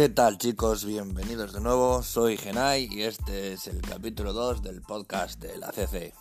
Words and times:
¿Qué 0.00 0.08
tal 0.08 0.38
chicos? 0.38 0.86
Bienvenidos 0.86 1.52
de 1.52 1.60
nuevo, 1.60 2.02
soy 2.02 2.38
Genai 2.38 2.88
y 2.90 3.02
este 3.02 3.52
es 3.52 3.66
el 3.66 3.82
capítulo 3.82 4.32
2 4.32 4.62
del 4.62 4.80
podcast 4.80 5.38
de 5.38 5.58
la 5.58 5.72
CC. 5.72 6.14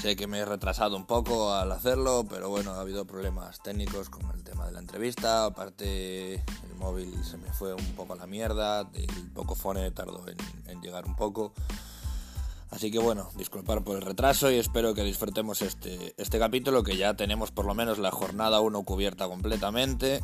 Sé 0.00 0.16
que 0.16 0.26
me 0.26 0.38
he 0.38 0.46
retrasado 0.46 0.96
un 0.96 1.04
poco 1.04 1.52
al 1.52 1.70
hacerlo, 1.72 2.24
pero 2.26 2.48
bueno, 2.48 2.70
ha 2.70 2.80
habido 2.80 3.04
problemas 3.04 3.62
técnicos 3.62 4.08
con 4.08 4.24
el 4.30 4.42
tema 4.42 4.64
de 4.64 4.72
la 4.72 4.78
entrevista. 4.78 5.44
Aparte, 5.44 6.36
el 6.36 6.74
móvil 6.78 7.22
se 7.22 7.36
me 7.36 7.52
fue 7.52 7.74
un 7.74 7.92
poco 7.94 8.14
a 8.14 8.16
la 8.16 8.26
mierda, 8.26 8.88
el 8.94 9.30
poco 9.34 9.54
phone 9.54 9.92
tardó 9.92 10.26
en, 10.26 10.38
en 10.70 10.80
llegar 10.80 11.04
un 11.04 11.16
poco. 11.16 11.52
Así 12.70 12.90
que 12.90 12.98
bueno, 12.98 13.30
disculpar 13.36 13.82
por 13.82 13.96
el 13.96 14.02
retraso 14.02 14.50
y 14.50 14.56
espero 14.56 14.94
que 14.94 15.02
disfrutemos 15.02 15.60
este, 15.60 16.14
este 16.16 16.38
capítulo 16.38 16.84
que 16.84 16.96
ya 16.96 17.14
tenemos 17.14 17.50
por 17.50 17.66
lo 17.66 17.74
menos 17.74 17.98
la 17.98 18.10
jornada 18.10 18.60
1 18.60 18.82
cubierta 18.84 19.26
completamente. 19.26 20.22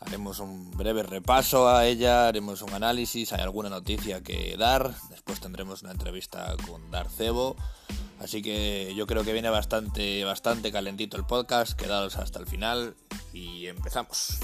Haremos 0.00 0.40
un 0.40 0.70
breve 0.72 1.02
repaso 1.02 1.68
a 1.68 1.86
ella, 1.86 2.26
haremos 2.26 2.62
un 2.62 2.74
análisis, 2.74 3.32
hay 3.32 3.40
alguna 3.40 3.70
noticia 3.70 4.22
que 4.22 4.56
dar, 4.56 4.94
después 5.08 5.40
tendremos 5.40 5.82
una 5.82 5.92
entrevista 5.92 6.54
con 6.66 6.90
Darcebo. 6.90 7.56
Así 8.20 8.42
que 8.42 8.92
yo 8.96 9.06
creo 9.06 9.24
que 9.24 9.32
viene 9.32 9.50
bastante, 9.50 10.24
bastante 10.24 10.72
calentito 10.72 11.16
el 11.16 11.24
podcast, 11.24 11.78
quedados 11.78 12.16
hasta 12.16 12.38
el 12.38 12.46
final 12.46 12.96
y 13.32 13.66
empezamos. 13.66 14.38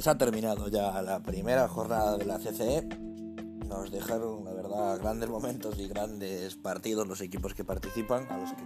Pues 0.00 0.08
ha 0.08 0.16
terminado 0.16 0.68
ya 0.68 1.02
la 1.02 1.22
primera 1.22 1.68
jornada 1.68 2.16
de 2.16 2.24
la 2.24 2.38
CCE. 2.38 2.88
Nos 3.68 3.90
dejaron, 3.90 4.46
la 4.46 4.54
verdad, 4.54 4.98
grandes 4.98 5.28
momentos 5.28 5.78
y 5.78 5.88
grandes 5.88 6.56
partidos 6.56 7.06
los 7.06 7.20
equipos 7.20 7.52
que 7.52 7.64
participan, 7.64 8.26
a 8.30 8.38
los 8.38 8.50
que 8.50 8.62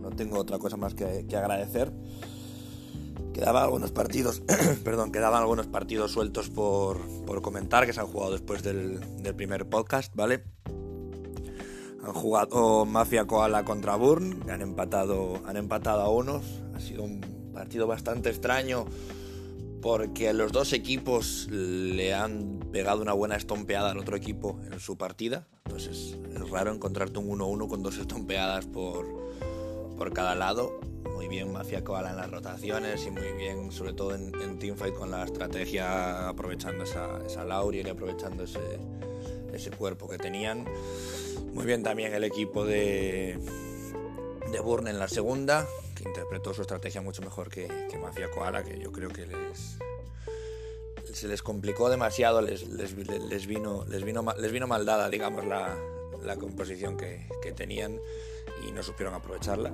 no 0.00 0.08
tengo 0.16 0.38
otra 0.38 0.58
cosa 0.58 0.78
más 0.78 0.94
que, 0.94 1.26
agradecer. 1.36 1.92
Quedaban 3.34 3.64
algunos 3.64 3.92
partidos, 3.92 4.42
perdón, 4.84 5.12
quedaban 5.12 5.42
algunos 5.42 5.66
partidos 5.66 6.12
sueltos 6.12 6.48
por, 6.48 6.98
por, 7.26 7.42
comentar 7.42 7.84
que 7.84 7.92
se 7.92 8.00
han 8.00 8.06
jugado 8.06 8.32
después 8.32 8.62
del, 8.62 9.22
del, 9.22 9.34
primer 9.34 9.68
podcast, 9.68 10.16
¿vale? 10.16 10.44
Han 12.02 12.14
jugado 12.14 12.86
Mafia 12.86 13.26
Koala 13.26 13.66
contra 13.66 13.96
Burn, 13.96 14.50
han 14.50 14.62
empatado, 14.62 15.42
han 15.44 15.58
empatado 15.58 16.00
a 16.00 16.08
unos. 16.08 16.42
Ha 16.74 16.80
sido 16.80 17.02
un 17.02 17.20
partido 17.52 17.86
bastante 17.86 18.30
extraño 18.30 18.86
porque 19.84 20.32
los 20.32 20.50
dos 20.50 20.72
equipos 20.72 21.46
le 21.50 22.14
han 22.14 22.58
pegado 22.72 23.02
una 23.02 23.12
buena 23.12 23.36
estompeada 23.36 23.90
al 23.90 23.98
otro 23.98 24.16
equipo 24.16 24.58
en 24.72 24.80
su 24.80 24.96
partida. 24.96 25.46
Entonces 25.66 26.16
es 26.34 26.48
raro 26.48 26.72
encontrarte 26.72 27.18
un 27.18 27.38
1-1 27.38 27.68
con 27.68 27.82
dos 27.82 27.98
estompeadas 27.98 28.64
por, 28.64 29.04
por 29.98 30.10
cada 30.14 30.34
lado. 30.36 30.80
Muy 31.12 31.28
bien 31.28 31.52
Mafia 31.52 31.84
Koala 31.84 32.12
en 32.12 32.16
las 32.16 32.30
rotaciones 32.30 33.06
y 33.06 33.10
muy 33.10 33.30
bien, 33.36 33.70
sobre 33.72 33.92
todo 33.92 34.14
en, 34.14 34.34
en 34.40 34.58
Teamfight, 34.58 34.94
con 34.94 35.10
la 35.10 35.22
estrategia, 35.22 36.30
aprovechando 36.30 36.84
esa, 36.84 37.18
esa 37.26 37.44
Lauriel 37.44 37.86
y 37.86 37.90
aprovechando 37.90 38.44
ese, 38.44 38.78
ese 39.52 39.70
cuerpo 39.70 40.08
que 40.08 40.16
tenían. 40.16 40.64
Muy 41.52 41.66
bien 41.66 41.82
también 41.82 42.14
el 42.14 42.24
equipo 42.24 42.64
de, 42.64 43.38
de 44.50 44.60
Burn 44.60 44.88
en 44.88 44.98
la 44.98 45.08
segunda, 45.08 45.66
interpretó 46.06 46.54
su 46.54 46.62
estrategia 46.62 47.00
mucho 47.00 47.22
mejor 47.22 47.48
que, 47.48 47.66
que 47.90 47.98
Mafia 47.98 48.30
Koala, 48.30 48.62
que 48.62 48.78
yo 48.78 48.92
creo 48.92 49.10
que 49.10 49.26
les 49.26 49.78
se 51.12 51.28
les 51.28 51.42
complicó 51.42 51.90
demasiado, 51.90 52.42
les, 52.42 52.68
les, 52.68 52.96
les 52.96 53.46
vino, 53.46 53.84
les, 53.86 54.04
vino, 54.04 54.24
les 54.38 54.52
vino 54.52 54.66
mal 54.66 54.84
dada, 54.84 55.08
digamos, 55.08 55.44
la, 55.46 55.76
la 56.22 56.36
composición 56.36 56.96
que, 56.96 57.28
que, 57.42 57.52
tenían 57.52 57.98
y 58.66 58.72
no 58.72 58.82
supieron 58.82 59.14
aprovecharla. 59.14 59.72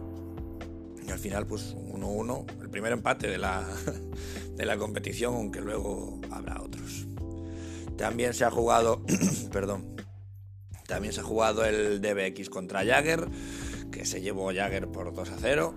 Y 1.07 1.11
al 1.11 1.19
final, 1.19 1.47
pues 1.47 1.75
1-1, 1.77 2.61
el 2.61 2.69
primer 2.69 2.93
empate 2.93 3.29
de 3.29 3.39
la, 3.39 3.67
de 4.55 4.67
la 4.67 4.77
competición, 4.77 5.35
aunque 5.35 5.61
luego 5.61 6.21
habrá 6.31 6.61
otros. 6.61 7.07
También 7.97 8.35
se 8.35 8.45
ha 8.45 8.51
jugado, 8.51 9.03
perdón, 9.53 9.97
también 10.87 11.13
se 11.13 11.21
ha 11.21 11.25
jugado 11.25 11.65
el 11.65 12.01
DBX 12.01 12.51
contra 12.51 12.85
Jagger, 12.85 13.29
que 13.91 14.05
se 14.05 14.21
llevó 14.21 14.53
Jagger 14.53 14.89
por 14.89 15.15
2 15.15 15.31
a 15.31 15.37
0. 15.39 15.75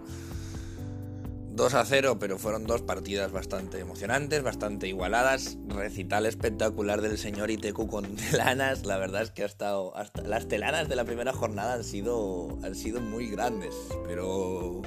2 1.56 1.76
a 1.76 1.86
0, 1.86 2.18
pero 2.20 2.40
fueron 2.40 2.66
dos 2.66 2.82
partidas 2.82 3.32
bastante 3.32 3.80
emocionantes, 3.80 4.42
bastante 4.42 4.88
igualadas. 4.88 5.58
Recital 5.68 6.26
espectacular 6.26 7.02
del 7.02 7.20
señor 7.20 7.52
Iteku 7.52 7.88
con 7.88 8.16
telanas. 8.32 8.86
La 8.86 8.98
verdad 8.98 9.22
es 9.22 9.32
que 9.32 9.44
ha. 9.44 9.50
Hasta, 9.96 10.24
las 10.24 10.48
telanas 10.48 10.90
de 10.90 10.96
la 10.96 11.06
primera 11.06 11.32
jornada 11.32 11.76
han 11.76 11.84
sido, 11.84 12.58
han 12.64 12.74
sido 12.74 13.02
muy 13.02 13.28
grandes, 13.28 13.76
pero 14.08 14.82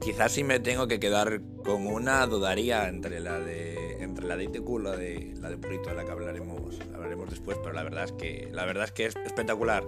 quizás 0.00 0.32
si 0.32 0.42
me 0.42 0.58
tengo 0.58 0.88
que 0.88 0.98
quedar 1.00 1.42
con 1.64 1.86
una, 1.86 2.26
dudaría 2.26 2.88
entre 2.88 3.20
la 3.20 3.38
de 3.38 4.02
entre 4.02 4.26
la 4.26 4.36
de 4.36 4.44
y 4.44 4.82
la 4.82 4.96
de 4.96 5.34
la 5.38 5.50
de 5.50 5.58
Purito, 5.58 5.90
de 5.90 5.96
la 5.96 6.04
que 6.06 6.12
hablaremos, 6.12 6.78
hablaremos 6.94 7.28
después, 7.28 7.58
pero 7.62 7.74
la 7.74 7.82
verdad 7.82 8.04
es 8.04 8.12
que 8.12 8.48
la 8.52 8.64
verdad 8.64 8.84
es 8.84 8.92
que 8.92 9.06
es 9.06 9.16
espectacular 9.16 9.84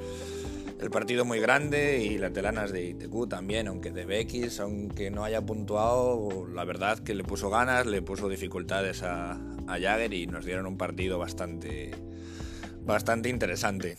el 0.83 0.91
partido 0.91 1.25
muy 1.25 1.39
grande 1.39 2.03
y 2.03 2.19
las 2.19 2.33
telanas 2.33 2.73
de 2.73 2.85
ITQ 2.87 3.29
también, 3.29 3.69
aunque 3.69 3.93
de 3.93 4.05
BX, 4.05 4.59
aunque 4.59 5.13
no 5.13 5.23
haya 5.23 5.41
puntuado, 5.41 6.49
la 6.53 6.65
verdad 6.65 6.99
que 6.99 7.15
le 7.15 7.23
puso 7.23 7.51
ganas, 7.51 7.87
le 7.87 8.03
puso 8.03 8.29
dificultades 8.29 9.03
a, 9.05 9.41
Jagger 9.69 10.13
y 10.13 10.27
nos 10.27 10.45
dieron 10.45 10.67
un 10.67 10.77
partido 10.77 11.19
bastante, 11.19 11.93
bastante 12.81 13.29
interesante. 13.29 13.97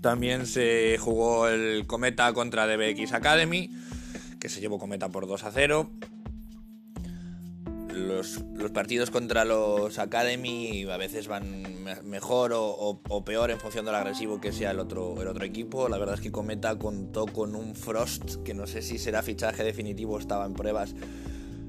También 0.00 0.46
se 0.46 0.98
jugó 0.98 1.48
el 1.48 1.86
Cometa 1.86 2.32
contra 2.32 2.66
DBX 2.66 3.12
Academy, 3.12 3.70
que 4.40 4.48
se 4.48 4.60
llevó 4.60 4.80
Cometa 4.80 5.08
por 5.08 5.28
2 5.28 5.44
a 5.44 5.52
0. 5.52 5.88
Los, 7.94 8.42
partidos 8.72 9.10
contra 9.10 9.44
los 9.44 9.98
Academy 9.98 10.84
a 10.90 10.96
veces 10.96 11.28
van 11.28 11.62
mejor 12.04 12.52
o, 12.54 13.24
peor 13.24 13.50
en 13.50 13.60
función 13.60 13.84
del 13.84 13.94
agresivo 13.94 14.40
que 14.40 14.52
sea 14.52 14.72
el 14.72 14.80
otro, 14.80 15.20
el 15.22 15.28
otro 15.28 15.44
equipo. 15.44 15.88
La 15.88 15.98
verdad 15.98 16.16
es 16.16 16.20
que 16.20 16.32
Cometa 16.32 16.76
contó 16.78 17.26
con 17.26 17.54
un 17.54 17.74
Frost 17.74 18.42
que 18.42 18.54
no 18.54 18.66
sé 18.66 18.82
si 18.82 18.98
será 18.98 19.22
fichaje 19.22 19.62
definitivo, 19.62 20.18
estaba 20.18 20.44
en 20.44 20.54
pruebas, 20.54 20.94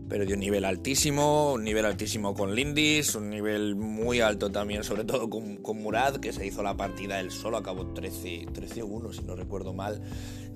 pero 0.08 0.26
de 0.26 0.34
un 0.34 0.40
nivel 0.40 0.66
altísimo, 0.66 1.54
un 1.54 1.64
nivel 1.64 1.86
altísimo 1.86 2.34
con 2.34 2.54
Lindis, 2.54 3.16
un 3.16 3.30
nivel 3.30 3.76
muy 3.76 4.20
alto 4.20 4.52
también, 4.52 4.84
sobre 4.84 5.04
todo 5.04 5.30
con, 5.30 5.58
con 5.58 5.78
Murad, 5.78 6.18
que 6.18 6.32
se 6.34 6.46
hizo 6.46 6.62
la 6.64 6.76
partida 6.76 7.20
él 7.20 7.32
solo, 7.32 7.58
acabó 7.58 7.94
13-1 7.94 9.14
si 9.14 9.24
no 9.24 9.36
recuerdo 9.36 9.74
mal. 9.74 10.02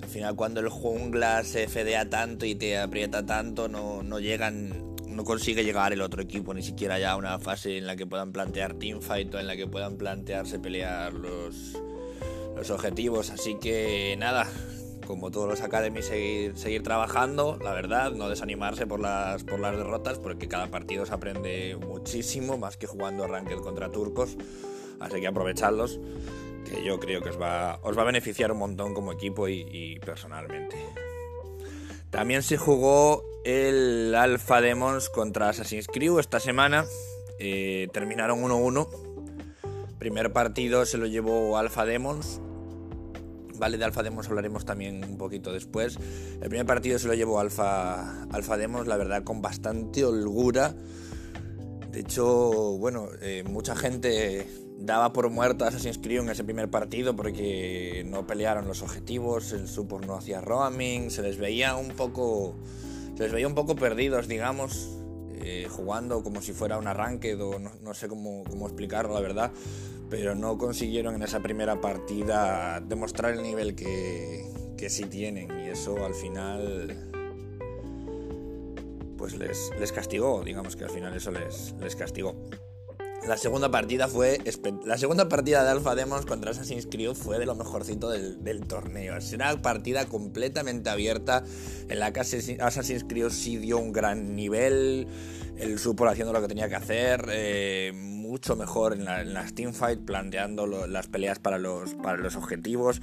Al 0.02 0.08
final 0.08 0.36
cuando 0.36 0.60
el 0.60 0.70
jungla 0.70 1.44
se 1.44 1.68
fedea 1.68 2.10
tanto 2.10 2.46
y 2.46 2.56
te 2.56 2.78
aprieta 2.78 3.26
tanto, 3.26 3.68
no, 3.68 4.04
no 4.04 4.20
llegan 4.20 4.90
no 5.20 5.26
consigue 5.26 5.66
llegar 5.66 5.92
el 5.92 6.02
otro 6.02 6.22
equipo 6.22 6.54
ni 6.54 6.64
siquiera 6.64 6.98
ya 6.98 7.12
a 7.12 7.18
una 7.18 7.38
fase 7.40 7.78
en 7.78 7.86
la 7.86 7.98
que 7.98 8.08
puedan 8.08 8.32
plantear 8.32 8.76
teamfight 8.76 9.36
o 9.36 9.40
en 9.40 9.48
la 9.48 9.58
que 9.58 9.68
puedan 9.68 9.98
plantearse 9.98 10.60
pelear 10.60 11.12
los, 11.12 11.74
los 12.56 12.70
objetivos. 12.70 13.30
Así 13.30 13.56
que 13.56 14.16
nada, 14.18 14.48
como 15.06 15.30
todos 15.30 15.50
los 15.50 15.60
academies, 15.60 16.06
seguir, 16.06 16.58
seguir 16.58 16.84
trabajando, 16.84 17.60
la 17.62 17.74
verdad, 17.74 18.14
no 18.14 18.30
desanimarse 18.30 18.88
por 18.88 19.02
las, 19.02 19.44
por 19.44 19.60
las 19.60 19.76
derrotas, 19.76 20.20
porque 20.20 20.48
cada 20.48 20.68
partido 20.68 21.06
se 21.06 21.14
aprende 21.14 21.76
muchísimo, 21.76 22.58
más 22.58 22.78
que 22.78 22.88
jugando 22.88 23.28
ranked 23.28 23.58
contra 23.58 23.92
turcos. 23.92 24.38
Así 25.02 25.20
que 25.20 25.28
aprovechadlos, 25.28 26.00
que 26.64 26.82
yo 26.82 26.98
creo 26.98 27.22
que 27.22 27.32
os 27.32 27.42
va, 27.42 27.82
os 27.84 27.98
va 27.98 28.04
a 28.04 28.06
beneficiar 28.06 28.54
un 28.54 28.60
montón 28.60 28.94
como 28.94 29.12
equipo 29.12 29.50
y, 29.50 29.68
y 29.70 30.00
personalmente. 30.00 30.78
También 32.10 32.42
se 32.42 32.58
jugó 32.58 33.24
el 33.46 34.16
Alpha 34.16 34.62
Demons 34.62 35.10
contra 35.10 35.50
Assassin's 35.50 35.88
Creed 35.88 36.18
esta 36.20 36.40
semana. 36.40 36.86
Eh, 37.38 37.88
terminaron 37.94 38.42
1-1. 38.42 38.88
Primer 40.00 40.34
partido 40.34 40.86
se 40.86 40.98
lo 40.98 41.06
llevó 41.06 41.58
Alpha 41.58 41.86
Demons. 41.86 42.42
Vale, 43.60 43.78
de 43.78 43.84
Alpha 43.86 44.02
Demons 44.02 44.28
hablaremos 44.28 44.66
también 44.66 45.04
un 45.04 45.18
poquito 45.18 45.52
después. 45.52 45.98
El 46.42 46.50
primer 46.50 46.66
partido 46.66 46.98
se 46.98 47.08
lo 47.08 47.14
llevó 47.14 47.40
Alpha, 47.40 48.24
Alpha 48.32 48.58
Demons, 48.58 48.88
la 48.88 48.98
verdad, 48.98 49.24
con 49.24 49.42
bastante 49.42 50.04
holgura. 50.04 50.74
De 51.92 52.00
hecho, 52.00 52.78
bueno, 52.78 53.10
eh, 53.22 53.44
mucha 53.46 53.76
gente 53.76 54.48
daba 54.80 55.12
por 55.12 55.30
muerto 55.30 55.66
a 55.66 55.68
Assassin's 55.68 55.98
Creed 55.98 56.22
en 56.22 56.30
ese 56.30 56.44
primer 56.44 56.70
partido 56.70 57.16
porque 57.16 58.04
no 58.08 58.26
pelearon 58.26 58.68
los 58.68 58.82
objetivos, 58.82 59.52
el 59.52 59.68
support 59.68 60.06
no 60.06 60.16
hacía 60.16 60.42
roaming, 60.42 61.12
se 61.12 61.22
les 61.22 61.38
veía 61.38 61.76
un 61.76 61.90
poco, 61.90 62.56
se 63.16 63.24
les 63.24 63.32
veía 63.32 63.48
un 63.48 63.56
poco 63.56 63.76
perdidos, 63.76 64.28
digamos, 64.28 64.90
eh, 65.42 65.68
jugando 65.70 66.24
como 66.24 66.42
si 66.42 66.54
fuera 66.54 66.78
un 66.78 66.88
arranque, 66.88 67.36
o 67.36 67.60
no, 67.60 67.72
no 67.82 67.94
sé 67.94 68.08
cómo, 68.08 68.44
cómo, 68.50 68.68
explicarlo, 68.68 69.14
la 69.14 69.20
verdad, 69.20 69.52
pero 70.10 70.34
no 70.34 70.58
consiguieron 70.58 71.16
en 71.16 71.24
esa 71.24 71.42
primera 71.42 71.82
partida 71.82 72.80
demostrar 72.80 73.34
el 73.34 73.44
nivel 73.44 73.76
que, 73.76 74.46
que 74.78 74.90
sí 74.90 75.04
tienen 75.06 75.50
y 75.60 75.70
eso 75.70 76.06
al 76.06 76.16
final 76.16 76.96
pues 79.18 79.36
les, 79.36 79.72
les 79.78 79.92
castigó, 79.92 80.42
digamos 80.46 80.78
que 80.78 80.86
al 80.86 80.90
final 80.90 81.14
eso 81.14 81.32
les, 81.32 81.76
les 81.82 81.96
castigó. 81.98 82.36
La 83.28 83.38
segunda 83.38 83.70
partida 83.70 84.08
fue. 84.08 84.40
La 84.86 84.98
segunda 84.98 85.30
partida 85.30 85.64
de 85.64 85.70
Alpha 85.70 85.96
Demons 85.96 86.26
contra 86.26 86.52
Assassin's 86.52 86.88
Creed 86.88 87.14
fue 87.14 87.38
de 87.38 87.46
lo 87.46 87.56
mejorcito 87.56 88.10
del, 88.10 88.62
torneo. 88.68 89.18
Es 89.18 89.34
una 89.34 89.62
partida 89.62 90.06
completamente 90.06 90.90
abierta 90.90 91.44
en 91.88 92.00
la 92.00 92.12
que 92.12 92.22
Assassin's 92.22 93.04
Creed 93.08 93.30
sí 93.30 93.58
dio 93.58 93.78
un 93.78 93.92
gran 93.92 94.36
nivel. 94.36 95.08
Él 95.58 95.78
supo 95.78 96.08
haciendo 96.08 96.32
lo 96.34 96.42
que 96.42 96.48
tenía 96.48 96.70
que 96.70 96.76
hacer. 96.76 97.26
Eh, 97.30 97.92
mucho 97.94 98.56
mejor 98.56 98.94
en, 98.94 99.06
las 99.06 99.54
teamfights, 99.54 100.04
planteando 100.06 100.66
las 100.88 101.08
peleas 101.08 101.40
para 101.40 101.58
los, 101.58 101.96
para 101.96 102.18
los 102.18 102.36
objetivos. 102.36 103.02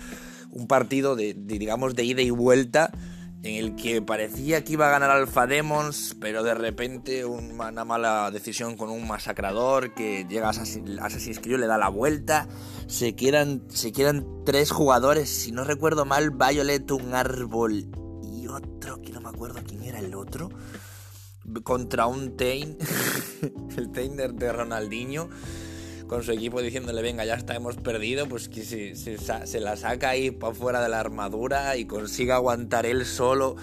Un 0.50 0.66
partido 0.66 1.14
digamos, 1.16 1.94
de 1.94 2.04
ida 2.04 2.22
y 2.22 2.30
vuelta 2.30 2.90
en 3.46 3.64
el 3.64 3.76
que 3.76 4.02
parecía 4.02 4.64
que 4.64 4.72
iba 4.72 4.88
a 4.88 4.90
ganar 4.90 5.10
Alpha 5.10 5.46
Demons, 5.46 6.16
pero 6.20 6.42
de 6.42 6.54
repente 6.54 7.24
una 7.24 7.84
mala 7.84 8.30
decisión 8.30 8.76
con 8.76 8.90
un 8.90 9.06
masacrador 9.06 9.94
que 9.94 10.26
llega 10.28 10.48
a 10.48 10.50
Assassin's 10.50 11.38
Creed, 11.40 11.60
le 11.60 11.66
da 11.66 11.78
la 11.78 11.88
vuelta, 11.88 12.48
se 12.88 13.14
quedan, 13.14 13.62
se 13.68 13.92
tres 14.44 14.70
jugadores, 14.70 15.28
si 15.28 15.52
no 15.52 15.64
recuerdo 15.64 16.04
mal, 16.04 16.32
Violet, 16.32 16.90
un 16.90 17.14
árbol 17.14 17.86
y 18.24 18.48
otro, 18.48 19.00
que 19.00 19.12
no 19.12 19.20
me 19.20 19.28
acuerdo 19.28 19.60
quién 19.66 19.84
era 19.84 20.00
el 20.00 20.14
otro, 20.14 20.50
contra 21.62 22.06
un 22.06 22.36
Tain, 22.36 22.76
el 23.76 23.92
Tain 23.92 24.16
de 24.16 24.52
Ronaldinho 24.52 25.28
con 26.06 26.22
su 26.22 26.32
equipo 26.32 26.60
diciéndole, 26.60 27.02
venga, 27.02 27.24
ya 27.24 27.34
está, 27.34 27.54
hemos 27.54 27.76
perdido, 27.76 28.28
pues 28.28 28.48
que 28.48 28.64
se, 28.64 28.94
se, 28.94 29.60
la 29.60 29.76
saca 29.76 30.10
ahí 30.10 30.30
para 30.30 30.54
fuera 30.54 30.82
de 30.82 30.88
la 30.88 31.00
armadura 31.00 31.76
y 31.76 31.84
consiga 31.86 32.36
aguantar 32.36 32.86
él 32.86 33.04
solo 33.04 33.56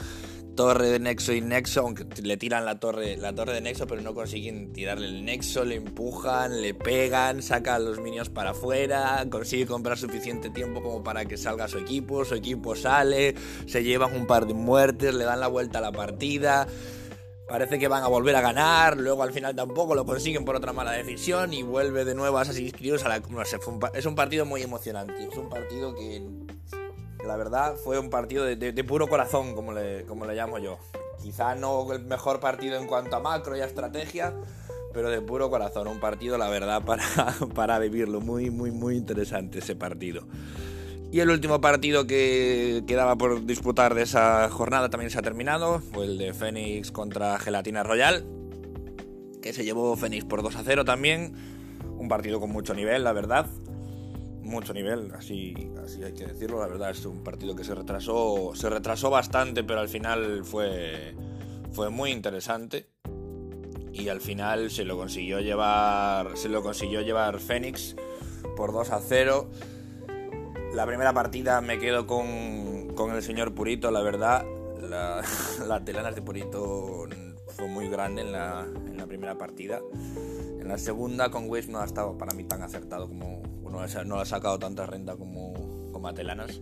torre 0.56 0.90
de 0.90 1.00
Nexo 1.00 1.34
y 1.34 1.42
Nexo, 1.42 1.82
aunque 1.82 2.06
le 2.22 2.38
tiran 2.38 2.66
la 2.66 2.80
torre, 2.80 3.18
la 3.18 3.34
torre 3.34 3.54
de 3.54 3.62
Nexo, 3.62 3.88
pero 3.88 4.02
no 4.02 4.14
consiguen 4.14 4.72
tirarle 4.72 5.08
el 5.08 5.26
Nexo, 5.26 5.66
le 5.66 5.76
empujan, 5.76 6.62
le 6.62 6.74
pegan, 6.74 7.42
saca 7.42 7.76
a 7.76 7.80
los 7.80 8.00
minions 8.00 8.30
para 8.30 8.52
afuera, 8.52 9.26
consigue 9.30 9.66
comprar 9.66 9.98
suficiente 9.98 10.50
tiempo 10.50 10.82
como 10.82 11.04
para 11.04 11.26
que 11.26 11.38
salga 11.38 11.68
su 11.68 11.80
equipo, 11.80 12.24
su 12.24 12.36
equipo 12.36 12.76
sale, 12.76 13.36
se 13.66 13.84
llevan 13.84 14.16
un 14.16 14.28
par 14.28 14.46
de 14.46 14.54
muertes, 14.54 15.16
le 15.16 15.24
dan 15.24 15.40
la 15.40 15.48
vuelta 15.48 15.80
a 15.80 15.82
la 15.82 15.92
partida. 15.92 16.68
Parece 17.48 17.78
que 17.78 17.88
van 17.88 18.04
a 18.04 18.08
volver 18.08 18.36
a 18.36 18.42
ganar, 18.42 18.98
luego 18.98 19.22
al 19.22 19.34
final 19.34 19.56
tampoco 19.56 19.96
lo 19.96 20.06
consiguen 20.06 20.46
por 20.46 20.56
otra 20.56 20.72
mala 20.72 20.92
decisión 20.92 21.54
y 21.54 21.62
vuelve 21.62 22.06
de 22.06 22.16
nuevo 22.16 22.38
a 22.38 22.42
Assassin's 22.42 22.72
Creed. 22.72 23.02
A 23.04 23.10
la, 23.10 23.20
no 23.20 23.44
sé, 23.44 23.60
es 23.94 24.06
un 24.06 24.16
partido 24.16 24.46
muy 24.46 24.62
emocionante. 24.62 25.28
Es 25.28 25.36
un 25.36 25.50
partido 25.50 25.94
que, 25.94 26.26
la 27.26 27.36
verdad, 27.36 27.76
fue 27.76 28.00
un 28.00 28.10
partido 28.10 28.46
de, 28.46 28.84
puro 28.84 29.08
corazón, 29.08 29.56
como 29.56 29.74
le, 29.74 30.06
como 30.06 30.26
le 30.26 30.36
llamo 30.36 30.58
yo. 30.58 30.78
Quizá 31.22 31.54
no 31.56 31.92
el 31.92 32.06
mejor 32.06 32.40
partido 32.40 32.80
en 32.80 32.88
cuanto 32.88 33.18
a 33.18 33.20
macro 33.20 33.58
y 33.58 33.62
a 33.62 33.66
estrategia, 33.66 34.34
pero 34.94 35.10
de 35.10 35.22
puro 35.22 35.50
corazón. 35.50 35.88
Un 35.88 36.00
partido, 36.00 36.38
la 36.38 36.50
verdad, 36.50 36.82
para, 36.86 37.04
para 37.54 37.78
vivirlo. 37.78 38.22
Muy, 38.22 38.52
muy, 38.52 38.72
muy 38.72 38.96
interesante 38.96 39.60
ese 39.60 39.76
partido. 39.76 40.24
Y 41.14 41.20
el 41.20 41.30
último 41.30 41.62
partido 41.62 42.08
que 42.08 42.84
quedaba 42.88 43.16
por 43.16 43.46
disputar 43.46 43.94
de 43.94 44.02
esa 44.02 44.50
jornada 44.50 44.90
también 44.90 45.12
se 45.12 45.20
ha 45.20 45.22
terminado, 45.22 45.80
fue 45.80 46.06
el 46.06 46.18
de 46.18 46.34
Fénix 46.34 46.92
contra 46.92 47.38
Gelatina 47.38 47.84
Royal, 47.84 48.26
que 49.40 49.54
se 49.54 49.64
llevó 49.64 49.96
Fénix 49.96 50.26
por 50.26 50.42
2 50.42 50.56
a 50.56 50.64
0 50.64 50.86
también. 50.86 51.36
Un 52.00 52.08
partido 52.08 52.40
con 52.40 52.50
mucho 52.50 52.74
nivel, 52.74 53.04
la 53.04 53.14
verdad. 53.14 53.46
Mucho 54.42 54.74
nivel, 54.74 55.12
así, 55.16 55.54
así 55.84 56.04
hay 56.04 56.14
que 56.14 56.26
decirlo, 56.26 56.60
la 56.60 56.66
verdad 56.66 56.90
es 56.90 57.06
un 57.06 57.24
partido 57.24 57.56
que 57.56 57.64
se 57.64 57.76
retrasó, 57.76 58.54
se 58.56 58.72
retrasó 58.72 59.12
bastante, 59.12 59.64
pero 59.64 59.82
al 59.82 59.90
final 59.90 60.44
fue, 60.44 61.14
fue 61.74 61.92
muy 61.92 62.10
interesante. 62.10 62.90
Y 63.92 64.10
al 64.10 64.20
final 64.20 64.72
se 64.72 64.84
lo 64.84 64.98
consiguió 64.98 65.42
llevar, 65.42 66.36
se 66.38 66.50
lo 66.50 66.64
consiguió 66.64 67.02
llevar 67.02 67.40
Fénix 67.40 67.96
por 68.58 68.74
2 68.74 68.90
a 68.90 69.00
0 69.00 69.52
la 70.74 70.88
primera 70.88 71.14
partida 71.14 71.62
me 71.62 71.78
quedo 71.78 72.08
con, 72.08 73.12
el 73.14 73.22
señor 73.22 73.54
Purito, 73.54 73.92
la 73.92 74.02
verdad. 74.02 74.46
La, 74.82 75.24
las 75.68 75.86
telanas 75.86 76.16
de 76.16 76.22
Purito 76.22 77.08
fue 77.56 77.68
muy 77.68 77.88
grande 77.88 78.24
en 78.24 78.32
la, 78.32 78.66
primera 79.08 79.38
partida. 79.38 79.80
En 80.60 80.68
la 80.68 80.78
segunda 80.78 81.30
con 81.30 81.50
Wish 81.50 81.68
no 81.68 81.80
ha 81.80 81.86
estado 81.86 82.18
para 82.18 82.34
mí 82.34 82.46
tan 82.46 82.64
acertado 82.64 83.08
como... 83.08 83.44
no 84.06 84.20
ha 84.20 84.26
sacado 84.26 84.58
tanta 84.58 84.86
renta 84.88 85.16
como, 85.16 85.54
como 85.92 86.08
a 86.08 86.14
Telanas. 86.14 86.62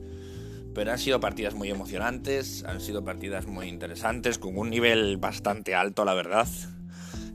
Pero 0.74 0.92
han 0.92 1.00
sido 1.00 1.20
partidas 1.20 1.54
muy 1.54 1.70
emocionantes, 1.70 2.64
han 2.66 2.82
sido 2.82 3.04
partidas 3.04 3.46
muy 3.46 3.68
interesantes, 3.68 4.38
con 4.38 4.58
un 4.58 4.70
nivel 4.70 5.18
bastante 5.18 5.76
alto, 5.76 6.04
la 6.04 6.14
verdad. 6.14 6.48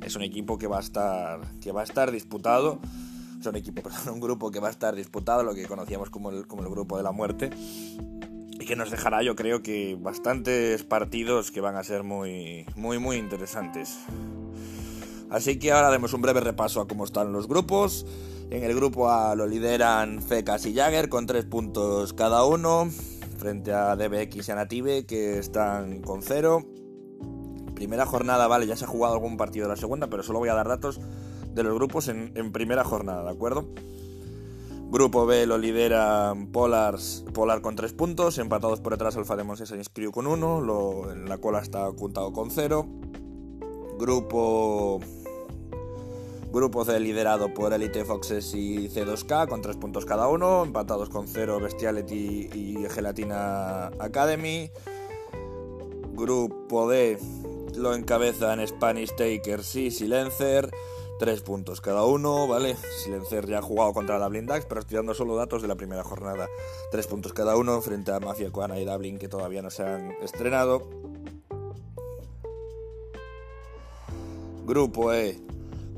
Es 0.02 0.16
un 0.16 0.22
equipo 0.22 0.58
que 0.58 0.66
va 0.66 0.78
a 0.78 0.80
estar, 0.80 1.40
que 1.60 1.72
va 1.72 1.80
a 1.82 1.84
estar 1.84 2.10
disputado 2.10 2.80
un 3.46 3.56
equipo, 3.56 3.82
un 4.12 4.20
grupo 4.20 4.50
que 4.50 4.60
va 4.60 4.68
a 4.68 4.70
estar 4.70 4.94
disputado, 4.94 5.42
lo 5.42 5.54
que 5.54 5.66
conocíamos 5.66 6.10
como 6.10 6.30
el, 6.30 6.44
grupo 6.44 6.96
de 6.96 7.02
la 7.02 7.12
muerte, 7.12 7.50
y 8.58 8.64
que 8.64 8.76
nos 8.76 8.90
dejará, 8.90 9.22
yo 9.22 9.36
creo 9.36 9.62
que 9.62 9.96
bastantes 10.00 10.82
partidos 10.84 11.50
que 11.50 11.60
van 11.60 11.76
a 11.76 11.84
ser 11.84 12.02
muy, 12.02 12.66
muy, 12.74 12.98
muy 12.98 13.16
interesantes. 13.16 13.98
Así 15.30 15.58
que 15.58 15.72
ahora 15.72 15.90
demos 15.90 16.12
un 16.12 16.22
breve 16.22 16.40
repaso 16.40 16.80
a 16.80 16.86
cómo 16.86 17.04
están 17.04 17.32
los 17.32 17.48
grupos. 17.48 18.06
En 18.50 18.62
el 18.62 18.74
grupo 18.76 19.10
A 19.10 19.34
lo 19.34 19.46
lideran 19.46 20.22
Fecas 20.22 20.66
y 20.66 20.74
Jagger 20.74 21.08
con 21.08 21.26
tres 21.26 21.44
puntos 21.44 22.12
cada 22.12 22.44
uno, 22.44 22.88
frente 23.38 23.72
a 23.72 23.96
DBX 23.96 24.48
y 24.48 24.52
Anative 24.52 25.04
que 25.04 25.38
están 25.38 26.00
con 26.00 26.22
cero. 26.22 26.64
Primera 27.74 28.06
jornada, 28.06 28.46
vale, 28.46 28.66
ya 28.66 28.76
se 28.76 28.84
ha 28.84 28.88
jugado 28.88 29.14
algún 29.14 29.36
partido 29.36 29.66
de 29.66 29.74
la 29.74 29.76
segunda, 29.76 30.06
pero 30.06 30.22
solo 30.22 30.38
voy 30.38 30.48
a 30.48 30.54
dar 30.54 30.68
datos 30.68 31.00
de 31.56 31.62
los 31.64 31.74
grupos 31.74 32.08
en, 32.08 32.52
primera 32.52 32.84
jornada, 32.84 33.24
¿de 33.24 33.30
acuerdo? 33.30 33.66
Grupo 34.90 35.26
B 35.26 35.46
lo 35.46 35.58
lidera 35.58 36.34
Polars, 36.52 37.24
Polar 37.32 37.62
con 37.62 37.74
3 37.74 37.94
puntos, 37.94 38.38
empatados 38.38 38.80
por 38.80 38.92
detrás 38.92 39.16
Alfa 39.16 39.34
Demons 39.36 39.60
y 39.62 39.84
Crew 39.92 40.12
con 40.12 40.26
1, 40.26 41.12
en 41.12 41.28
la 41.28 41.38
cola 41.38 41.60
está 41.60 41.86
apuntado 41.86 42.32
con 42.32 42.50
0. 42.50 42.86
Grupo 43.98 45.00
Grupo 46.52 46.84
C 46.84 47.00
liderado 47.00 47.52
por 47.52 47.72
Elite 47.72 48.04
Foxes 48.04 48.54
y 48.54 48.88
C2K 48.88 49.48
con 49.48 49.62
3 49.62 49.76
puntos 49.78 50.04
cada 50.04 50.28
uno, 50.28 50.62
empatados 50.62 51.08
con 51.08 51.26
0 51.26 51.58
Bestiality 51.58 52.50
y 52.54 52.86
Gelatina 52.90 53.86
Academy. 53.98 54.70
Grupo 56.12 56.88
D 56.88 57.18
lo 57.76 57.94
encabezan 57.94 58.66
Spanish 58.66 59.10
Takers 59.16 59.74
y 59.76 59.90
Silencer. 59.90 60.70
Tres 61.18 61.40
puntos 61.40 61.80
cada 61.80 62.04
uno, 62.04 62.46
¿vale? 62.46 62.76
Silencer 63.02 63.46
ya 63.46 63.58
ha 63.58 63.62
jugado 63.62 63.94
contra 63.94 64.18
Dublin 64.18 64.44
Dax, 64.44 64.66
pero 64.66 64.80
estoy 64.80 64.96
dando 64.96 65.14
solo 65.14 65.34
datos 65.34 65.62
de 65.62 65.68
la 65.68 65.74
primera 65.74 66.04
jornada. 66.04 66.46
Tres 66.90 67.06
puntos 67.06 67.32
cada 67.32 67.56
uno 67.56 67.80
frente 67.80 68.12
a 68.12 68.20
Mafia 68.20 68.50
Coana 68.52 68.78
y 68.78 68.84
Dublin 68.84 69.18
que 69.18 69.26
todavía 69.26 69.62
no 69.62 69.70
se 69.70 69.82
han 69.82 70.12
estrenado. 70.20 70.82
Grupo 74.66 75.14
E, 75.14 75.40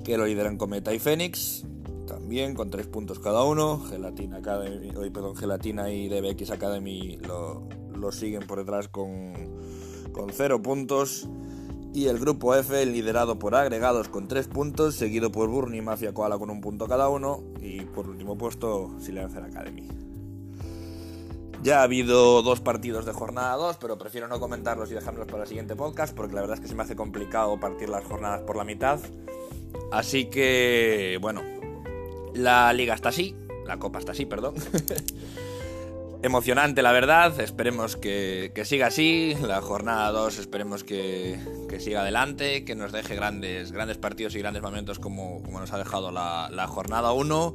que 0.04 0.16
lo 0.16 0.26
lideran 0.26 0.56
Cometa 0.56 0.94
y 0.94 1.00
Fénix, 1.00 1.64
también 2.06 2.54
con 2.54 2.70
tres 2.70 2.86
puntos 2.86 3.18
cada 3.18 3.42
uno. 3.42 3.80
Gelatina 3.90 4.36
Academy, 4.36 4.92
perdón, 5.10 5.34
Gelatina 5.34 5.90
y 5.90 6.08
DBX 6.08 6.52
Academy 6.52 7.16
lo, 7.16 7.66
lo 7.92 8.12
siguen 8.12 8.46
por 8.46 8.58
detrás 8.58 8.86
con, 8.86 9.32
con 10.12 10.30
cero 10.30 10.62
puntos. 10.62 11.28
Y 11.98 12.06
el 12.06 12.20
grupo 12.20 12.54
F, 12.54 12.86
liderado 12.86 13.40
por 13.40 13.56
agregados 13.56 14.08
con 14.08 14.28
3 14.28 14.46
puntos, 14.46 14.94
seguido 14.94 15.32
por 15.32 15.48
Burnie 15.48 15.80
y 15.80 15.82
Mafia 15.82 16.14
Koala 16.14 16.38
con 16.38 16.48
un 16.48 16.60
punto 16.60 16.86
cada 16.86 17.08
uno. 17.08 17.42
Y 17.60 17.80
por 17.80 18.08
último 18.08 18.38
puesto, 18.38 18.94
Silencer 19.00 19.42
Academy. 19.42 19.88
Ya 21.60 21.80
ha 21.80 21.82
habido 21.82 22.40
dos 22.42 22.60
partidos 22.60 23.04
de 23.04 23.12
jornada 23.12 23.56
2, 23.56 23.78
pero 23.80 23.98
prefiero 23.98 24.28
no 24.28 24.38
comentarlos 24.38 24.92
y 24.92 24.94
dejarlos 24.94 25.26
para 25.26 25.42
el 25.42 25.48
siguiente 25.48 25.74
podcast, 25.74 26.14
porque 26.14 26.36
la 26.36 26.42
verdad 26.42 26.58
es 26.58 26.60
que 26.60 26.68
se 26.68 26.76
me 26.76 26.84
hace 26.84 26.94
complicado 26.94 27.58
partir 27.58 27.88
las 27.88 28.04
jornadas 28.04 28.42
por 28.42 28.54
la 28.54 28.62
mitad. 28.62 29.00
Así 29.90 30.26
que, 30.26 31.18
bueno, 31.20 31.42
la 32.32 32.72
liga 32.74 32.94
está 32.94 33.08
así, 33.08 33.34
la 33.66 33.80
copa 33.80 33.98
está 33.98 34.12
así, 34.12 34.24
perdón. 34.24 34.54
emocionante, 36.22 36.82
la 36.82 36.92
verdad. 36.92 37.38
Esperemos 37.40 37.96
que, 37.96 38.52
siga 38.64 38.88
así. 38.88 39.34
La 39.40 39.60
jornada 39.60 40.10
2 40.10 40.38
esperemos 40.38 40.84
que, 40.84 41.38
siga 41.78 42.00
adelante, 42.00 42.64
que 42.64 42.74
nos 42.74 42.92
deje 42.92 43.14
grandes, 43.14 43.72
grandes 43.72 43.98
partidos 43.98 44.34
y 44.34 44.38
grandes 44.38 44.62
momentos 44.62 44.98
como, 44.98 45.42
como 45.42 45.60
nos 45.60 45.72
ha 45.72 45.78
dejado 45.78 46.10
la, 46.10 46.66
jornada 46.68 47.12
1. 47.12 47.54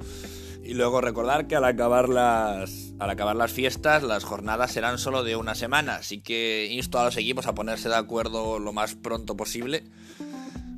Y 0.63 0.75
luego 0.75 1.01
recordar 1.01 1.48
que 1.48 1.58
al 1.58 1.65
acabar, 1.65 2.08
las, 2.08 2.93
al 2.98 3.10
acabar 3.10 3.36
las 3.36 3.51
fiestas, 3.51 4.01
las 4.01 4.24
jornadas 4.24 4.72
serán 4.72 4.98
solo 4.98 5.24
de 5.24 5.36
una 5.36 5.55
semana. 5.55 5.96
Así 5.96 6.22
que 6.22 6.70
insto 6.72 7.00
a 7.00 7.05
los 7.05 7.17
equipos 7.17 7.48
a 7.48 7.55
ponerse 7.55 7.89
de 7.89 7.96
acuerdo 7.96 8.60
lo 8.60 8.72
más 8.72 8.96
pronto 8.96 9.36
posible. 9.36 9.84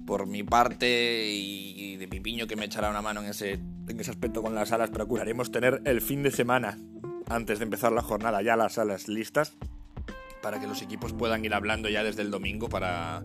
Por 0.08 0.28
mi 0.28 0.44
parte 0.44 1.28
y 1.32 1.98
de 1.98 2.08
Pipiño 2.08 2.46
que 2.46 2.56
me 2.56 2.66
echará 2.66 2.90
una 2.90 3.02
mano 3.02 3.22
en 3.22 3.28
ese, 3.28 3.54
en 3.54 4.00
ese 4.00 4.12
aspecto 4.12 4.44
con 4.44 4.54
las 4.54 4.72
alas, 4.72 4.92
procuraremos 4.92 5.52
tener 5.52 5.82
el 5.86 6.00
fin 6.00 6.22
de 6.22 6.30
semana 6.30 6.78
antes 7.30 7.60
de 7.60 7.66
empezar 7.66 7.92
la 7.92 8.02
jornada 8.02 8.42
ya 8.42 8.56
las 8.56 8.74
salas 8.74 9.08
listas 9.08 9.54
para 10.42 10.60
que 10.60 10.68
los 10.68 10.82
equipos 10.82 11.14
puedan 11.14 11.44
ir 11.44 11.54
hablando 11.54 11.90
ya 11.90 12.04
desde 12.04 12.22
el 12.22 12.30
domingo 12.30 12.70
para, 12.70 13.24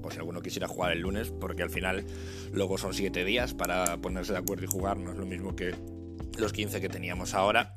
por 0.00 0.12
si 0.12 0.18
alguno 0.18 0.40
quisiera 0.40 0.68
jugar 0.68 0.92
el 0.92 1.00
lunes, 1.00 1.30
porque 1.30 1.62
al 1.62 1.70
final 1.70 2.06
luego 2.52 2.78
son 2.78 2.94
7 2.94 3.24
días 3.24 3.52
para 3.52 3.98
ponerse 3.98 4.32
de 4.32 4.38
acuerdo 4.38 4.64
y 4.64 4.68
jugar, 4.68 4.96
no 4.96 5.12
es 5.12 5.18
lo 5.18 5.26
mismo 5.26 5.54
que 5.54 5.74
los 6.38 6.52
15 6.52 6.80
que 6.80 6.88
teníamos 6.88 7.34
ahora. 7.34 7.76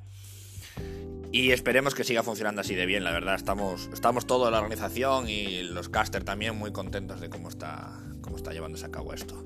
Y 1.32 1.52
esperemos 1.52 1.94
que 1.94 2.06
siga 2.06 2.24
funcionando 2.24 2.62
así 2.62 2.76
de 2.76 2.86
bien, 2.86 3.04
la 3.04 3.12
verdad. 3.12 3.36
Estamos, 3.36 3.90
estamos 3.92 4.26
toda 4.26 4.50
la 4.52 4.60
organización 4.60 5.28
y 5.28 5.64
los 5.64 5.90
caster 5.90 6.24
también 6.24 6.56
muy 6.56 6.72
contentos 6.72 7.20
de 7.20 7.30
cómo 7.30 7.50
está, 7.50 8.00
cómo 8.22 8.38
está 8.38 8.54
llevándose 8.54 8.86
a 8.86 8.92
cabo 8.92 9.14
esto. 9.14 9.46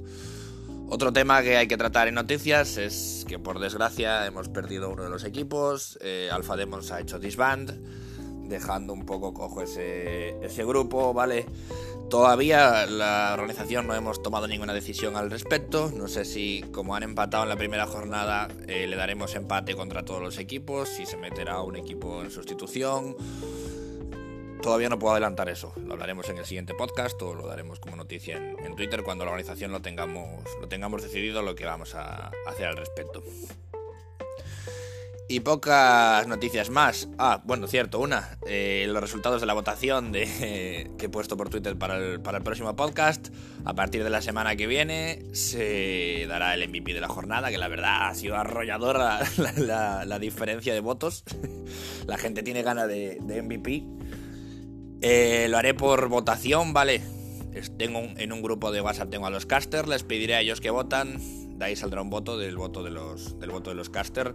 Otro 0.92 1.14
tema 1.14 1.44
que 1.44 1.56
hay 1.56 1.68
que 1.68 1.78
tratar 1.78 2.08
en 2.08 2.16
noticias 2.16 2.78
es 2.78 3.24
que 3.28 3.38
por 3.38 3.60
desgracia 3.60 4.26
hemos 4.26 4.50
perdido 4.50 4.90
uno 4.90 5.04
de 5.04 5.10
los 5.10 5.24
equipos. 5.24 6.00
Eh, 6.02 6.30
Alpha 6.32 6.56
Demons 6.56 6.92
ha 6.92 7.00
hecho 7.00 7.20
disband, 7.20 7.80
dejando 8.50 8.94
un 8.94 9.06
poco 9.06 9.32
cojo 9.32 9.62
ese, 9.62 10.44
ese 10.44 10.66
grupo, 10.66 11.14
¿vale? 11.14 11.46
Todavía 12.10 12.88
la 12.88 13.30
organización 13.36 13.86
no 13.86 13.94
hemos 13.94 14.24
tomado 14.24 14.48
ninguna 14.48 14.74
decisión 14.74 15.16
al 15.16 15.30
respecto. 15.30 15.92
No 15.96 16.08
sé 16.08 16.26
si, 16.26 16.66
como 16.72 16.96
han 16.96 17.04
empatado 17.04 17.44
en 17.44 17.50
la 17.50 17.56
primera 17.56 17.86
jornada, 17.86 18.48
eh, 18.68 18.88
le 18.88 18.96
daremos 18.96 19.36
empate 19.36 19.76
contra 19.76 20.04
todos 20.04 20.24
los 20.24 20.40
equipos, 20.40 20.90
si 20.90 21.06
se 21.06 21.18
meterá 21.18 21.62
un 21.62 21.76
equipo 21.76 22.24
en 22.24 22.32
sustitución. 22.32 23.16
Todavía 24.62 24.90
no 24.90 25.00
puedo 25.00 25.14
adelantar 25.14 25.50
eso. 25.50 25.74
Lo 25.86 25.94
hablaremos 25.94 26.30
en 26.30 26.38
el 26.38 26.46
siguiente 26.46 26.74
podcast 26.74 27.22
o 27.22 27.34
lo 27.34 27.48
daremos 27.48 27.80
como 27.80 27.96
noticia 27.96 28.38
en, 28.38 28.76
Twitter 28.76 29.04
cuando 29.04 29.26
la 29.26 29.32
organización 29.32 29.72
lo 29.72 29.82
tengamos, 29.82 30.44
lo 30.60 30.68
tengamos 30.68 31.02
decidido 31.02 31.42
lo 31.42 31.56
que 31.56 31.66
vamos 31.66 31.96
a 31.96 32.32
hacer 32.48 32.68
al 32.68 32.78
respecto. 32.78 33.24
Y 35.32 35.42
pocas 35.42 36.26
noticias 36.26 36.72
más. 36.72 37.08
Ah, 37.20 37.44
bueno, 37.46 37.68
cierto, 37.68 38.00
una. 38.00 38.40
Eh, 38.48 38.88
los 38.90 39.00
resultados 39.00 39.40
de 39.40 39.46
la 39.46 39.54
votación 39.54 40.12
de, 40.12 40.90
que 40.98 41.06
he 41.06 41.10
puesto 41.10 41.38
por 41.38 41.50
Twitter 41.50 41.78
para 41.78 41.98
el, 41.98 42.20
próximo 42.20 42.76
podcast. 42.76 43.28
A 43.64 43.76
partir 43.76 44.04
de 44.04 44.10
la 44.10 44.24
semana 44.24 44.56
que 44.56 44.66
viene 44.66 45.24
se 45.34 46.26
dará 46.28 46.56
el 46.56 46.68
MVP 46.68 46.96
de 46.96 47.02
la 47.02 47.10
jornada, 47.10 47.52
que 47.52 47.60
la 47.60 47.68
verdad 47.68 48.08
ha 48.08 48.16
sido 48.16 48.38
arrolladora 48.38 49.20
la, 49.38 49.54
la, 49.54 50.06
la 50.06 50.18
diferencia 50.18 50.74
de 50.74 50.80
votos. 50.80 51.24
la 52.08 52.18
gente 52.18 52.42
tiene 52.42 52.64
ganas 52.64 52.88
de, 52.88 53.20
de 53.22 53.42
MVP. 53.44 53.84
Eh, 55.02 55.48
lo 55.50 55.58
haré 55.58 55.74
por 55.74 56.08
votación, 56.10 56.74
¿vale? 56.74 57.02
Tengo 57.78 58.00
en 58.00 58.32
un 58.32 58.42
grupo 58.42 58.72
de 58.72 58.82
WhatsApp 58.82 59.10
tengo 59.10 59.26
a 59.26 59.30
los 59.30 59.46
casters, 59.46 59.88
les 59.88 60.04
pediré 60.04 60.36
a 60.36 60.42
ellos 60.42 60.62
que 60.62 60.70
votan. 60.70 61.20
De 61.58 61.66
ahí 61.66 61.76
saldrá 61.76 62.02
un 62.02 62.10
voto 62.10 62.38
del 62.38 62.56
voto 62.58 62.84
de 62.84 62.92
los, 62.92 63.40
del 63.40 63.50
voto 63.52 63.70
de 63.70 63.76
los 63.76 63.90
casters. 63.90 64.34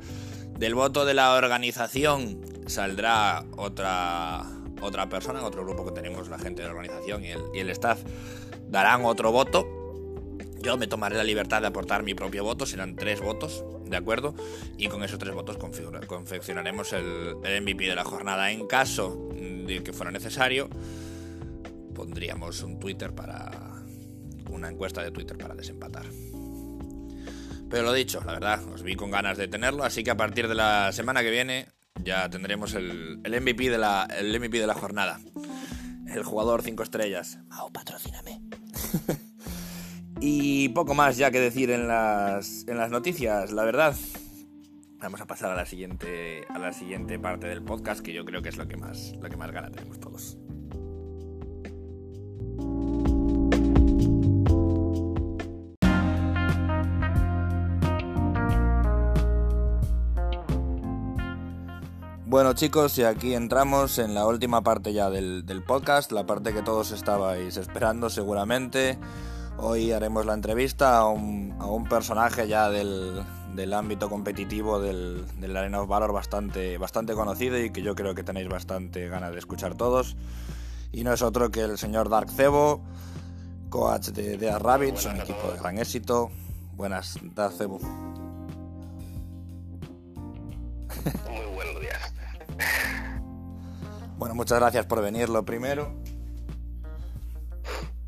Del 0.58 0.74
voto 0.74 1.04
de 1.04 1.14
la 1.14 1.34
organización 1.34 2.40
saldrá 2.66 3.44
otra, 3.56 4.44
otra 4.80 5.08
persona, 5.08 5.44
otro 5.44 5.64
grupo 5.64 5.84
que 5.86 5.92
tenemos, 5.92 6.28
la 6.28 6.38
gente 6.38 6.62
de 6.62 6.68
la 6.68 6.74
organización 6.74 7.24
y 7.24 7.28
el, 7.28 7.40
y 7.54 7.60
el 7.60 7.70
staff, 7.70 8.02
darán 8.68 9.04
otro 9.04 9.32
voto. 9.32 9.83
Yo 10.64 10.78
me 10.78 10.86
tomaré 10.86 11.14
la 11.14 11.24
libertad 11.24 11.60
de 11.60 11.66
aportar 11.66 12.02
mi 12.02 12.14
propio 12.14 12.42
voto, 12.42 12.64
serán 12.64 12.96
tres 12.96 13.20
votos, 13.20 13.62
¿de 13.84 13.98
acuerdo? 13.98 14.34
Y 14.78 14.88
con 14.88 15.04
esos 15.04 15.18
tres 15.18 15.34
votos 15.34 15.58
confeccionaremos 15.58 16.94
el, 16.94 17.36
el 17.44 17.60
MVP 17.60 17.84
de 17.84 17.94
la 17.94 18.02
jornada. 18.02 18.50
En 18.50 18.66
caso 18.66 19.28
de 19.34 19.82
que 19.84 19.92
fuera 19.92 20.10
necesario, 20.10 20.70
pondríamos 21.94 22.62
un 22.62 22.80
Twitter 22.80 23.14
para. 23.14 23.50
una 24.48 24.70
encuesta 24.70 25.02
de 25.02 25.10
Twitter 25.10 25.36
para 25.36 25.54
desempatar. 25.54 26.06
Pero 27.68 27.82
lo 27.82 27.92
dicho, 27.92 28.22
la 28.24 28.32
verdad, 28.32 28.64
os 28.72 28.82
vi 28.82 28.94
con 28.94 29.10
ganas 29.10 29.36
de 29.36 29.48
tenerlo, 29.48 29.84
así 29.84 30.02
que 30.02 30.12
a 30.12 30.16
partir 30.16 30.48
de 30.48 30.54
la 30.54 30.92
semana 30.92 31.22
que 31.22 31.30
viene 31.30 31.66
ya 32.02 32.30
tendremos 32.30 32.72
el, 32.72 33.20
el 33.22 33.40
MVP, 33.40 33.68
de 33.68 33.76
la, 33.76 34.08
el 34.18 34.40
MVP 34.40 34.60
de 34.60 34.66
la 34.66 34.74
jornada. 34.74 35.20
El 36.06 36.22
jugador 36.22 36.62
5 36.62 36.82
estrellas. 36.82 37.38
Mau, 37.48 37.70
patrocíname. 37.70 38.40
y 40.26 40.70
poco 40.70 40.94
más 40.94 41.18
ya 41.18 41.30
que 41.30 41.38
decir 41.38 41.70
en 41.70 41.86
las, 41.86 42.66
en 42.66 42.78
las 42.78 42.90
noticias, 42.90 43.52
la 43.52 43.62
verdad. 43.62 43.94
Vamos 44.98 45.20
a 45.20 45.26
pasar 45.26 45.50
a 45.50 45.54
la 45.54 45.66
siguiente 45.66 46.46
a 46.48 46.58
la 46.58 46.72
siguiente 46.72 47.18
parte 47.18 47.46
del 47.46 47.62
podcast 47.62 48.00
que 48.00 48.14
yo 48.14 48.24
creo 48.24 48.40
que 48.40 48.48
es 48.48 48.56
lo 48.56 48.66
que 48.66 48.78
más 48.78 49.12
lo 49.20 49.28
que 49.28 49.36
más 49.36 49.52
gana 49.52 49.70
tenemos 49.70 50.00
todos. 50.00 50.38
Bueno 62.24 62.54
chicos, 62.54 62.96
y 62.96 63.02
aquí 63.02 63.34
entramos 63.34 63.98
en 63.98 64.14
la 64.14 64.26
última 64.26 64.62
parte 64.62 64.94
ya 64.94 65.10
del, 65.10 65.44
del, 65.44 65.62
podcast, 65.62 66.12
la 66.12 66.24
parte 66.24 66.54
que 66.54 66.62
todos 66.62 66.92
estabais 66.92 67.58
esperando 67.58 68.08
seguramente. 68.08 68.98
Hoy 69.66 69.92
haremos 69.92 70.26
la 70.26 70.34
entrevista 70.34 70.98
a 70.98 71.08
un, 71.08 71.56
a 71.58 71.64
un 71.64 71.84
personaje 71.84 72.46
ya 72.46 72.68
del, 72.68 73.24
del, 73.54 73.72
ámbito 73.72 74.10
competitivo 74.10 74.78
del, 74.78 75.24
del 75.40 75.56
Arena 75.56 75.80
of 75.80 75.88
Valor 75.88 76.12
bastante, 76.12 76.76
bastante 76.76 77.14
conocido 77.14 77.58
y 77.58 77.70
que 77.70 77.80
yo 77.80 77.94
creo 77.94 78.14
que 78.14 78.22
tenéis 78.22 78.46
bastante 78.46 79.08
ganas 79.08 79.32
de 79.32 79.38
escuchar 79.38 79.74
todos. 79.74 80.18
Y 80.92 81.02
no 81.02 81.14
es 81.14 81.22
otro 81.22 81.50
que 81.50 81.62
el 81.62 81.78
señor 81.78 82.10
Dark 82.10 82.30
Cebo, 82.30 82.82
coach 83.70 84.08
de 84.08 84.36
Dead 84.36 84.58
Rabbits, 84.58 85.06
un 85.06 85.16
equipo 85.16 85.50
de 85.50 85.58
gran 85.58 85.78
éxito. 85.78 86.30
Buenas, 86.74 87.18
Dark 87.34 87.54
Cebo. 87.54 87.78
Muy 91.30 91.54
buenos 91.54 91.80
días. 91.80 92.12
Bueno, 94.18 94.34
muchas 94.34 94.60
gracias 94.60 94.84
por 94.84 95.00
venir, 95.00 95.30
lo 95.30 95.42
primero. 95.46 96.03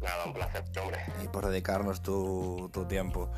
Nada, 0.06 0.24
un 0.24 0.32
placer, 0.34 0.62
hombre. 0.80 1.04
Y 1.24 1.26
por 1.26 1.48
dedicarnos 1.48 2.00
tu, 2.00 2.70
tu, 2.72 2.84
tiempo. 2.84 3.28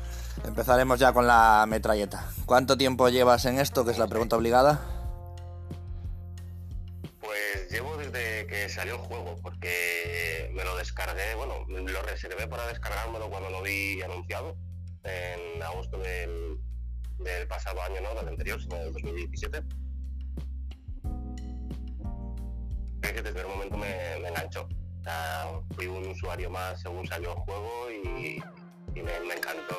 Empezaremos 0.45 0.99
ya 0.99 1.11
con 1.13 1.25
la 1.25 1.65
metralleta. 1.67 2.29
¿Cuánto 2.45 2.77
tiempo 2.77 3.09
llevas 3.09 3.45
en 3.45 3.57
esto, 3.57 3.83
que 3.83 3.91
es 3.91 3.97
la 3.97 4.05
pregunta 4.05 4.35
obligada? 4.35 4.79
Pues 7.19 7.71
llevo 7.71 7.97
desde 7.97 8.45
que 8.45 8.69
salió 8.69 8.95
el 8.95 9.01
juego, 9.01 9.35
porque 9.41 10.51
me 10.53 10.63
lo 10.63 10.77
descargué, 10.77 11.33
bueno, 11.33 11.65
lo 11.67 12.01
reservé 12.03 12.47
para 12.47 12.67
descargármelo 12.67 13.31
cuando 13.31 13.49
lo 13.49 13.63
vi 13.63 14.03
anunciado, 14.03 14.55
en 15.03 15.63
agosto 15.63 15.97
del, 15.97 16.59
del 17.17 17.47
pasado 17.47 17.81
año, 17.81 17.99
¿no? 18.01 18.13
Del 18.13 18.27
anterior, 18.27 18.61
sino 18.61 18.75
del 18.75 18.93
2017. 18.93 19.63
que 23.01 23.23
desde 23.23 23.41
el 23.41 23.47
momento 23.47 23.75
me, 23.75 24.19
me 24.21 24.27
enganchó. 24.27 24.67
Fui 25.75 25.87
un 25.87 26.07
usuario 26.07 26.49
más 26.49 26.81
según 26.81 27.07
salió 27.07 27.31
el 27.31 27.37
juego 27.39 27.91
y, 27.91 28.43
me, 29.01 29.33
encantó 29.33 29.77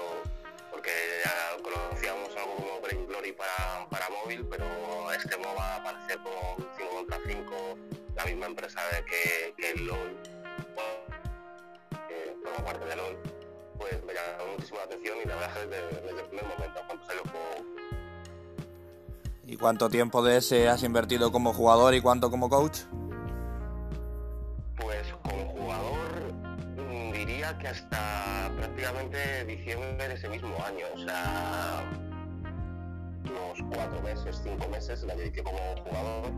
porque 0.71 0.91
ya 1.23 1.63
conocíamos 1.63 2.31
algo 2.37 2.57
como 2.57 2.81
Brain 2.81 3.07
Glory 3.07 3.33
para, 3.33 3.87
para 3.91 4.09
móvil, 4.09 4.47
pero 4.47 4.65
este 5.13 5.37
MOBA 5.37 5.77
aparece 5.77 6.17
con 6.23 6.67
5 6.77 6.95
contra 6.95 7.19
5, 7.27 7.79
la 8.17 8.25
misma 8.25 8.47
empresa 8.47 8.81
que, 9.07 9.55
el 9.71 9.87
LOL, 9.87 10.17
que 12.09 12.37
forma 12.43 12.65
parte 12.65 12.87
de 12.87 12.97
LOL, 12.97 13.19
pues 13.77 14.05
me 14.05 14.15
llamó 14.15 14.53
muchísimo 14.53 14.79
la 14.79 14.85
atención 14.85 15.19
y 15.23 15.29
la 15.29 15.35
verdad 15.35 15.51
es 15.51 15.59
que 15.59 15.67
desde, 15.67 16.01
desde 16.01 16.21
el 16.21 16.27
primer 16.29 16.47
momento 16.47 16.81
cuando 16.87 17.07
salió 17.07 17.23
el 17.23 17.31
juego. 17.31 17.71
¿Y 19.47 19.57
cuánto 19.57 19.91
tiempo 19.91 20.23
de 20.23 20.39
ese 20.39 20.69
has 20.69 20.83
invertido 20.83 21.31
como 21.31 21.53
jugador 21.53 21.95
y 21.95 22.01
cuánto 22.01 22.31
como 22.31 22.49
coach? 22.49 22.81
Que 27.59 27.69
hasta 27.69 28.51
prácticamente 28.57 29.45
diciembre 29.45 30.09
de 30.09 30.15
ese 30.15 30.29
mismo 30.29 30.55
año, 30.65 30.87
o 30.95 30.99
sea, 30.99 31.85
unos 33.25 33.75
cuatro 33.75 34.01
meses, 34.03 34.41
cinco 34.43 34.69
meses 34.69 35.03
la 35.03 35.15
dediqué 35.15 35.43
como 35.43 35.59
jugador. 35.85 36.33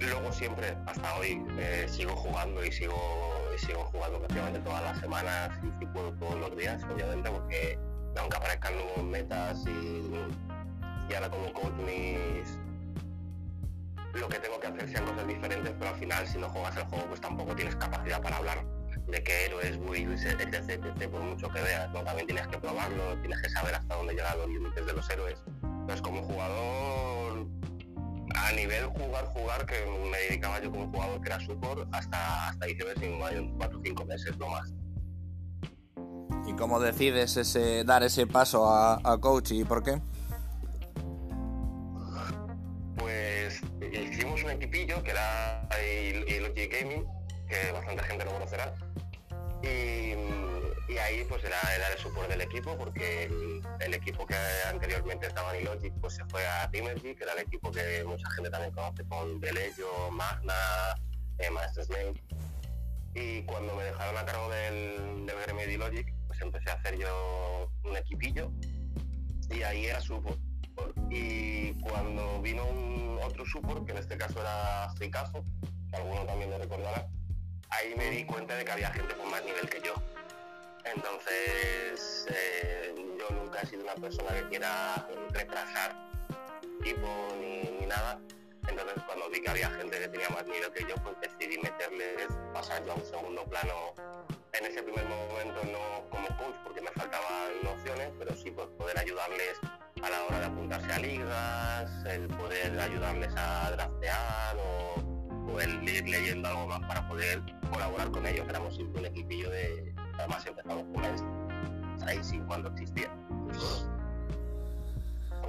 Luego 0.00 0.32
siempre, 0.32 0.76
hasta 0.86 1.16
hoy, 1.16 1.42
eh, 1.58 1.86
sigo 1.88 2.14
jugando 2.16 2.64
y 2.64 2.72
sigo, 2.72 2.94
y 3.54 3.58
sigo 3.58 3.84
jugando 3.86 4.18
prácticamente 4.18 4.60
todas 4.60 4.82
las 4.82 4.98
semanas 4.98 5.50
y 5.62 5.78
si 5.78 5.86
puedo 5.86 6.12
todos 6.14 6.38
los 6.40 6.56
días, 6.56 6.82
obviamente, 6.92 7.30
porque 7.30 7.78
aunque 8.18 8.36
aparezcan 8.36 8.74
nuevos 8.74 9.04
metas 9.04 9.64
y, 9.66 10.10
y 11.08 11.14
ahora 11.14 11.30
como 11.30 11.52
coach 11.52 11.74
mis 11.86 12.58
lo 14.18 14.28
que 14.28 14.38
tengo 14.38 14.60
que 14.60 14.66
hacer 14.66 14.88
sean 14.88 15.04
cosas 15.06 15.26
diferentes, 15.26 15.74
pero 15.78 15.90
al 15.90 15.96
final 15.96 16.26
si 16.26 16.38
no 16.38 16.48
juegas 16.48 16.76
el 16.76 16.84
juego 16.84 17.06
pues 17.08 17.20
tampoco 17.20 17.54
tienes 17.54 17.76
capacidad 17.76 18.20
para 18.22 18.36
hablar 18.36 18.64
de 19.08 19.22
qué 19.22 19.46
héroes, 19.46 19.78
builds, 19.78 20.24
etc, 20.24 20.54
etc, 20.54 21.10
por 21.10 21.22
mucho 21.22 21.48
que 21.48 21.60
veas. 21.62 21.92
También 21.92 22.26
tienes 22.26 22.46
que 22.48 22.58
probarlo, 22.58 23.18
tienes 23.20 23.40
que 23.40 23.50
saber 23.50 23.74
hasta 23.74 23.94
dónde 23.94 24.14
llegan 24.14 24.38
los 24.38 24.48
límites 24.48 24.86
de 24.86 24.92
los 24.92 25.10
héroes. 25.10 25.38
Entonces, 25.62 26.02
como 26.02 26.22
jugador, 26.22 27.46
a 28.34 28.52
nivel 28.52 28.86
jugar, 28.86 29.24
jugar, 29.26 29.66
que 29.66 29.74
me 30.10 30.18
dedicaba 30.28 30.60
yo 30.60 30.70
como 30.70 30.90
jugador 30.90 31.20
que 31.22 31.28
era 31.28 31.40
support, 31.40 31.88
hasta, 31.92 32.48
hasta 32.48 32.66
diciembre, 32.66 32.94
sin 33.00 33.18
mayo, 33.18 33.42
4 33.56 33.78
o 33.78 33.82
5 33.82 34.04
meses, 34.04 34.38
no 34.38 34.48
más. 34.48 34.72
¿Y 36.46 36.54
cómo 36.54 36.78
decides 36.80 37.36
ese, 37.36 37.84
dar 37.84 38.02
ese 38.02 38.26
paso 38.26 38.68
a, 38.68 39.00
a 39.02 39.18
coach 39.18 39.52
y 39.52 39.64
por 39.64 39.82
qué? 39.82 40.00
Hicimos 43.92 44.42
un 44.44 44.50
equipillo 44.50 45.02
que 45.02 45.10
era 45.10 45.68
el, 45.80 46.28
el 46.28 46.68
Gaming, 46.68 47.06
que 47.48 47.72
bastante 47.72 48.02
gente 48.04 48.24
lo 48.24 48.32
conocerá 48.32 48.74
ahí 51.08 51.24
pues 51.24 51.42
era, 51.44 51.58
el 51.92 51.98
support 51.98 52.28
del 52.28 52.40
equipo 52.42 52.76
porque 52.76 53.30
el, 53.80 53.94
equipo 53.94 54.26
que 54.26 54.36
anteriormente 54.68 55.26
estaba 55.26 55.56
en 55.56 55.64
Logic 55.64 55.92
pues 56.00 56.14
se 56.14 56.24
fue 56.26 56.46
a 56.46 56.70
Timergy, 56.70 57.14
que 57.14 57.24
era 57.24 57.32
el 57.32 57.40
equipo 57.40 57.70
que 57.70 58.04
mucha 58.04 58.28
gente 58.30 58.50
también 58.50 58.72
conoce 58.72 59.04
con 59.04 59.40
Deleyo, 59.40 60.10
Magna, 60.10 60.54
eh, 61.38 61.50
Master 61.50 61.84
Snake. 61.84 62.22
Y 63.14 63.42
cuando 63.42 63.74
me 63.74 63.84
dejaron 63.84 64.16
a 64.16 64.24
cargo 64.24 64.50
del, 64.50 65.26
del 65.26 65.36
gremio 65.40 65.66
de 65.66 65.78
Logic, 65.78 66.14
pues 66.26 66.40
empecé 66.40 66.70
a 66.70 66.74
hacer 66.74 66.98
yo 66.98 67.70
un 67.84 67.96
equipillo 67.96 68.50
y 69.50 69.62
ahí 69.62 69.86
era 69.86 70.00
support. 70.00 70.38
Y 71.10 71.72
cuando 71.80 72.40
vino 72.42 72.64
un 72.64 73.18
otro 73.22 73.44
support, 73.46 73.84
que 73.86 73.92
en 73.92 73.98
este 73.98 74.16
caso 74.16 74.40
era 74.40 74.90
Fricazo, 74.96 75.44
que 75.90 75.96
alguno 75.96 76.24
también 76.26 76.50
lo 76.50 76.58
recordará, 76.58 77.08
ahí 77.70 77.94
me 77.96 78.10
di 78.10 78.24
cuenta 78.24 78.54
de 78.56 78.64
que 78.64 78.72
había 78.72 78.90
gente 78.90 79.14
con 79.14 79.30
más 79.30 79.42
nivel 79.44 79.68
que 79.68 79.80
yo. 79.80 79.94
Entonces, 80.84 82.26
eh, 82.30 82.94
yo 83.18 83.34
nunca 83.34 83.60
he 83.60 83.66
sido 83.66 83.84
una 83.84 83.94
persona 83.94 84.34
que 84.34 84.48
quiera 84.48 85.06
retrasar 85.30 85.96
tipo 86.82 87.08
ni, 87.40 87.86
nada. 87.86 88.20
Entonces, 88.66 89.02
cuando 89.06 89.30
vi 89.30 89.40
que 89.40 89.50
había 89.50 89.70
gente 89.70 89.98
que 89.98 90.08
tenía 90.08 90.28
más 90.30 90.46
nivel 90.46 90.70
que 90.72 90.84
yo, 90.84 90.94
pues 90.96 91.16
decidí 91.20 91.58
meterles, 91.58 92.28
pasar 92.52 92.84
yo 92.84 92.92
a 92.92 92.94
un 92.96 93.04
segundo 93.04 93.44
plano. 93.44 93.94
En 94.52 94.66
ese 94.66 94.82
primer 94.82 95.04
momento 95.04 95.62
no 95.64 96.08
como 96.10 96.28
coach, 96.36 96.56
porque 96.64 96.80
me 96.80 96.90
faltaban 96.90 97.62
nociones, 97.62 98.10
pero 98.18 98.34
sí 98.36 98.50
pues, 98.50 98.68
poder 98.78 98.98
ayudarles 98.98 99.58
a 100.02 100.10
la 100.10 100.22
hora 100.24 100.40
de 100.40 100.46
apuntarse 100.46 100.92
a 100.92 100.98
ligas, 100.98 102.04
el 102.06 102.28
poder 102.28 102.78
ayudarles 102.78 103.34
a 103.36 103.70
draftear 103.72 104.56
o, 104.56 105.52
o 105.52 105.60
el 105.60 105.88
ir 105.88 106.08
leyendo 106.08 106.48
algo 106.48 106.66
más 106.68 106.80
para 106.80 107.06
poder 107.08 107.42
colaborar 107.70 108.10
con 108.10 108.26
ellos. 108.26 108.46
Éramos 108.48 108.74
siempre 108.74 109.00
un 109.00 109.06
equipillo 109.06 109.50
de, 109.50 109.94
además 110.18 110.46
empezamos 110.46 110.84
con 110.94 111.04
ahí 112.06 112.18
sí 112.22 112.40
cuando 112.46 112.70
existía. 112.70 113.10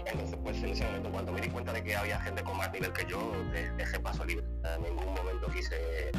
Entonces, 0.06 0.39
pues 0.41 0.58
en 0.58 0.70
ese 0.70 0.86
momento, 0.86 1.12
cuando 1.12 1.32
me 1.32 1.41
di 1.41 1.50
cuenta 1.50 1.74
de 1.74 1.84
que 1.84 1.96
había 1.96 2.20
gente 2.22 2.44
con 2.44 2.58
más 2.58 2.72
nivel 2.72 2.91
que 2.94 3.06
yo, 3.06 3.32
dejé 3.77 4.00
paso 4.00 4.25
libre. 4.25 4.46
En 4.63 4.82
ningún 4.82 5.13
momento 5.13 5.48
quise. 5.51 6.12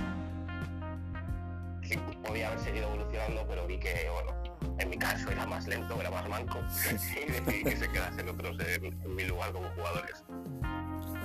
podía 2.25 2.49
haber 2.49 2.61
seguido 2.61 2.87
evolucionando, 2.89 3.47
pero 3.49 3.67
vi 3.67 3.79
que, 3.79 4.09
bueno, 4.13 4.50
en 4.81 4.91
mi 4.91 4.97
caso 4.97 5.31
era 5.31 5.47
más 5.47 5.67
lento, 5.67 6.01
era 6.01 6.11
más 6.11 6.29
manco, 6.29 6.59
y 6.91 7.31
decidí 7.31 7.65
que 7.65 7.77
se 7.77 7.89
quedasen 7.89 8.29
otros 8.29 8.57
en, 8.61 8.85
en 8.85 9.15
mi 9.15 9.25
lugar 9.25 9.53
como 9.53 9.69
jugadores. 9.71 10.25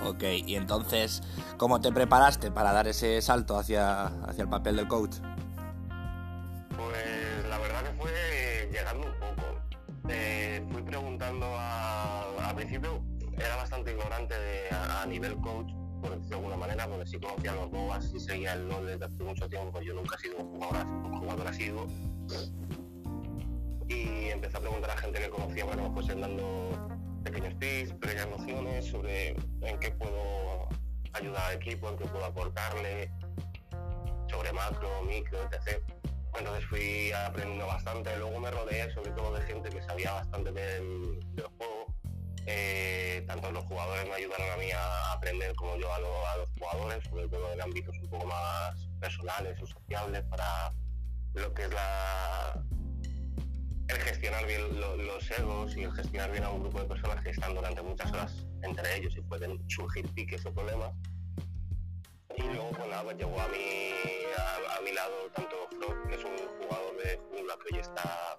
Ok, 0.04 0.22
y 0.46 0.56
entonces, 0.56 1.22
¿cómo 1.56 1.80
te 1.80 1.90
preparaste 1.90 2.50
para 2.50 2.72
dar 2.72 2.86
ese 2.86 3.20
salto 3.22 3.58
hacia, 3.58 4.06
hacia 4.06 4.42
el 4.42 4.48
papel 4.48 4.76
del 4.76 4.88
coach? 4.88 5.16
era 13.38 13.56
bastante 13.56 13.92
ignorante 13.92 14.34
a, 14.70 15.06
nivel 15.06 15.36
coach, 15.36 15.72
por 16.00 16.10
decirlo 16.10 16.28
de 16.28 16.34
alguna 16.34 16.56
manera, 16.56 16.88
porque 16.88 17.06
sí 17.06 17.18
conocía 17.18 17.52
los 17.54 17.70
MOBAs 17.70 18.12
y 18.14 18.20
seguía 18.20 18.54
el 18.54 18.68
LoL 18.68 18.86
desde 18.86 19.04
hace 19.04 19.22
mucho 19.22 19.48
tiempo, 19.48 19.80
yo 19.80 19.94
nunca 19.94 20.16
he 20.16 20.22
sido 20.22 20.38
un 20.38 20.52
jugador, 20.52 20.86
un 20.86 21.18
jugador 21.18 21.48
asiduo. 21.48 21.86
Y 23.88 24.28
empecé 24.30 24.56
a 24.56 24.60
preguntar 24.60 24.90
a 24.90 24.96
gente 24.96 25.20
que 25.20 25.30
conocía 25.30 25.64
para 25.64 25.82
que 25.82 25.88
me 25.88 26.20
dando 26.20 26.88
pequeños 27.24 27.58
tips, 27.58 27.92
pequeñas 27.94 28.28
nociones 28.28 28.84
sobre 28.86 29.28
en 29.62 29.78
qué 29.80 29.90
puedo 29.92 30.68
ayudar 31.12 31.50
al 31.50 31.56
equipo, 31.56 31.88
en 31.88 31.96
qué 31.96 32.04
puedo 32.06 32.24
aportarle, 32.24 33.10
sobre 34.28 34.52
macro, 34.52 35.02
micro, 35.02 35.38
etc. 35.44 35.80
Entonces 36.38 36.64
fui 36.66 37.12
aprendiendo 37.12 37.66
bastante, 37.66 38.16
luego 38.18 38.38
me 38.40 38.50
rodeé 38.50 38.92
sobre 38.92 39.10
todo 39.12 39.34
de 39.34 39.42
gente 39.42 39.70
que 39.70 39.82
sabía 39.82 40.12
bastante 40.12 40.52
del, 40.52 41.20
del 41.34 41.46
juego 41.56 41.86
eh, 42.48 43.24
tanto 43.26 43.50
los 43.50 43.64
jugadores 43.64 44.06
me 44.06 44.14
ayudaron 44.14 44.48
a 44.52 44.56
mí 44.56 44.70
a 44.70 45.12
aprender 45.12 45.52
como 45.56 45.76
yo 45.78 45.92
a, 45.92 45.98
los 45.98 46.48
jugadores, 46.56 47.02
sobre 47.10 47.28
todo 47.28 47.52
en 47.52 47.60
ámbitos 47.60 47.98
un 47.98 48.08
poco 48.08 48.26
más 48.26 48.88
personales 49.00 49.60
o 49.60 49.66
sociables 49.66 50.22
para 50.30 50.72
lo 51.34 51.52
que 51.52 51.64
es 51.64 51.70
la 51.72 52.62
el 53.88 53.96
gestionar 53.98 54.46
bien 54.46 54.80
los 54.80 55.30
egos 55.30 55.76
y 55.76 55.84
el 55.84 55.92
gestionar 55.92 56.30
bien 56.32 56.44
a 56.44 56.50
un 56.50 56.60
grupo 56.60 56.80
de 56.80 56.86
personas 56.86 57.22
que 57.22 57.30
están 57.30 57.54
durante 57.54 57.82
muchas 57.82 58.12
horas 58.12 58.46
entre 58.62 58.96
ellos 58.96 59.14
y 59.16 59.20
pueden 59.22 59.58
surgir 59.68 60.08
piques 60.14 60.44
o 60.46 60.52
problemas. 60.52 60.92
Y 62.36 62.42
luego, 62.42 62.70
pues 62.70 62.88
nada, 62.88 63.02
pues 63.04 63.16
llegó 63.16 63.40
a 63.40 63.48
mi, 63.48 63.90
a, 64.76 64.80
mi 64.82 64.92
lado 64.92 65.14
tanto 65.34 65.56
Frog, 65.78 66.08
que 66.08 66.14
es 66.16 66.24
un 66.24 66.36
jugador 66.60 66.96
de 67.02 67.16
jungla 67.30 67.54
que 67.56 67.74
hoy 67.74 67.80
está 67.80 68.36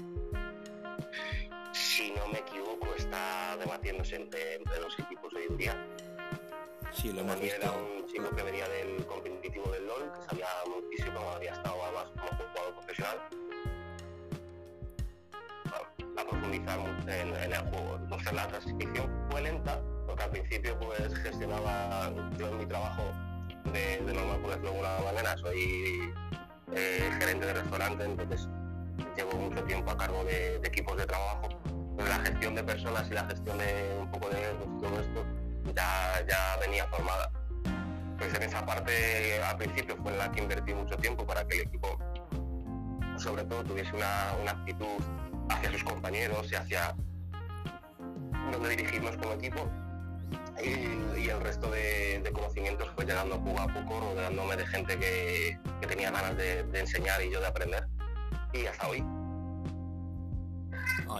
si 1.73 2.11
no 2.11 2.27
me 2.27 2.39
equivoco, 2.39 2.87
está 2.95 3.57
debatiéndose 3.57 4.17
entre, 4.17 4.59
los 4.79 4.97
equipos 4.99 5.33
hoy 5.33 5.43
en 5.49 5.57
día. 5.57 5.87
Sí, 6.91 7.11
lo 7.11 7.21
hemos 7.21 7.41
Era 7.41 7.71
un 7.71 8.05
chico 8.07 8.29
que 8.35 8.43
venía 8.43 8.67
del 8.69 9.05
competitivo 9.05 9.71
del 9.71 9.87
LOL, 9.87 10.11
que 10.13 10.21
sabía 10.29 10.47
muchísimo, 10.67 11.19
había 11.35 11.53
estado 11.53 11.83
además 11.83 12.05
como 12.11 12.49
jugador 12.49 12.73
profesional. 12.75 13.19
A, 16.17 16.23
profundizar 16.23 16.79
en, 17.07 17.35
en, 17.35 17.53
el 17.53 17.59
juego. 17.69 17.99
Entonces 18.01 18.33
la 18.33 18.47
transición 18.47 19.27
fue 19.29 19.41
lenta, 19.41 19.79
porque 20.05 20.23
al 20.23 20.29
principio 20.31 20.79
pues 20.79 21.15
gestionaba 21.19 22.11
yo 22.37 22.51
mi 22.53 22.65
trabajo 22.65 23.03
de, 23.71 24.01
normal, 24.13 24.39
por 24.39 24.61
de 24.61 24.67
alguna 24.67 24.97
manera, 25.05 25.37
soy 25.37 26.13
eh, 26.73 27.09
gerente 27.19 27.45
de 27.45 27.53
restaurante, 27.53 28.03
entonces 28.03 28.47
llevo 29.15 29.33
mucho 29.37 29.63
tiempo 29.63 29.91
a 29.91 29.97
cargo 29.97 30.23
de 30.23 30.55
equipos 30.57 30.97
de 30.97 31.05
trabajo 31.05 31.49
la 32.05 32.19
gestión 32.19 32.55
de 32.55 32.63
personas 32.63 33.09
y 33.09 33.13
la 33.13 33.25
gestión 33.25 33.57
de 33.57 33.97
un 33.99 34.11
poco 34.11 34.29
de 34.29 34.37
todo 34.79 34.99
esto 34.99 35.25
ya, 35.75 36.25
ya 36.27 36.57
venía 36.61 36.85
formada. 36.87 37.31
Pues 38.17 38.33
en 38.33 38.43
esa 38.43 38.65
parte 38.65 39.41
al 39.43 39.57
principio 39.57 39.97
fue 40.01 40.11
en 40.11 40.17
la 40.17 40.31
que 40.31 40.41
invertí 40.41 40.73
mucho 40.73 40.95
tiempo 40.97 41.25
para 41.25 41.47
que 41.47 41.57
el 41.57 41.67
equipo 41.67 41.97
sobre 43.17 43.43
todo 43.45 43.63
tuviese 43.63 43.91
una 43.95 44.51
actitud 44.51 45.03
hacia 45.49 45.71
sus 45.71 45.83
compañeros 45.83 46.51
y 46.51 46.55
hacia 46.55 46.95
donde 48.51 48.69
dirigirnos 48.69 49.17
como 49.17 49.33
equipo 49.33 49.69
y, 50.63 51.29
el 51.29 51.41
resto 51.41 51.69
de, 51.69 52.29
conocimientos 52.33 52.89
fue 52.95 53.05
llegando 53.05 53.43
poco 53.43 53.59
a 53.59 53.67
poco, 53.67 53.99
rodeándome 53.99 54.55
de 54.55 54.65
gente 54.67 54.97
que, 54.97 55.59
tenía 55.87 56.11
ganas 56.11 56.37
de, 56.37 56.59
enseñar 56.73 57.21
y 57.21 57.31
yo 57.31 57.39
de 57.39 57.47
aprender 57.47 57.87
y 58.53 58.65
hasta 58.65 58.87
hoy 58.87 59.03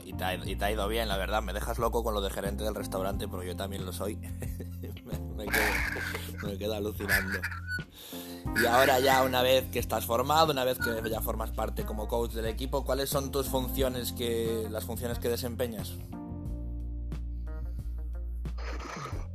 y, 0.04 0.14
te 0.14 0.66
ha, 0.66 0.72
ido 0.72 0.88
bien, 0.88 1.08
la 1.08 1.18
verdad. 1.18 1.42
Me 1.42 1.54
dejas 1.54 1.80
loco 1.80 2.04
con 2.04 2.14
lo 2.14 2.22
de 2.22 2.30
gerente 2.30 2.64
del 2.64 2.76
restaurante, 2.76 3.28
pero 3.28 3.44
yo 3.44 3.56
también 3.56 3.86
lo 3.86 3.94
soy. 3.94 4.16
me, 5.36 6.58
quedo, 6.58 6.74
alucinando. 6.76 7.40
Y 8.56 8.66
ahora 8.66 9.00
ya 9.00 9.24
una 9.24 9.42
vez 9.42 9.66
que 9.72 9.80
estás 9.80 10.06
formado, 10.06 10.52
una 10.52 10.64
vez 10.64 10.80
que 10.80 11.10
ya 11.10 11.22
formas 11.22 11.52
parte 11.52 11.86
como 11.86 12.08
coach 12.08 12.34
del 12.34 12.48
equipo, 12.48 12.84
¿cuáles 12.84 13.10
son 13.10 13.32
tus 13.32 13.48
funciones 13.48 14.14
que 14.14 14.68
las 14.70 14.86
funciones 14.86 15.20
que 15.20 15.30
desempeñas? 15.30 15.94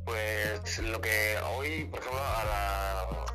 Pues 0.05 0.79
lo 0.79 0.99
que 0.99 1.37
hoy, 1.55 1.85
por 1.85 1.99
ejemplo, 1.99 2.21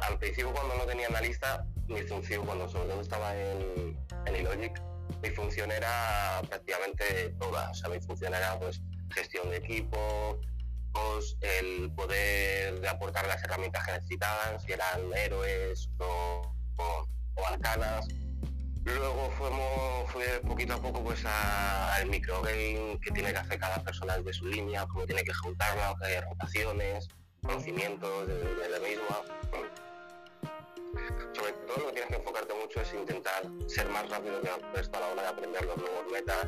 al 0.02 0.18
principio 0.18 0.52
cuando 0.52 0.74
no 0.76 0.84
tenía 0.84 1.06
analista, 1.08 1.66
mi 1.86 2.02
función 2.02 2.44
cuando 2.44 2.68
sobre 2.68 2.88
todo 2.88 3.00
estaba 3.00 3.34
en, 3.34 3.98
en 4.26 4.36
Ilogic, 4.36 4.82
mi 5.22 5.30
función 5.30 5.70
era 5.70 6.42
prácticamente 6.48 7.34
toda. 7.38 7.70
O 7.70 7.74
sea, 7.74 7.88
mi 7.88 8.00
función 8.00 8.34
era 8.34 8.58
pues 8.58 8.80
gestión 9.10 9.48
de 9.50 9.56
equipo, 9.56 10.40
el 11.40 11.90
poder 11.92 12.87
aportar 12.87 13.27
las 13.27 13.42
herramientas 13.42 13.85
que 13.87 13.92
necesitaban, 13.92 14.61
si 14.61 14.72
eran 14.72 15.01
héroes 15.14 15.88
o, 15.98 16.53
o, 16.77 17.46
arcanas. 17.46 18.07
Luego 18.85 19.31
fuimos, 19.37 20.11
fue 20.11 20.40
poquito 20.46 20.74
a 20.74 20.81
poco 20.81 21.05
pues 21.05 21.24
al 21.24 22.07
microgame 22.07 22.98
que 23.03 23.11
tiene 23.12 23.33
que 23.33 23.38
hacer 23.38 23.59
cada 23.59 23.83
persona 23.83 24.18
de 24.18 24.33
su 24.33 24.46
línea, 24.46 24.87
cómo 24.87 25.05
tiene 25.07 25.22
que 25.22 25.35
juntarla, 25.35 25.94
hay 26.01 26.20
rotaciones, 26.20 27.09
conocimientos 27.42 28.27
de, 28.27 28.35
de 28.35 28.68
la 28.70 28.79
misma 28.79 29.22
sobre 31.35 31.53
todo 31.53 31.79
lo 31.79 31.87
que 31.87 31.92
tienes 31.92 32.09
que 32.09 32.16
enfocarte 32.16 32.55
mucho 32.55 32.81
es 32.81 32.94
intentar 32.94 33.42
ser 33.66 33.88
más 33.90 34.09
rápido 34.09 34.40
que 34.40 34.48
el 34.48 34.72
resto 34.74 34.96
a 34.96 35.01
la 35.01 35.07
hora 35.09 35.22
de 35.22 35.29
aprender 35.29 35.64
los 35.64 35.77
nuevos 35.77 36.12
metas, 36.12 36.46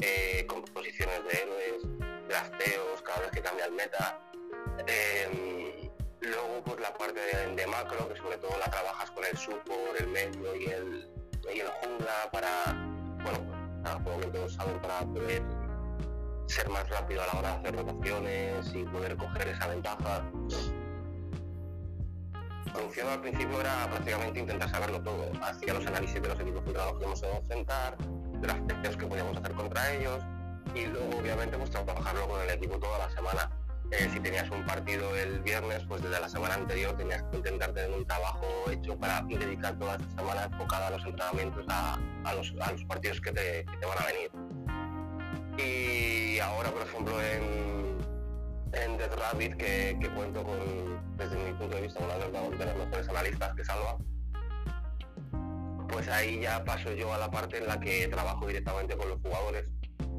eh, 0.00 0.44
composiciones 0.46 1.24
de 1.24 1.38
héroes, 1.38 2.17
drafteos, 2.28 3.02
cada 3.02 3.20
vez 3.20 3.30
que 3.30 3.40
cambia 3.40 3.66
el 3.66 3.72
meta. 3.72 4.20
Em, 4.86 5.90
luego 6.20 6.62
pues 6.64 6.80
la 6.80 6.92
parte 6.96 7.20
de, 7.20 7.66
macro, 7.66 8.08
que 8.08 8.16
sobre 8.16 8.38
todo 8.38 8.56
la 8.58 8.70
trabajas 8.70 9.10
con 9.10 9.24
el 9.24 9.36
support, 9.36 10.00
el 10.00 10.08
medio 10.08 10.54
y 10.56 10.66
el, 10.66 11.10
y 11.54 11.60
el 11.60 11.68
jungla 11.68 12.30
para, 12.30 12.74
bueno, 13.22 13.82
para, 13.82 14.30
todos 14.32 14.52
saben, 14.54 14.78
para 14.80 15.00
poder 15.00 15.42
ser 16.46 16.68
más 16.68 16.88
rápido 16.88 17.22
a 17.22 17.26
la 17.26 17.32
hora 17.38 17.50
de 17.50 17.56
hacer 17.56 17.76
rotaciones 17.76 18.74
y 18.74 18.84
poder 18.84 19.16
coger 19.16 19.48
esa 19.48 19.66
ventaja 19.66 20.24
función 22.72 23.08
al 23.08 23.20
principio 23.20 23.60
era 23.60 23.88
prácticamente 23.90 24.40
intentar 24.40 24.70
saberlo 24.70 25.02
todo. 25.02 25.30
Hacía 25.42 25.74
los 25.74 25.86
análisis 25.86 26.22
de 26.22 26.28
los 26.28 26.38
equipos 26.38 26.62
que 26.62 26.72
trabajamos 26.72 27.22
en 27.22 27.48
centrar, 27.48 27.96
drafteos 28.40 28.96
que 28.96 29.06
podíamos 29.06 29.36
hacer 29.36 29.52
contra 29.52 29.92
ellos 29.94 30.22
y 30.74 30.86
luego 30.86 31.18
obviamente 31.18 31.56
pues 31.56 31.70
trabajarlo 31.70 32.28
con 32.28 32.40
el 32.40 32.50
equipo 32.50 32.78
toda 32.78 32.98
la 32.98 33.10
semana. 33.10 33.50
Eh, 33.90 34.08
si 34.12 34.20
tenías 34.20 34.50
un 34.50 34.64
partido 34.66 35.16
el 35.16 35.40
viernes, 35.40 35.82
pues 35.88 36.02
desde 36.02 36.20
la 36.20 36.28
semana 36.28 36.54
anterior 36.54 36.94
tenías 36.96 37.22
que 37.22 37.38
intentar 37.38 37.72
tener 37.72 37.90
un 37.90 38.06
trabajo 38.06 38.46
hecho 38.70 38.98
para 38.98 39.22
dedicar 39.22 39.78
toda 39.78 39.96
esta 39.96 40.10
semana 40.10 40.44
enfocada 40.44 40.88
a 40.88 40.90
los 40.90 41.04
entrenamientos, 41.06 41.64
a, 41.68 41.98
los, 42.34 42.52
partidos 42.86 43.20
que 43.20 43.32
te, 43.32 43.64
van 43.64 43.98
a 43.98 44.06
venir. 44.06 44.30
Y 45.56 46.38
ahora, 46.38 46.70
por 46.70 46.82
ejemplo, 46.82 47.22
en, 47.22 47.98
en 48.72 48.98
Death 48.98 49.14
Rabbit, 49.14 49.56
que, 49.56 50.10
cuento 50.14 50.44
con, 50.44 51.16
desde 51.16 51.36
mi 51.36 51.52
punto 51.54 51.76
de 51.76 51.82
vista, 51.82 52.04
una 52.04 52.14
de 52.14 52.66
los 52.66 52.76
mejores 52.76 53.08
analistas 53.08 53.54
que 53.54 53.64
salva, 53.64 53.96
pues 55.88 56.08
ahí 56.08 56.40
ya 56.40 56.62
paso 56.62 56.92
yo 56.92 57.12
a 57.14 57.18
la 57.18 57.30
parte 57.30 57.56
en 57.56 57.66
la 57.66 57.80
que 57.80 58.06
trabajo 58.08 58.46
directamente 58.46 58.96
con 58.98 59.08
los 59.08 59.18
jugadores 59.20 59.64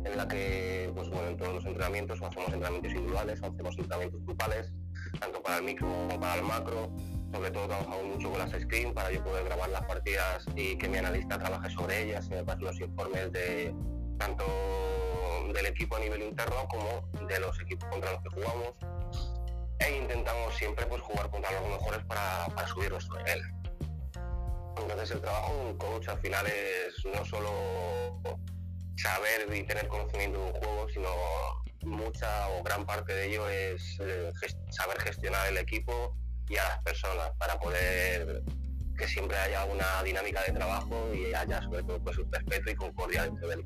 en 0.05 0.17
la 0.17 0.27
que, 0.27 0.91
pues 0.95 1.09
bueno, 1.09 1.29
en 1.29 1.38
todos 1.38 1.55
los 1.55 1.65
entrenamientos 1.65 2.21
o 2.21 2.25
hacemos 2.25 2.47
entrenamientos 2.47 2.93
individuales 2.93 3.41
o 3.41 3.45
hacemos 3.47 3.77
entrenamientos 3.77 4.25
grupales, 4.25 4.71
tanto 5.19 5.41
para 5.41 5.57
el 5.57 5.63
micro 5.63 5.88
como 5.88 6.19
para 6.19 6.35
el 6.35 6.43
macro. 6.43 6.91
Sobre 7.31 7.51
todo 7.51 7.67
trabajamos 7.67 8.03
mucho 8.05 8.29
con 8.31 8.39
las 8.39 8.51
screen 8.51 8.93
para 8.93 9.12
yo 9.12 9.23
poder 9.23 9.43
grabar 9.45 9.69
las 9.69 9.85
partidas 9.85 10.45
y 10.55 10.77
que 10.77 10.89
mi 10.89 10.97
analista 10.97 11.38
trabaje 11.38 11.69
sobre 11.69 12.03
ellas 12.03 12.25
y 12.27 12.29
me 12.31 12.43
pase 12.43 12.62
los 12.63 12.79
informes 12.79 13.31
de 13.31 13.73
tanto 14.17 14.43
del 15.53 15.65
equipo 15.67 15.95
a 15.95 15.99
nivel 15.99 16.23
interno 16.23 16.67
como 16.69 17.27
de 17.27 17.39
los 17.39 17.59
equipos 17.62 17.88
contra 17.89 18.13
los 18.13 18.23
que 18.23 18.29
jugamos. 18.29 18.73
E 19.79 19.97
intentamos 19.97 20.55
siempre 20.55 20.85
pues 20.88 21.01
jugar 21.01 21.29
contra 21.29 21.51
los 21.51 21.69
mejores 21.69 22.03
para, 22.05 22.47
para 22.53 22.67
subir 22.67 22.91
nuestro 22.91 23.15
nivel. 23.17 23.41
Entonces 24.77 25.12
el 25.12 25.21
trabajo 25.21 25.53
de 25.53 25.71
un 25.71 25.77
coach 25.77 26.07
al 26.07 26.19
final 26.19 26.45
es 26.47 27.05
no 27.13 27.23
solo 27.25 27.49
saber 29.01 29.53
y 29.55 29.63
tener 29.63 29.88
conocimiento 29.88 30.39
de 30.39 30.45
un 30.45 30.53
juego, 30.53 30.89
sino 30.89 31.09
mucha 31.83 32.49
o 32.49 32.63
gran 32.63 32.85
parte 32.85 33.13
de 33.13 33.27
ello 33.27 33.49
es 33.49 33.97
eh, 34.01 34.31
saber 34.69 34.99
gestionar 34.99 35.47
el 35.47 35.57
equipo 35.57 36.15
y 36.49 36.57
a 36.57 36.63
las 36.67 36.83
personas 36.83 37.31
para 37.38 37.57
poder 37.59 38.43
que 38.97 39.07
siempre 39.07 39.38
haya 39.38 39.63
una 39.65 40.03
dinámica 40.03 40.43
de 40.43 40.51
trabajo 40.51 41.13
y 41.13 41.33
haya 41.33 41.62
sobre 41.62 41.83
todo 41.83 41.99
pues 41.99 42.17
un 42.17 42.31
respeto 42.31 42.69
y 42.69 42.75
concordia 42.75 43.25
entre 43.25 43.53
ellos. 43.53 43.65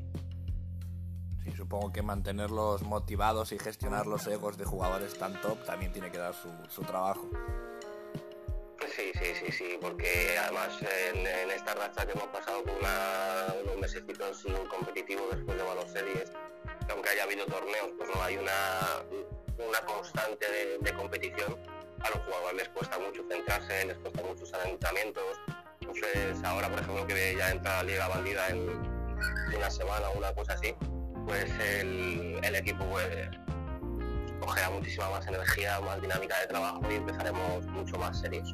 Sí, 1.43 1.51
supongo 1.57 1.91
que 1.91 2.03
mantenerlos 2.03 2.83
motivados 2.83 3.51
y 3.51 3.59
gestionar 3.59 4.05
los 4.05 4.27
egos 4.27 4.57
de 4.57 4.65
jugadores 4.65 5.17
tan 5.17 5.41
top 5.41 5.65
también 5.65 5.91
tiene 5.91 6.11
que 6.11 6.19
dar 6.19 6.33
su, 6.33 6.49
su 6.69 6.83
trabajo. 6.83 7.27
Sí, 8.89 9.11
sí, 9.13 9.33
sí, 9.39 9.51
sí, 9.51 9.77
porque 9.79 10.37
además 10.37 10.77
en, 10.81 11.25
esta 11.51 11.73
racha 11.73 12.05
que 12.05 12.11
hemos 12.11 12.27
pasado 12.27 12.63
con 12.63 12.75
unos 13.63 13.77
mesecitos 13.77 14.41
sin 14.41 14.53
competitivo 14.67 15.27
después 15.31 15.57
de 15.57 15.63
balonceries, 15.63 16.31
aunque 16.89 17.09
haya 17.09 17.23
habido 17.23 17.45
torneos, 17.45 17.89
pues 17.97 18.09
no 18.13 18.21
hay 18.21 18.37
una, 18.37 19.03
una 19.57 19.79
constante 19.81 20.45
de, 20.81 20.93
competición. 20.93 21.57
A 22.01 22.09
los 22.09 22.19
jugadores 22.19 22.55
les 22.57 22.69
cuesta 22.69 22.99
mucho 22.99 23.23
centrarse, 23.29 23.85
les 23.85 23.97
cuesta 23.97 24.21
mucho 24.21 24.43
entrenamientos. 24.65 25.23
Entonces 25.79 26.43
ahora, 26.43 26.69
por 26.69 26.79
ejemplo, 26.79 27.07
que 27.07 27.35
ya 27.37 27.51
entra 27.51 27.77
la 27.77 27.83
Liga 27.83 28.07
Bandida 28.09 28.49
en 28.49 28.69
una 29.55 29.69
semana 29.71 30.09
o 30.09 30.17
una 30.17 30.33
cosa 30.33 30.53
así, 30.53 30.75
pues 31.25 31.49
el, 31.59 32.39
el 32.43 32.55
equipo 32.55 32.85
pues, 32.85 33.07
cogerá 34.39 34.69
muchísima 34.71 35.09
más 35.09 35.25
energía, 35.25 35.79
más 35.79 36.01
dinámica 36.01 36.39
de 36.41 36.47
trabajo 36.47 36.81
y 36.91 36.95
empezaremos 36.95 37.65
mucho 37.67 37.97
más 37.97 38.19
serios 38.19 38.53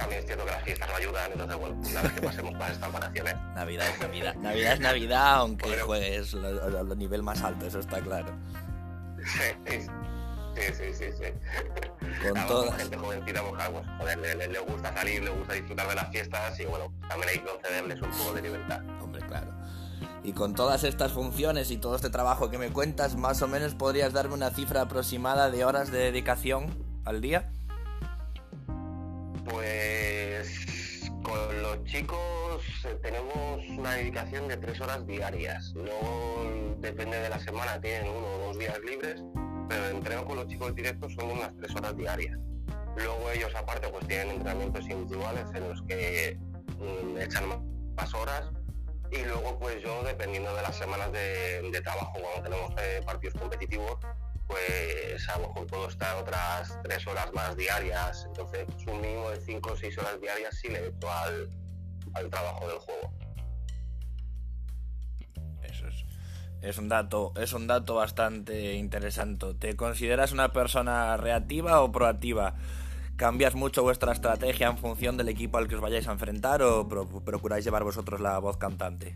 también 0.00 0.20
es 0.20 0.26
cierto 0.26 0.44
que 0.44 0.50
las 0.50 0.62
fiestas 0.62 0.88
no 0.88 0.96
ayudan, 0.96 1.32
entonces 1.32 1.56
bueno, 1.58 1.76
una 1.76 2.02
vez 2.02 2.12
que 2.12 2.22
pasemos 2.22 2.52
para 2.54 2.72
estas 2.72 2.92
vacaciones. 2.92 3.34
Navidad 3.54 3.88
es 3.88 4.00
Navidad, 4.00 4.34
Navidad 4.36 4.72
es 4.72 4.80
Navidad, 4.80 5.34
aunque 5.34 5.78
juegues 5.78 6.34
a 6.34 6.94
nivel 6.96 7.22
más 7.22 7.42
alto, 7.42 7.66
eso 7.66 7.78
está 7.78 8.00
claro. 8.00 8.32
Sí, 10.56 10.62
sí, 10.72 10.84
sí, 10.94 11.04
sí. 11.16 11.24
Con 12.22 12.34
toda 12.34 12.46
todas. 12.46 12.76
gente 12.80 12.96
jovencita, 12.96 13.42
pues, 13.42 13.68
pues 13.70 13.86
joder, 13.98 14.18
le, 14.18 14.48
le, 14.48 14.58
gusta 14.60 14.94
salir, 14.94 15.22
le 15.22 15.30
gusta 15.30 15.54
disfrutar 15.54 15.88
de 15.88 15.94
las 15.94 16.10
fiestas 16.10 16.58
y 16.58 16.64
bueno, 16.64 16.92
también 17.08 17.28
hay 17.28 17.38
que 17.38 17.44
concederles 17.44 18.02
un 18.02 18.10
poco 18.10 18.32
de 18.34 18.42
libertad. 18.42 18.80
Hombre, 19.00 19.22
claro. 19.26 19.52
Y 20.22 20.32
con 20.32 20.54
todas 20.54 20.84
estas 20.84 21.12
funciones 21.12 21.70
y 21.70 21.76
todo 21.76 21.96
este 21.96 22.10
trabajo 22.10 22.50
que 22.50 22.58
me 22.58 22.70
cuentas, 22.70 23.16
más 23.16 23.42
o 23.42 23.48
menos 23.48 23.74
podrías 23.74 24.12
darme 24.12 24.34
una 24.34 24.50
cifra 24.50 24.82
aproximada 24.82 25.50
de 25.50 25.64
horas 25.64 25.92
de 25.92 25.98
dedicación 25.98 26.84
al 27.04 27.20
día. 27.20 27.50
Pues 29.50 31.10
con 31.22 31.62
los 31.62 31.82
chicos 31.84 32.62
eh, 32.84 32.96
tenemos 33.02 33.66
una 33.68 33.94
dedicación 33.94 34.46
de 34.48 34.56
tres 34.56 34.80
horas 34.80 35.06
diarias. 35.06 35.72
Luego 35.74 36.76
depende 36.78 37.18
de 37.18 37.28
la 37.28 37.38
semana, 37.38 37.80
tienen 37.80 38.08
uno 38.10 38.26
o 38.26 38.38
dos 38.46 38.58
días 38.58 38.78
libres, 38.86 39.22
pero 39.68 39.86
el 39.86 39.96
entreno 39.96 40.24
con 40.24 40.36
los 40.36 40.46
chicos 40.46 40.74
directos 40.74 41.12
son 41.14 41.32
unas 41.32 41.52
tres 41.56 41.74
horas 41.74 41.96
diarias. 41.96 42.38
Luego 42.96 43.30
ellos 43.30 43.52
aparte 43.56 43.88
pues 43.88 44.06
tienen 44.06 44.30
entrenamientos 44.30 44.88
individuales 44.88 45.44
en 45.54 45.68
los 45.68 45.82
que 45.82 46.38
mm, 46.78 47.18
echan 47.18 47.44
más 47.96 48.14
horas 48.14 48.50
y 49.10 49.24
luego 49.24 49.58
pues 49.58 49.82
yo 49.82 50.02
dependiendo 50.04 50.54
de 50.54 50.62
las 50.62 50.76
semanas 50.76 51.10
de, 51.12 51.80
trabajo 51.82 52.12
cuando 52.12 52.42
tenemos 52.42 52.72
eh, 52.78 53.00
partidos 53.04 53.34
competitivos 53.40 53.98
pues 54.50 55.28
a 55.28 55.38
lo 55.38 55.48
mejor 55.48 55.66
puedo 55.68 55.88
estar 55.88 56.16
otras 56.16 56.76
tres 56.82 57.06
horas 57.06 57.32
más 57.32 57.56
diarias, 57.56 58.24
entonces 58.26 58.66
un 58.86 59.00
mínimo 59.00 59.30
de 59.30 59.40
cinco 59.40 59.72
o 59.72 59.76
seis 59.76 59.96
horas 59.96 60.20
diarias 60.20 60.56
sí 60.60 60.68
le 60.68 60.80
meto 60.80 61.10
al, 61.10 61.48
al 62.14 62.28
trabajo 62.28 62.66
del 62.66 62.78
juego. 62.78 63.12
Eso 65.62 65.86
es, 65.86 66.04
es 66.62 66.78
un 66.78 66.88
dato, 66.88 67.32
es 67.36 67.52
un 67.52 67.68
dato 67.68 67.94
bastante 67.94 68.74
interesante. 68.74 69.54
¿Te 69.54 69.76
consideras 69.76 70.32
una 70.32 70.52
persona 70.52 71.16
reactiva 71.16 71.80
o 71.82 71.92
proactiva? 71.92 72.56
¿Cambias 73.16 73.54
mucho 73.54 73.82
vuestra 73.82 74.12
estrategia 74.12 74.66
en 74.66 74.78
función 74.78 75.16
del 75.16 75.28
equipo 75.28 75.58
al 75.58 75.68
que 75.68 75.76
os 75.76 75.80
vayáis 75.80 76.08
a 76.08 76.12
enfrentar 76.12 76.62
o 76.62 76.88
procuráis 76.88 77.64
llevar 77.64 77.84
vosotros 77.84 78.20
la 78.20 78.38
voz 78.38 78.56
cantante? 78.56 79.14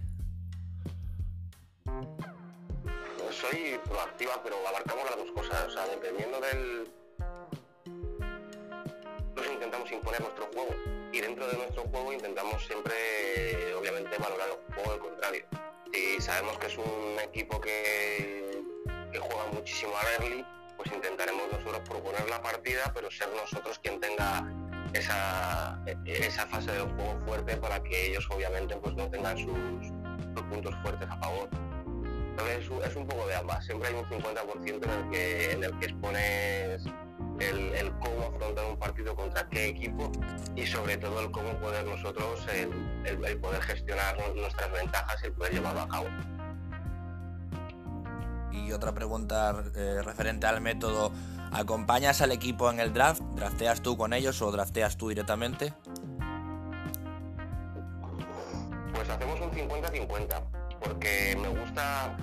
Soy 3.35 3.79
proactiva, 3.85 4.41
pero 4.43 4.57
abarcamos 4.67 5.05
las 5.05 5.17
dos 5.17 5.33
cosas. 5.33 5.67
O 5.67 5.71
sea, 5.71 5.87
dependiendo 5.87 6.41
del. 6.41 6.89
Nosotros 9.21 9.53
intentamos 9.53 9.91
imponer 9.91 10.21
nuestro 10.21 10.47
juego 10.55 10.75
y 11.13 11.21
dentro 11.21 11.47
de 11.47 11.57
nuestro 11.57 11.83
juego 11.85 12.13
intentamos 12.13 12.65
siempre, 12.65 13.75
obviamente, 13.75 14.17
valorar 14.19 14.49
el 14.49 14.75
juego 14.75 14.93
del 14.93 15.01
contrario. 15.01 15.45
Si 15.93 16.21
sabemos 16.21 16.59
que 16.59 16.67
es 16.67 16.79
un 16.79 17.19
equipo 17.23 17.61
que, 17.61 18.63
juega 19.13 19.47
muchísimo 19.53 19.93
a 19.97 20.03
early, 20.15 20.45
pues 20.77 20.91
intentaremos 20.93 21.43
nosotros 21.53 21.89
proponer 21.89 22.29
la 22.29 22.43
partida, 22.43 22.91
pero 22.95 23.11
ser 23.11 23.29
nosotros 23.29 23.79
quien 23.79 24.01
tenga 24.01 24.45
esa, 24.93 25.81
esa 26.05 26.47
fase 26.47 26.73
del 26.73 26.89
juego 26.95 27.19
fuerte 27.25 27.57
para 27.57 27.83
que 27.83 28.09
ellos 28.09 28.27
obviamente 28.31 28.77
pues 28.77 28.95
no 28.95 29.09
tengan 29.09 29.39
sus 29.39 30.45
puntos 30.51 30.75
fuertes 30.83 31.09
a 31.09 31.17
favor 31.17 31.49
es, 32.43 32.97
un 32.97 33.07
poco 33.07 33.27
de 33.27 33.37
ambas. 33.37 33.65
Siempre 33.65 33.89
hay 33.89 33.95
un 33.95 34.05
50% 34.05 34.85
en 34.85 34.91
el 34.91 35.11
que, 35.11 35.53
en 35.53 35.65
el 35.65 35.79
que 35.79 35.87
expones 35.87 36.83
el, 37.41 37.93
cómo 38.01 38.35
afrontar 38.35 38.65
un 38.67 38.77
partido 38.77 39.15
contra 39.15 39.49
qué 39.49 39.69
equipo 39.69 40.11
y 40.55 40.67
sobre 40.67 40.97
todo 40.97 41.21
el 41.21 41.31
cómo 41.31 41.53
poder 41.59 41.85
nosotros, 41.85 42.47
el, 42.49 43.39
poder 43.39 43.63
gestionar 43.63 44.17
nuestras 44.35 44.73
ventajas 44.73 45.23
y 45.27 45.31
poder 45.31 45.53
llevarlo 45.55 45.81
a 45.81 45.89
cabo. 45.89 46.07
Y 48.53 48.73
otra 48.73 48.93
pregunta 48.93 49.65
eh, 49.75 50.01
referente 50.03 50.47
al 50.47 50.61
método. 50.61 51.13
¿Acompañas 51.53 52.21
al 52.21 52.33
equipo 52.33 52.71
en 52.71 52.81
el 52.81 52.93
draft? 52.93 53.21
¿Drafteas 53.37 53.81
tú 53.81 53.97
con 53.97 54.13
ellos 54.13 54.41
o 54.43 54.51
drafteas 54.51 54.97
tú 54.97 55.09
directamente? 55.09 55.73
Pues 58.93 59.09
hacemos 59.09 59.41
un 59.41 59.51
50-50 59.51 60.64
porque 60.85 61.37
me 61.41 61.49
gusta 61.49 62.17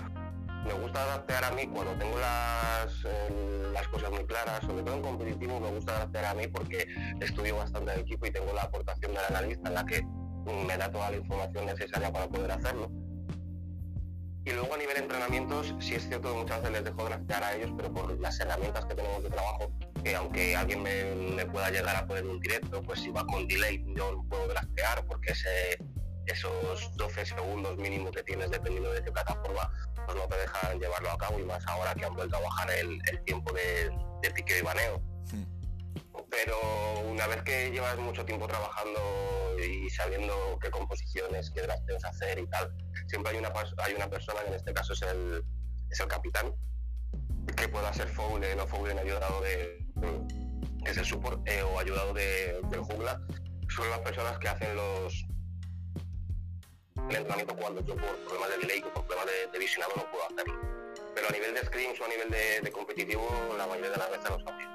me 0.65 0.73
gusta 0.73 1.01
adaptar 1.03 1.43
a 1.43 1.51
mí 1.51 1.65
cuando 1.67 1.93
tengo 1.93 2.19
las, 2.19 3.03
eh, 3.05 3.69
las 3.73 3.87
cosas 3.87 4.11
muy 4.11 4.23
claras, 4.25 4.61
sobre 4.61 4.83
todo 4.83 4.95
en 4.95 5.01
competitivo 5.01 5.59
me 5.59 5.71
gusta 5.71 5.95
adaptar 5.95 6.25
a 6.25 6.33
mí 6.35 6.47
porque 6.47 6.87
estudio 7.19 7.57
bastante 7.57 7.93
el 7.93 8.01
equipo 8.01 8.27
y 8.27 8.31
tengo 8.31 8.53
la 8.53 8.63
aportación 8.63 9.11
del 9.13 9.25
analista 9.25 9.69
en 9.69 9.75
la 9.75 9.85
que 9.85 10.03
me 10.67 10.77
da 10.77 10.91
toda 10.91 11.09
la 11.09 11.17
información 11.17 11.65
necesaria 11.65 12.11
para 12.11 12.27
poder 12.27 12.51
hacerlo. 12.51 12.91
Y 14.43 14.51
luego 14.51 14.73
a 14.73 14.77
nivel 14.77 14.95
de 14.95 15.01
entrenamientos, 15.03 15.75
sí 15.79 15.93
es 15.93 16.07
cierto 16.07 16.31
que 16.31 16.39
muchas 16.39 16.57
veces 16.61 16.71
les 16.71 16.83
dejo 16.83 17.05
draftear 17.05 17.43
a 17.43 17.55
ellos, 17.55 17.71
pero 17.77 17.93
por 17.93 18.19
las 18.19 18.39
herramientas 18.39 18.85
que 18.85 18.95
tenemos 18.95 19.21
de 19.23 19.29
trabajo, 19.29 19.71
que 20.03 20.15
aunque 20.15 20.55
alguien 20.55 20.81
me, 20.81 21.45
pueda 21.45 21.69
llegar 21.69 21.95
a 21.95 22.07
poner 22.07 22.25
un 22.25 22.39
directo, 22.39 22.81
pues 22.81 23.01
si 23.01 23.11
va 23.11 23.25
con 23.25 23.47
delay 23.47 23.83
yo 23.95 24.11
no 24.11 24.25
puedo 24.27 24.47
draftear 24.47 25.05
porque 25.05 25.33
ese 25.33 25.77
esos 26.25 26.95
12 26.95 27.25
segundos 27.25 27.77
mínimo 27.77 28.11
que 28.11 28.23
tienes 28.23 28.49
dependiendo 28.51 28.91
de 28.91 29.03
qué 29.03 29.11
plataforma, 29.11 29.71
pues 30.05 30.17
no 30.17 30.27
te 30.27 30.37
dejan 30.37 30.79
llevarlo 30.79 31.11
a 31.11 31.17
cabo 31.17 31.39
y 31.39 31.43
más 31.43 31.65
ahora 31.67 31.93
que 31.93 32.05
han 32.05 32.15
vuelto 32.15 32.37
a 32.37 32.41
bajar 32.41 32.71
el, 32.71 32.99
tiempo 33.25 33.53
de, 33.53 33.91
de 34.21 34.31
piqueo 34.31 34.59
y 34.59 34.61
baneo. 34.61 35.01
Pero 36.29 36.55
una 37.09 37.27
vez 37.27 37.43
que 37.43 37.71
llevas 37.71 37.97
mucho 37.97 38.23
tiempo 38.25 38.47
trabajando 38.47 38.99
y 39.59 39.89
sabiendo 39.89 40.33
qué 40.61 40.69
composiciones, 40.69 41.51
qué 41.51 41.61
drafteos 41.61 42.05
hacer 42.05 42.39
y 42.39 42.47
tal, 42.47 42.73
siempre 43.07 43.33
hay 43.33 43.39
una, 43.39 43.51
hay 43.77 43.93
una 43.93 44.09
persona, 44.09 44.41
que 44.41 44.47
en 44.47 44.53
este 44.53 44.73
caso 44.73 44.93
es 44.93 45.01
el, 45.01 45.43
es 45.89 45.99
el 45.99 46.07
capitán, 46.07 46.53
que 47.57 47.67
pueda 47.67 47.93
ser 47.93 48.07
Foulen 48.07 48.59
o 48.59 48.67
Foulen 48.67 48.97
ayudado 48.97 49.41
de, 49.41 49.85
que 50.83 50.91
es 50.91 50.97
el 50.97 51.05
support 51.05 51.47
eh, 51.47 51.61
o 51.63 51.79
ayudado 51.79 52.13
de, 52.13 52.61
del 52.69 52.81
jungla, 52.81 53.21
son 53.69 53.89
las 53.89 53.99
personas 53.99 54.37
que 54.39 54.49
hacen 54.49 54.75
los 54.75 55.25
el 57.09 57.15
entrenamiento 57.15 57.55
cuando 57.55 57.81
yo 57.81 57.95
por 57.95 58.15
problemas 58.17 58.49
de 58.49 58.57
delay 58.57 58.79
o 58.81 58.93
por 58.93 59.03
problemas 59.05 59.25
de, 59.25 59.51
de 59.51 59.59
visionado 59.59 59.93
no 59.95 60.11
puedo 60.11 60.23
hacerlo. 60.25 60.59
Pero 61.13 61.27
a 61.27 61.31
nivel 61.31 61.53
de 61.53 61.65
scrims 61.65 61.99
o 61.99 62.05
a 62.05 62.07
nivel 62.07 62.29
de, 62.29 62.61
de 62.61 62.71
competitivo, 62.71 63.27
la 63.57 63.67
mayoría 63.67 63.91
de 63.91 63.97
las 63.97 64.11
veces 64.11 64.29
lo 64.29 64.39
sabía. 64.39 64.69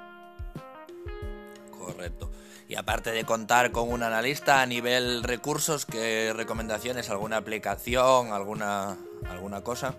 Correcto. 1.77 2.31
Y 2.67 2.75
aparte 2.75 3.11
de 3.11 3.23
contar 3.23 3.71
con 3.71 3.91
un 3.91 4.03
analista 4.03 4.61
a 4.61 4.65
nivel 4.65 5.23
recursos, 5.23 5.85
¿qué 5.85 6.33
recomendaciones? 6.35 7.09
¿Alguna 7.09 7.37
aplicación? 7.37 8.33
¿Alguna, 8.33 8.97
alguna 9.29 9.63
cosa? 9.63 9.95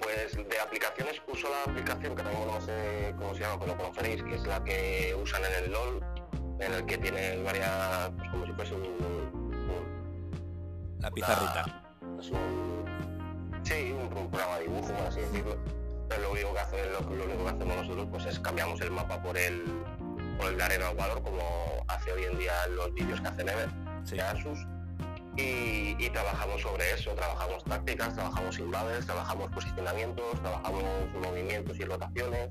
Pues 0.00 0.48
de 0.48 0.58
aplicaciones 0.58 1.22
uso 1.28 1.48
la 1.48 1.62
aplicación 1.70 2.16
que 2.16 2.22
tengo, 2.22 2.46
no 2.46 2.60
sé 2.60 3.14
cómo 3.18 3.34
se 3.34 3.40
llama, 3.40 3.60
pero 3.60 3.72
lo 3.72 3.78
conoceréis, 3.78 4.22
que 4.24 4.34
es 4.34 4.46
la 4.46 4.64
que 4.64 5.16
usan 5.22 5.44
en 5.44 5.64
el 5.64 5.70
LOL, 5.70 6.04
en 6.60 6.72
el 6.72 6.86
que 6.86 6.98
tiene 6.98 7.42
varias, 7.42 8.10
pues 8.16 8.30
como 8.30 8.46
si 8.46 8.52
fuese 8.52 8.74
un... 8.74 8.82
un 8.82 9.48
la 11.00 11.10
pizarrita. 11.10 11.64
La, 12.00 12.20
es 12.20 12.30
un, 12.30 12.84
sí, 13.62 13.92
un, 13.92 14.16
un, 14.16 14.30
programa 14.30 14.56
de 14.58 14.64
dibujo, 14.64 14.88
por 14.92 15.06
así 15.06 15.20
decirlo. 15.20 15.56
Pero 16.08 16.22
lo 16.22 16.32
único 16.32 16.52
que 16.54 16.60
hace, 16.60 16.90
lo, 16.90 17.00
lo, 17.00 17.24
único 17.24 17.44
que 17.44 17.50
hacemos 17.50 17.76
nosotros 17.76 18.08
pues 18.10 18.26
es 18.26 18.38
cambiamos 18.40 18.80
el 18.80 18.90
mapa 18.90 19.22
por 19.22 19.36
el 19.36 19.62
por 20.38 20.48
el 20.48 20.56
de 20.56 20.62
arena 20.62 20.88
al 20.88 20.96
valor, 20.96 21.22
como 21.22 21.40
hace 21.88 22.12
hoy 22.12 22.24
en 22.24 22.38
día 22.38 22.52
los 22.68 22.94
vídeos 22.94 23.20
que 23.20 23.28
hace 23.28 23.44
Neve 23.44 23.66
sí. 24.04 24.16
de 24.16 24.22
Asus. 24.22 24.58
Y, 25.36 25.94
y, 26.04 26.10
trabajamos 26.10 26.62
sobre 26.62 26.90
eso, 26.92 27.12
trabajamos 27.12 27.62
tácticas, 27.62 28.12
trabajamos 28.14 28.58
invades, 28.58 29.06
trabajamos 29.06 29.48
posicionamientos, 29.52 30.40
trabajamos 30.42 30.82
movimientos 31.22 31.78
y 31.78 31.84
rotaciones. 31.84 32.50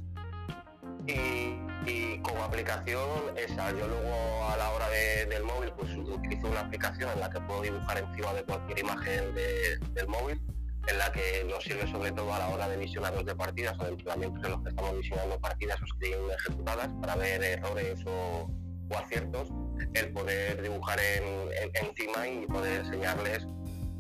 Y, 1.08 1.56
y, 1.90 2.20
como 2.20 2.44
aplicación 2.44 3.08
esa, 3.38 3.72
yo 3.72 3.88
luego 3.88 4.44
a 4.50 4.58
la 4.58 4.72
hora 4.72 4.90
de, 4.90 5.26
del 5.26 5.44
móvil 5.44 5.72
pues 5.78 5.96
utilizo 5.96 6.48
una 6.48 6.62
aplicación 6.62 7.10
en 7.14 7.20
la 7.22 7.30
que 7.30 7.40
puedo 7.42 7.62
dibujar 7.62 7.98
encima 7.98 8.34
de 8.34 8.44
cualquier 8.44 8.80
imagen 8.80 9.34
de, 9.34 9.80
del 9.94 10.08
móvil, 10.08 10.42
en 10.88 10.98
la 10.98 11.12
que 11.12 11.46
nos 11.50 11.64
sirve 11.64 11.90
sobre 11.90 12.12
todo 12.12 12.34
a 12.34 12.40
la 12.40 12.50
hora 12.50 12.68
de 12.68 12.78
visionarnos 12.78 13.26
de 13.26 13.36
partidas 13.36 13.78
o 13.80 13.84
de 13.84 13.92
entrenamientos 13.92 14.44
en 14.44 14.52
los 14.52 14.64
que 14.64 14.70
estamos 14.70 14.98
visionando 14.98 15.40
partidas 15.40 15.82
o 15.82 15.86
estén 15.86 16.20
ejecutadas 16.40 16.90
para 17.00 17.16
ver 17.16 17.44
errores 17.44 18.00
o, 18.06 18.52
o 18.90 18.98
aciertos, 18.98 19.50
el 19.94 20.12
poder 20.12 20.62
dibujar 20.62 21.00
en, 21.00 21.24
en, 21.24 21.88
encima 21.88 22.28
y 22.28 22.46
poder 22.48 22.82
enseñarles 22.82 23.48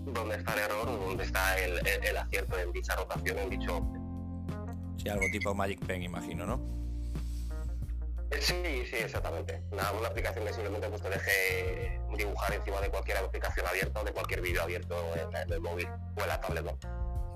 dónde 0.05 0.35
está 0.35 0.53
el 0.53 0.59
error 0.59 0.89
o 0.89 0.97
dónde 0.97 1.23
está 1.23 1.57
el, 1.59 1.71
el, 1.87 2.03
el 2.05 2.17
acierto 2.17 2.57
en 2.57 2.71
dicha 2.73 2.95
rotación, 2.95 3.37
en 3.37 3.49
dicho 3.49 3.81
Sí, 4.97 5.09
algo 5.09 5.25
tipo 5.31 5.53
Magic 5.53 5.85
Pen, 5.85 6.01
imagino, 6.03 6.45
¿no? 6.45 6.86
Sí, 8.39 8.83
sí, 8.89 8.95
exactamente. 8.97 9.63
Una, 9.71 9.91
una, 9.93 10.07
aplicación 10.09 10.45
que 10.45 10.53
simplemente 10.53 10.89
pues, 10.89 11.01
te 11.01 11.09
deje 11.09 12.01
dibujar 12.17 12.53
encima 12.53 12.81
de 12.81 12.89
cualquier 12.89 13.17
aplicación 13.17 13.65
abierta 13.65 14.01
o 14.01 14.03
de 14.03 14.11
cualquier 14.11 14.41
vídeo 14.41 14.61
abierto 14.61 14.95
en, 15.15 15.51
el 15.51 15.61
móvil 15.61 15.87
o 15.87 16.21
en 16.21 16.27
la 16.27 16.41
tablet. 16.41 16.65
¿no? 16.65 16.77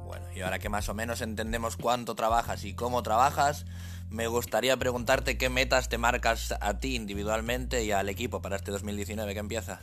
Bueno, 0.06 0.26
y 0.34 0.42
ahora 0.42 0.60
que 0.60 0.70
más 0.70 0.90
o 0.90 0.94
menos 0.94 1.22
entendemos 1.22 1.78
cuánto 1.78 2.16
trabajas 2.16 2.66
y 2.66 2.76
cómo 2.76 3.04
trabajas, 3.04 3.66
me 4.10 4.28
gustaría 4.28 4.76
preguntarte 4.78 5.38
qué 5.38 5.50
metas 5.50 5.88
te 5.88 5.98
marcas 5.98 6.54
a 6.60 6.80
ti 6.80 6.96
individualmente 6.96 7.84
y 7.84 7.92
al 7.92 8.10
equipo 8.10 8.42
para 8.42 8.58
este 8.58 8.72
2019 8.72 9.34
que 9.34 9.40
empieza. 9.40 9.80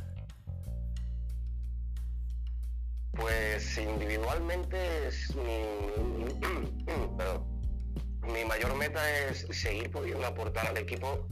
Pues 3.12 3.79
individualmente 3.79 5.09
es 5.09 5.35
mi... 5.35 6.85
Perdón 7.16 7.58
mi 8.29 8.45
mayor 8.45 8.75
meta 8.75 9.03
es 9.27 9.47
seguir 9.51 9.91
pudiendo 9.91 10.27
aportar 10.27 10.67
al 10.69 10.77
equipo 10.77 11.27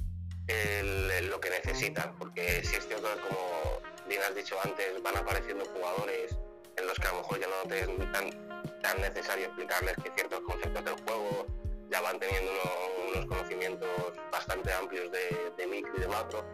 lo 1.23 1.41
que 1.41 1.51
necesitan, 1.51 2.15
porque 2.19 2.63
si 2.65 2.77
es 2.77 2.87
cierto 2.87 3.09
como 3.29 3.81
bien 4.09 4.23
has 4.23 4.35
dicho 4.35 4.57
antes, 4.63 5.03
van 5.03 5.17
apareciendo 5.17 5.65
jugadores 5.67 6.37
en 6.77 6.87
los 6.87 6.99
que 6.99 7.07
a 7.07 7.13
lo 7.13 7.19
mejor 7.19 7.41
ya 7.41 7.47
no 7.47 7.69
te 7.69 7.81
es 7.81 7.89
tan, 8.13 9.01
necesario 9.01 9.47
explicarles 9.47 9.97
que 9.97 10.11
ciertos 10.15 10.41
conceptos 10.41 10.85
del 10.85 10.95
juego 11.05 11.47
ya 11.91 12.01
van 12.01 12.19
teniendo 12.19 12.51
uno, 12.53 13.11
unos 13.13 13.27
conocimientos 13.27 14.13
bastante 14.31 14.73
amplios 14.73 15.11
de, 15.11 15.53
de 15.57 15.67
micro 15.67 15.93
y 15.97 16.01
de 16.01 16.09
macro. 16.09 16.45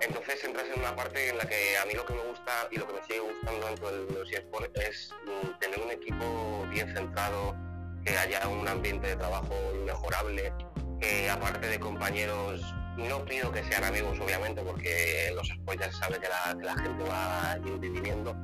Entonces 0.00 0.42
entras 0.44 0.66
en 0.66 0.80
una 0.80 0.94
parte 0.94 1.28
en 1.28 1.38
la 1.38 1.46
que 1.46 1.78
a 1.78 1.84
mí 1.86 1.94
lo 1.94 2.04
que 2.04 2.14
me 2.14 2.22
gusta 2.22 2.68
y 2.70 2.76
lo 2.76 2.86
que 2.86 2.92
me 2.94 3.02
sigue 3.02 3.20
gustando 3.20 3.66
dentro 3.66 3.92
de 3.92 4.12
los 4.12 4.32
eSports 4.32 4.80
es 4.80 5.14
tener 5.60 5.80
un 5.80 5.90
equipo 5.90 6.66
bien 6.70 6.92
centrado, 6.94 7.54
que 8.08 8.16
haya 8.16 8.48
un 8.48 8.66
ambiente 8.66 9.08
de 9.08 9.16
trabajo 9.16 9.54
inmejorable, 9.74 10.52
que 11.00 11.28
aparte 11.28 11.66
de 11.66 11.78
compañeros, 11.78 12.62
no 12.96 13.24
pido 13.24 13.52
que 13.52 13.62
sean 13.64 13.84
amigos 13.84 14.18
obviamente, 14.18 14.62
porque 14.62 15.30
los 15.34 15.46
spoilers 15.48 15.96
sabe 15.96 16.18
que 16.18 16.28
la, 16.28 16.74
gente 16.76 17.04
va 17.04 17.58
dividiendo, 17.62 18.34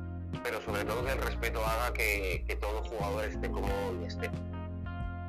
pero 0.43 0.61
sobre 0.61 0.85
todo 0.85 1.03
que 1.03 1.11
el 1.13 1.21
respeto 1.21 1.65
haga 1.65 1.93
que, 1.93 2.43
que 2.47 2.55
todo 2.57 2.83
jugador 2.83 3.25
esté 3.25 3.49
como 3.49 3.67
esté, 4.05 4.29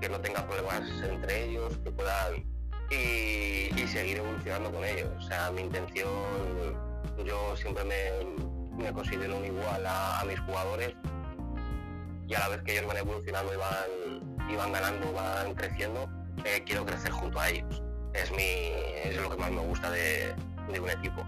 que 0.01 0.09
no 0.09 0.21
tenga 0.21 0.47
problemas 0.47 0.83
entre 1.03 1.45
ellos, 1.45 1.79
que 1.83 1.91
puedan 1.91 2.45
y, 2.91 3.73
y 3.75 3.89
seguir 3.89 4.19
evolucionando 4.19 4.71
con 4.71 4.85
ellos. 4.85 5.09
O 5.19 5.23
sea, 5.23 5.51
mi 5.51 5.63
intención, 5.63 6.07
yo 7.25 7.57
siempre 7.57 7.85
me, 7.85 8.93
considero 8.93 9.39
un 9.39 9.47
igual 9.47 9.87
a 9.87 10.23
mis 10.27 10.39
jugadores 10.41 10.95
y 12.29 12.35
a 12.35 12.41
la 12.41 12.49
vez 12.49 12.63
que 12.63 12.73
ellos 12.73 12.87
van 12.87 12.97
evolucionando 12.97 13.53
y 13.53 14.57
van, 14.57 14.73
ganando, 14.73 15.13
van 15.13 15.55
creciendo, 15.55 16.09
eh, 16.45 16.63
quiero 16.65 16.85
crecer 16.85 17.13
junto 17.13 17.39
a 17.39 17.49
ellos. 17.51 17.83
Es, 18.15 18.31
mi, 18.33 18.43
es 19.05 19.17
lo 19.21 19.31
que 19.31 19.37
más 19.37 19.51
me 19.51 19.61
gusta 19.61 19.91
de, 19.91 20.35
de 20.73 20.81
un 20.81 20.91
equipo. 20.91 21.23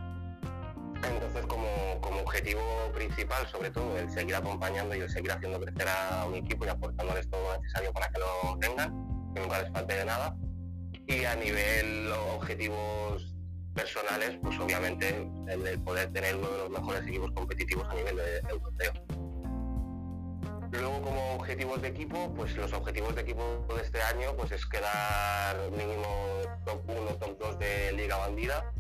Entonces, 1.03 1.47
como, 1.47 1.69
como, 2.01 2.23
objetivo 2.23 2.61
principal, 2.93 3.47
sobre 3.49 3.71
todo, 3.71 3.97
el 3.99 4.11
seguir 4.11 4.35
acompañando 4.35 4.97
y 4.97 5.01
el 5.01 5.11
seguir 5.11 5.31
haciendo 5.31 5.61
crecer 5.61 5.87
a 5.89 6.25
un 6.27 6.35
equipo 6.35 6.67
y 6.67 6.69
aportándoles 6.69 7.31
todo 7.31 7.41
lo 7.41 7.61
necesario 7.61 7.93
para 7.93 8.09
que 8.09 8.19
lo 8.19 8.59
tengan, 8.59 9.33
que 9.33 9.41
nunca 9.41 9.63
les 9.63 9.73
falte 9.73 9.95
de 9.95 10.05
nada. 10.05 10.37
Y 11.07 11.25
a 11.25 11.37
nivel 11.37 12.11
objetivos 12.35 13.33
personales, 13.75 14.39
pues 14.43 14.59
obviamente 14.59 15.31
el 15.49 15.63
de 15.63 15.79
poder 15.79 16.13
tener 16.13 16.35
uno 16.35 16.51
de 16.51 16.59
los 16.59 16.71
mejores 16.71 17.07
equipos 17.07 17.31
competitivos 17.31 17.87
a 17.89 17.95
nivel 17.95 18.19
europeo. 18.49 18.93
Luego, 20.71 21.03
como 21.03 21.35
objetivos 21.35 21.81
de 21.81 21.89
equipo, 21.89 22.33
pues 22.37 22.55
los 22.57 22.73
objetivos 22.73 23.15
de 23.15 23.23
equipo 23.23 23.67
de 23.75 23.83
este 23.83 24.03
año 24.03 24.37
pues 24.37 24.53
es 24.53 24.67
quedar 24.67 25.71
mínimo 25.71 26.43
top 26.65 26.83
1, 26.89 27.17
top 27.17 27.39
2 27.39 27.59
de 27.59 27.93
Liga 27.93 28.17
Bandida. 28.17 28.73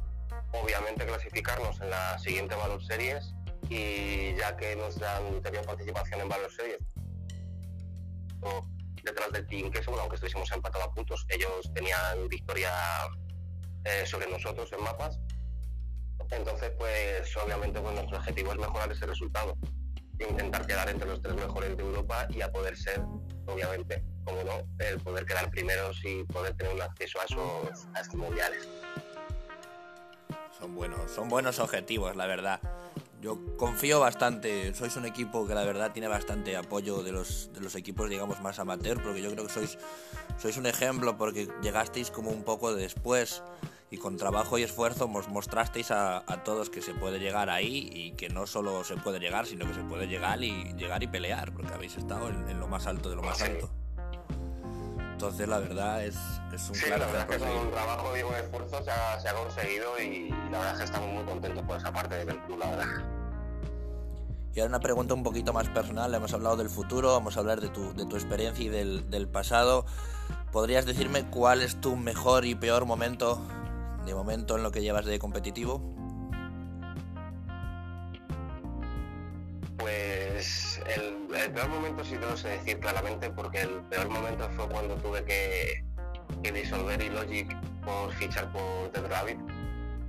Obviamente 0.53 1.07
clasificarnos 1.07 1.81
en 1.81 1.90
la 1.90 2.18
siguiente 2.18 2.55
Valor 2.55 2.85
Series 2.85 3.35
y 3.68 4.35
ya 4.37 4.57
que 4.57 4.77
nos 4.77 5.01
han 5.03 5.40
tenido 5.42 5.62
participación 5.62 6.20
en 6.20 6.29
Valor 6.29 6.51
Series 6.53 6.79
detrás 9.03 9.33
del 9.33 9.46
Team 9.46 9.70
que 9.70 9.81
aunque 9.87 10.14
estuviésemos 10.16 10.51
empatados 10.53 10.88
a 10.88 10.90
puntos, 10.92 11.27
ellos 11.29 11.70
tenían 11.74 12.29
victoria 12.29 12.70
eh, 13.85 14.05
sobre 14.07 14.31
nosotros 14.31 14.70
en 14.72 14.83
mapas. 14.83 15.18
Entonces, 16.31 16.70
pues 16.79 17.37
obviamente 17.37 17.81
pues, 17.81 17.94
nuestro 17.94 18.18
objetivo 18.18 18.53
es 18.53 18.59
mejorar 18.59 18.92
ese 18.92 19.07
resultado 19.07 19.57
intentar 20.24 20.66
quedar 20.66 20.88
entre 20.88 21.09
los 21.09 21.20
tres 21.20 21.35
mejores 21.37 21.76
de 21.76 21.83
Europa 21.83 22.26
y 22.31 22.40
a 22.40 22.50
poder 22.50 22.76
ser, 22.76 23.00
obviamente, 23.46 24.02
como 24.24 24.42
no, 24.42 24.66
el 24.78 25.00
poder 25.00 25.24
quedar 25.24 25.50
primeros 25.50 26.00
y 26.04 26.24
poder 26.24 26.54
tener 26.54 26.74
un 26.74 26.83
acceso 26.83 27.20
a 27.20 27.24
esos, 27.24 27.87
a 27.94 28.00
esos 28.00 28.14
mundiales. 28.14 28.68
Son 30.59 30.74
buenos, 30.74 31.11
son 31.11 31.28
buenos 31.28 31.59
objetivos, 31.61 32.16
la 32.16 32.26
verdad. 32.26 32.61
Yo 33.20 33.57
confío 33.57 33.98
bastante, 33.98 34.72
sois 34.74 34.94
un 34.96 35.04
equipo 35.04 35.46
que 35.46 35.54
la 35.54 35.64
verdad 35.64 35.92
tiene 35.92 36.07
bastante 36.07 36.57
apoyo 36.57 37.02
de 37.02 37.11
los, 37.11 37.52
de 37.52 37.61
los 37.61 37.74
equipos, 37.74 38.09
digamos, 38.09 38.40
más 38.40 38.59
amateur, 38.61 39.02
porque 39.02 39.22
yo 39.22 39.31
creo 39.33 39.46
que 39.46 39.52
sois, 39.52 39.78
sois 40.37 40.57
un 40.57 40.66
ejemplo 40.66 41.16
porque 41.16 41.48
llegasteis 41.62 42.11
como 42.11 42.31
un 42.31 42.44
poco 42.44 42.74
después 42.74 43.42
y 43.90 43.96
con 43.96 44.16
trabajo 44.16 44.59
y 44.59 44.62
esfuerzo 44.62 45.11
os 45.12 45.29
mostrasteis 45.29 45.90
a, 45.90 46.18
a, 46.18 46.42
todos 46.44 46.68
que 46.68 46.83
se 46.83 46.92
puede 46.92 47.18
llegar 47.18 47.48
ahí 47.48 47.88
y 47.92 48.12
que 48.12 48.29
no 48.29 48.46
solo 48.46 48.85
se 48.85 48.96
puede 48.96 49.18
llegar, 49.18 49.46
sino 49.46 49.66
que 49.66 49.74
se 49.74 49.83
puede 49.83 50.07
llegar 50.07 50.42
y 50.42 50.74
llegar 50.74 51.03
y 51.03 51.07
pelear, 51.07 51.53
porque 51.53 51.72
habéis 51.72 51.96
estado 51.96 52.29
en, 52.29 52.48
en 52.48 52.61
lo 52.61 52.68
más 52.68 52.87
alto 52.87 53.09
de 53.09 53.16
lo 53.16 53.22
más 53.22 53.38
sí. 53.38 53.44
alto. 53.44 53.70
Entonces 55.12 55.48
la 55.48 55.59
verdad 55.59 56.05
es, 56.05 56.16
es 56.53 56.68
un 56.68 56.77
sí, 56.77 56.85
claro 56.85 57.07
la 57.07 57.12
verdad 57.12 57.31
es 57.33 57.37
que 57.38 57.44
con 57.44 57.66
un 57.66 57.70
trabajo 57.72 58.16
y 58.16 58.22
un 58.22 58.35
esfuerzo 58.35 58.85
se 58.85 58.90
ha, 58.90 59.18
se 59.18 59.29
ha, 59.29 59.35
conseguido 59.35 60.01
y 60.01 60.29
la 60.29 60.59
verdad 60.59 60.72
es 60.72 60.79
que 60.79 60.85
estamos 60.85 61.12
muy 61.12 61.24
contentos 61.24 61.64
por 61.64 61.77
esa 61.77 61.92
parte 61.92 62.24
del 62.24 62.38
club, 62.42 62.59
la 62.59 62.70
verdad. 62.70 62.87
Y 64.55 64.61
ahora 64.61 64.70
una 64.70 64.81
pregunta 64.81 65.14
un 65.14 65.22
poquito 65.22 65.53
más 65.53 65.68
personal, 65.68 66.14
hemos 66.14 66.33
hablado 66.35 66.57
del 66.57 66.70
futuro, 66.70 67.12
vamos 67.12 67.37
a 67.37 67.40
hablar 67.40 67.61
de 67.61 67.68
tu, 67.68 67.94
de 67.94 68.07
tu 68.07 68.16
experiencia 68.16 68.64
y 68.64 68.68
del, 68.68 69.11
del 69.11 69.29
pasado. 69.29 69.87
¿Podrías 70.53 70.87
decirme 70.87 71.29
cuál 71.31 71.62
es 71.62 71.81
tu 71.81 71.96
mejor 71.96 72.44
y 72.44 72.55
peor 72.55 72.85
momento 72.85 73.40
de 74.09 74.14
momento 74.14 74.57
en 74.57 74.62
lo 74.62 74.73
que 74.73 74.81
llevas 74.81 75.05
de 75.05 75.18
competitivo? 75.18 75.83
Pues 79.77 80.81
el, 80.87 81.53
peor 81.53 81.68
momento 81.68 82.05
sí 82.05 82.16
te 82.16 82.21
lo 82.21 82.35
decir 82.35 82.81
claramente 82.81 83.31
porque 83.31 83.61
el 83.61 83.83
peor 83.90 84.09
momento 84.09 84.49
fue 84.57 84.68
cuando 84.68 84.94
tuve 84.97 85.25
que, 85.25 85.85
que 86.42 86.53
disolver 86.53 87.03
Logic 87.12 87.55
por 87.85 88.12
fichar 88.14 88.51
por 88.53 88.90
The 88.92 89.03
Rabbit. 89.09 89.38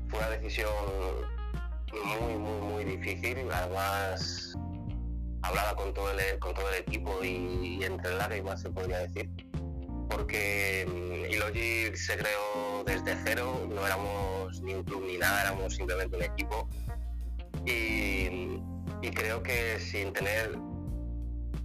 Fue 0.08 0.20
una 0.20 0.30
decisión 0.30 0.70
muy, 1.92 2.38
muy, 2.38 2.62
muy 2.62 2.84
difícil. 2.86 3.38
Además, 3.52 4.58
hablaba 5.42 5.76
con 5.76 5.94
todo 5.94 6.10
el, 6.12 6.40
con 6.40 6.54
todo 6.54 6.70
el 6.70 6.82
equipo 6.82 7.24
y, 7.24 7.84
entre 7.84 8.14
el 8.14 8.22
área 8.22 8.58
se 8.58 8.70
podría 8.70 9.00
decir. 9.00 9.30
Porque 10.10 10.86
Ilogic 11.30 11.94
mm, 11.94 11.96
se 11.96 12.18
creó 12.18 12.84
desde 12.86 13.15
cero, 13.24 13.68
no 13.70 13.86
éramos 13.86 14.62
ni 14.62 14.74
un 14.74 14.84
club 14.84 15.04
ni 15.06 15.18
nada, 15.18 15.42
éramos 15.42 15.76
simplemente 15.76 16.15
un 16.15 16.24
equipo. 16.24 16.68
Y, 17.65 18.60
creo 19.12 19.42
que 19.42 19.80
sin 19.80 20.13
tener 20.13 20.58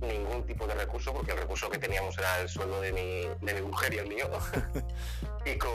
ningún 0.01 0.45
tipo 0.47 0.67
de 0.67 0.75
recurso, 0.75 1.13
porque 1.13 1.33
el 1.33 1.39
recurso 1.39 1.71
que 1.71 1.79
teníamos 1.79 2.17
era 2.19 2.41
el 2.41 2.49
sueldo 2.49 2.81
de 2.81 2.93
mi, 2.93 3.47
de 3.47 3.61
mi 3.61 3.67
mujer 3.69 3.95
y 3.95 3.99
el 3.99 4.09
mío, 4.09 4.29
y, 5.45 5.57
con, 5.57 5.71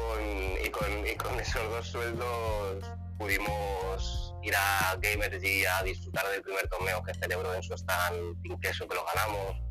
y, 0.64 0.70
con, 0.70 1.08
y 1.08 1.16
con 1.16 1.40
esos 1.40 1.64
dos 1.70 1.88
sueldos 1.88 2.84
pudimos 3.18 4.34
ir 4.42 4.56
a 4.56 4.98
Gamergy 5.00 5.66
a 5.66 5.84
disfrutar 5.84 6.28
del 6.30 6.42
primer 6.42 6.68
torneo 6.70 7.04
que 7.04 7.14
celebró 7.14 7.54
en 7.54 7.64
su 7.64 7.74
stand 7.74 8.42
sin 8.42 8.60
queso 8.60 8.88
que 8.88 8.96
lo 8.96 9.06
ganamos. 9.06 9.69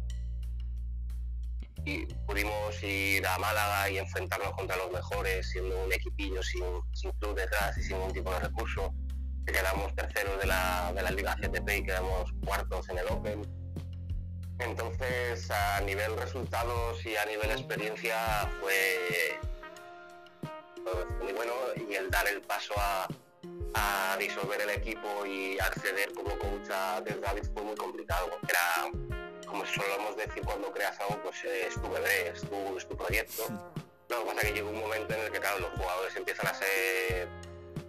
Y 1.88 2.04
pudimos 2.26 2.82
ir 2.82 3.26
a 3.26 3.38
Málaga 3.38 3.88
y 3.88 3.96
enfrentarnos 3.96 4.52
contra 4.52 4.76
los 4.76 4.90
mejores, 4.92 5.48
siendo 5.48 5.84
un 5.84 5.90
equipillo 5.90 6.42
sin, 6.42 6.62
sin 6.92 7.10
club 7.12 7.34
detrás 7.34 7.78
y 7.78 7.82
sin 7.82 7.96
ningún 7.96 8.12
tipo 8.12 8.30
de 8.30 8.40
recurso. 8.40 8.92
Quedamos 9.46 9.94
terceros 9.94 10.38
de 10.38 10.46
la, 10.46 10.92
de 10.94 11.02
la 11.02 11.10
Liga 11.10 11.34
CTP 11.36 11.68
y 11.78 11.84
quedamos 11.84 12.30
cuartos 12.44 12.90
en 12.90 12.98
el 12.98 13.06
Open. 13.06 13.40
Entonces, 14.58 15.50
a 15.50 15.80
nivel 15.80 16.14
resultados 16.18 17.06
y 17.06 17.16
a 17.16 17.24
nivel 17.24 17.52
experiencia 17.52 18.18
fue 18.60 19.40
muy 21.22 21.32
bueno 21.32 21.52
y 21.88 21.94
el 21.94 22.10
dar 22.10 22.28
el 22.28 22.42
paso 22.42 22.74
a, 22.76 23.08
a 23.72 24.16
disolver 24.18 24.60
el 24.60 24.70
equipo 24.70 25.24
y 25.24 25.58
acceder 25.58 26.12
como 26.12 26.38
coach 26.38 26.68
a 26.70 27.00
David 27.00 27.44
fue 27.54 27.62
muy 27.62 27.76
complicado. 27.76 28.28
Era, 28.46 29.17
como 29.48 29.64
solemos 29.66 30.16
decir 30.16 30.42
cuando 30.44 30.70
creas 30.72 30.98
algo, 31.00 31.20
pues 31.22 31.44
es 31.44 31.74
tu 31.74 31.90
bebé, 31.90 32.28
es 32.28 32.40
tu, 32.42 32.76
es 32.76 32.88
tu 32.88 32.96
proyecto. 32.96 33.44
Lo 34.08 34.20
que 34.20 34.24
pasa 34.26 34.40
es 34.40 34.46
que 34.46 34.52
llega 34.54 34.68
un 34.68 34.80
momento 34.80 35.14
en 35.14 35.20
el 35.20 35.32
que 35.32 35.40
claro, 35.40 35.58
los 35.60 35.70
jugadores 35.72 36.16
empiezan 36.16 36.46
a 36.46 36.54
ser 36.54 37.28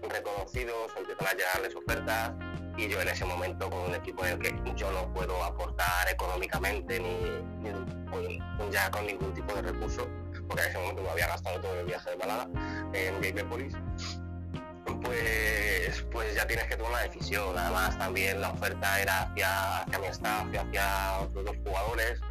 reconocidos, 0.10 0.91
empiezan 0.98 1.28
a 1.28 1.34
llegarles 1.34 1.76
ofertas 1.76 2.32
y 2.78 2.88
yo 2.88 3.02
en 3.02 3.10
ese 3.10 3.26
momento 3.26 3.69
con 3.69 3.80
un 3.80 3.95
equipo 3.95 4.26
en 4.26 4.34
el 4.34 4.39
que 4.39 4.74
yo 4.76 4.91
no 4.91 5.12
puedo 5.13 5.43
aportar 5.43 6.10
económicamente 6.10 7.00
ni, 7.00 7.52
ya 8.72 8.89
con 8.91 9.06
ningún 9.06 9.34
tipo 9.34 9.54
de 9.54 9.62
recurso, 9.62 10.08
porque 10.48 10.63
en 10.63 10.69
ese 10.69 10.78
momento 10.78 11.04
me 11.04 11.10
había 11.10 11.28
gastado 11.28 11.60
todo 11.60 11.80
el 11.80 11.86
viaje 11.86 12.10
de 12.12 12.17
Málaga 12.17 12.48
en 12.93 13.22
Gamepolis 13.22 13.76
pues, 14.97 16.06
pues 16.12 16.36
ya 16.36 16.47
tienes 16.47 16.65
que 16.65 16.75
tomar 16.75 16.93
una 16.93 17.02
decisión. 17.02 17.58
Además, 17.58 17.97
también 17.97 18.41
la 18.41 18.52
oferta 18.52 19.02
era 19.02 19.23
hacia, 19.23 19.80
hacia 19.80 19.99
mi 19.99 20.08
staff 20.08 20.47
hacia 20.47 21.19
otros 21.19 21.45
dos 21.45 21.56
jugadores. 21.65 22.21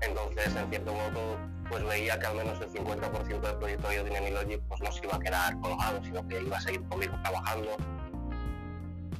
Entonces, 0.00 0.54
en 0.54 0.68
cierto 0.68 0.92
modo, 0.92 1.38
pues 1.68 1.84
veía 1.84 2.18
que 2.18 2.26
al 2.26 2.36
menos 2.36 2.60
el 2.60 2.70
50% 2.70 3.40
del 3.40 3.56
proyecto 3.56 3.88
de 3.88 4.04
Dynamic 4.04 4.34
Logic 4.34 4.60
pues 4.68 4.80
no 4.80 4.92
se 4.92 5.04
iba 5.04 5.16
a 5.16 5.20
quedar 5.20 5.58
colgado, 5.60 6.04
sino 6.04 6.26
que 6.28 6.40
iba 6.40 6.56
a 6.56 6.60
seguir 6.60 6.82
conmigo 6.88 7.16
trabajando. 7.22 7.76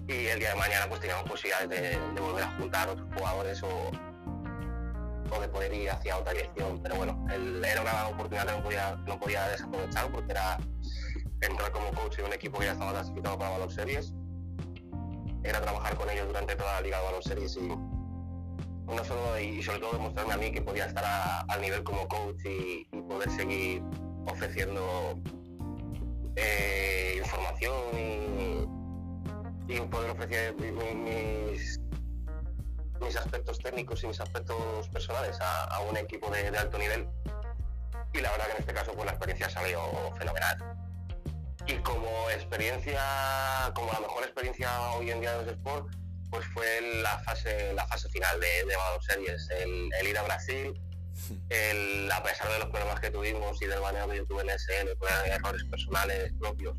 Y 0.07 0.27
el 0.27 0.39
día 0.39 0.51
de 0.51 0.57
mañana 0.57 0.87
pues 0.89 1.01
teníamos 1.01 1.25
posibilidades 1.29 1.71
de, 1.71 2.21
volver 2.21 2.45
a 2.45 2.51
juntar 2.59 2.89
otros 2.89 3.09
jugadores 3.17 3.63
o, 3.63 3.91
o, 5.31 5.41
de 5.41 5.49
poder 5.49 5.73
ir 5.73 5.91
hacia 5.91 6.19
otra 6.19 6.33
dirección. 6.33 6.81
Pero 6.83 6.97
bueno, 6.97 7.27
era 7.65 7.81
una 7.81 8.09
oportunidad 8.09 8.47
que 8.47 8.53
no 8.53 8.63
podía, 8.63 8.97
no 9.07 9.19
podía 9.19 9.49
desaprovechar 9.49 10.11
porque 10.11 10.33
era 10.33 10.59
entrar 11.47 11.71
como 11.73 11.91
coach 11.93 12.17
de 12.17 12.25
un 12.25 12.33
equipo 12.33 12.59
que 12.59 12.67
ya 12.67 12.73
estaba 12.73 12.93
clasificado 12.93 13.39
para 13.39 13.51
Valor 13.51 13.73
Series. 13.73 14.13
Era 15.43 15.61
trabajar 15.61 15.97
con 15.97 16.09
ellos 16.11 16.27
durante 16.27 16.57
toda 16.57 16.75
la 16.75 16.81
liga 16.81 16.99
de 16.99 17.05
Valor 17.05 17.23
Series 17.23 17.57
y 17.57 17.69
no 18.87 19.05
solo 19.05 19.39
y 19.39 19.63
sobre 19.63 19.81
todo 19.81 19.93
demostrarme 19.93 20.35
a 20.35 20.37
mí 20.37 20.53
que 20.53 20.63
podía 20.63 20.87
estar 20.87 21.05
al 21.49 21.61
nivel 21.61 21.83
como 21.85 22.07
coach 22.09 22.45
y, 22.45 22.87
poder 23.09 23.31
seguir 23.31 23.83
ofreciendo 24.27 25.21
eh, 26.37 27.17
información 27.19 27.75
y, 27.99 29.81
poder 29.91 30.11
ofrecer 30.11 30.55
mis, 30.55 31.81
aspectos 33.17 33.59
técnicos 33.59 34.03
y 34.03 34.07
mis 34.09 34.21
aspectos 34.21 34.89
personales 34.89 35.39
a, 35.41 35.81
un 35.89 35.97
equipo 35.97 36.31
de, 36.31 36.49
alto 36.57 36.79
nivel. 36.79 37.09
Y 38.13 38.21
la 38.21 38.31
verdad 38.31 38.47
que 38.47 38.53
en 38.53 38.59
este 38.59 38.75
caso 38.75 38.93
pues 38.93 39.05
la 39.05 39.13
experiencia 39.13 39.51
salió 39.51 39.81
fenomenal 40.17 40.84
y 41.67 41.75
como 41.79 42.31
experiencia, 42.31 43.03
como 43.75 43.93
la 43.93 44.01
mejor 44.01 44.25
experiencia 44.25 44.91
hoy 44.93 45.11
en 45.11 45.21
día 45.21 45.33
de 45.39 45.45
los 45.45 45.55
Sport, 45.55 45.95
pues 46.31 46.47
fue 46.49 47.01
la 47.03 47.19
fase, 47.21 47.73
la 47.75 47.87
fase 47.87 48.09
final 48.11 48.39
de, 48.41 48.47
de 48.47 48.75
Series, 49.01 49.49
el, 49.51 49.91
ir 50.07 50.19
a 50.19 50.23
Brasil, 50.23 50.75
el, 51.49 52.11
a 52.11 52.23
pesar 52.23 52.51
de 52.53 52.59
los 52.59 52.69
problemas 52.69 53.01
que 53.01 53.11
tuvimos 53.11 53.61
y 53.63 53.67
del 53.67 53.81
baneo 53.81 54.09
que 54.09 54.17
yo 54.17 54.27
tuve 54.27 54.43
en 54.43 54.51
SL, 54.51 54.97
por 54.99 55.09
errores 55.09 55.65
personales 55.65 56.33
propios, 56.39 56.77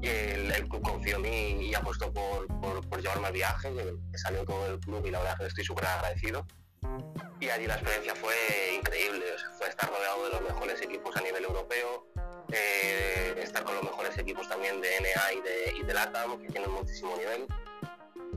y 0.00 0.08
el, 0.08 0.68
club 0.68 0.82
confió 0.82 1.16
en 1.16 1.22
mí 1.22 1.66
y 1.68 1.74
apostó 1.74 2.12
por, 2.12 2.46
por, 2.60 3.00
llevarme 3.00 3.28
al 3.28 3.32
viaje, 3.32 3.72
que 4.10 4.18
salió 4.18 4.44
todo 4.44 4.66
el 4.66 4.80
club 4.80 5.04
y 5.06 5.10
la 5.10 5.20
verdad 5.20 5.38
que 5.38 5.46
estoy 5.46 5.64
súper 5.64 5.86
agradecido. 5.86 6.46
Y 7.40 7.48
allí 7.48 7.66
la 7.66 7.74
experiencia 7.74 8.14
fue 8.14 8.34
increíble, 8.78 9.24
fue 9.58 9.68
estar 9.68 9.88
rodeado 9.88 10.24
de 10.24 10.30
los 10.30 10.42
mejores 10.42 10.82
equipos 10.82 11.16
a 11.16 11.20
nivel 11.20 11.44
europeo, 11.44 12.06
eh, 12.52 13.34
estar 13.42 13.64
con 13.64 13.74
los 13.74 13.84
mejores 13.84 14.16
equipos 14.18 14.48
también 14.48 14.80
de 14.80 14.88
NA 15.00 15.32
y 15.32 15.40
de, 15.40 15.78
y 15.78 15.92
LATAM, 15.92 16.40
que 16.40 16.48
tienen 16.48 16.70
muchísimo 16.70 17.16
nivel, 17.16 17.46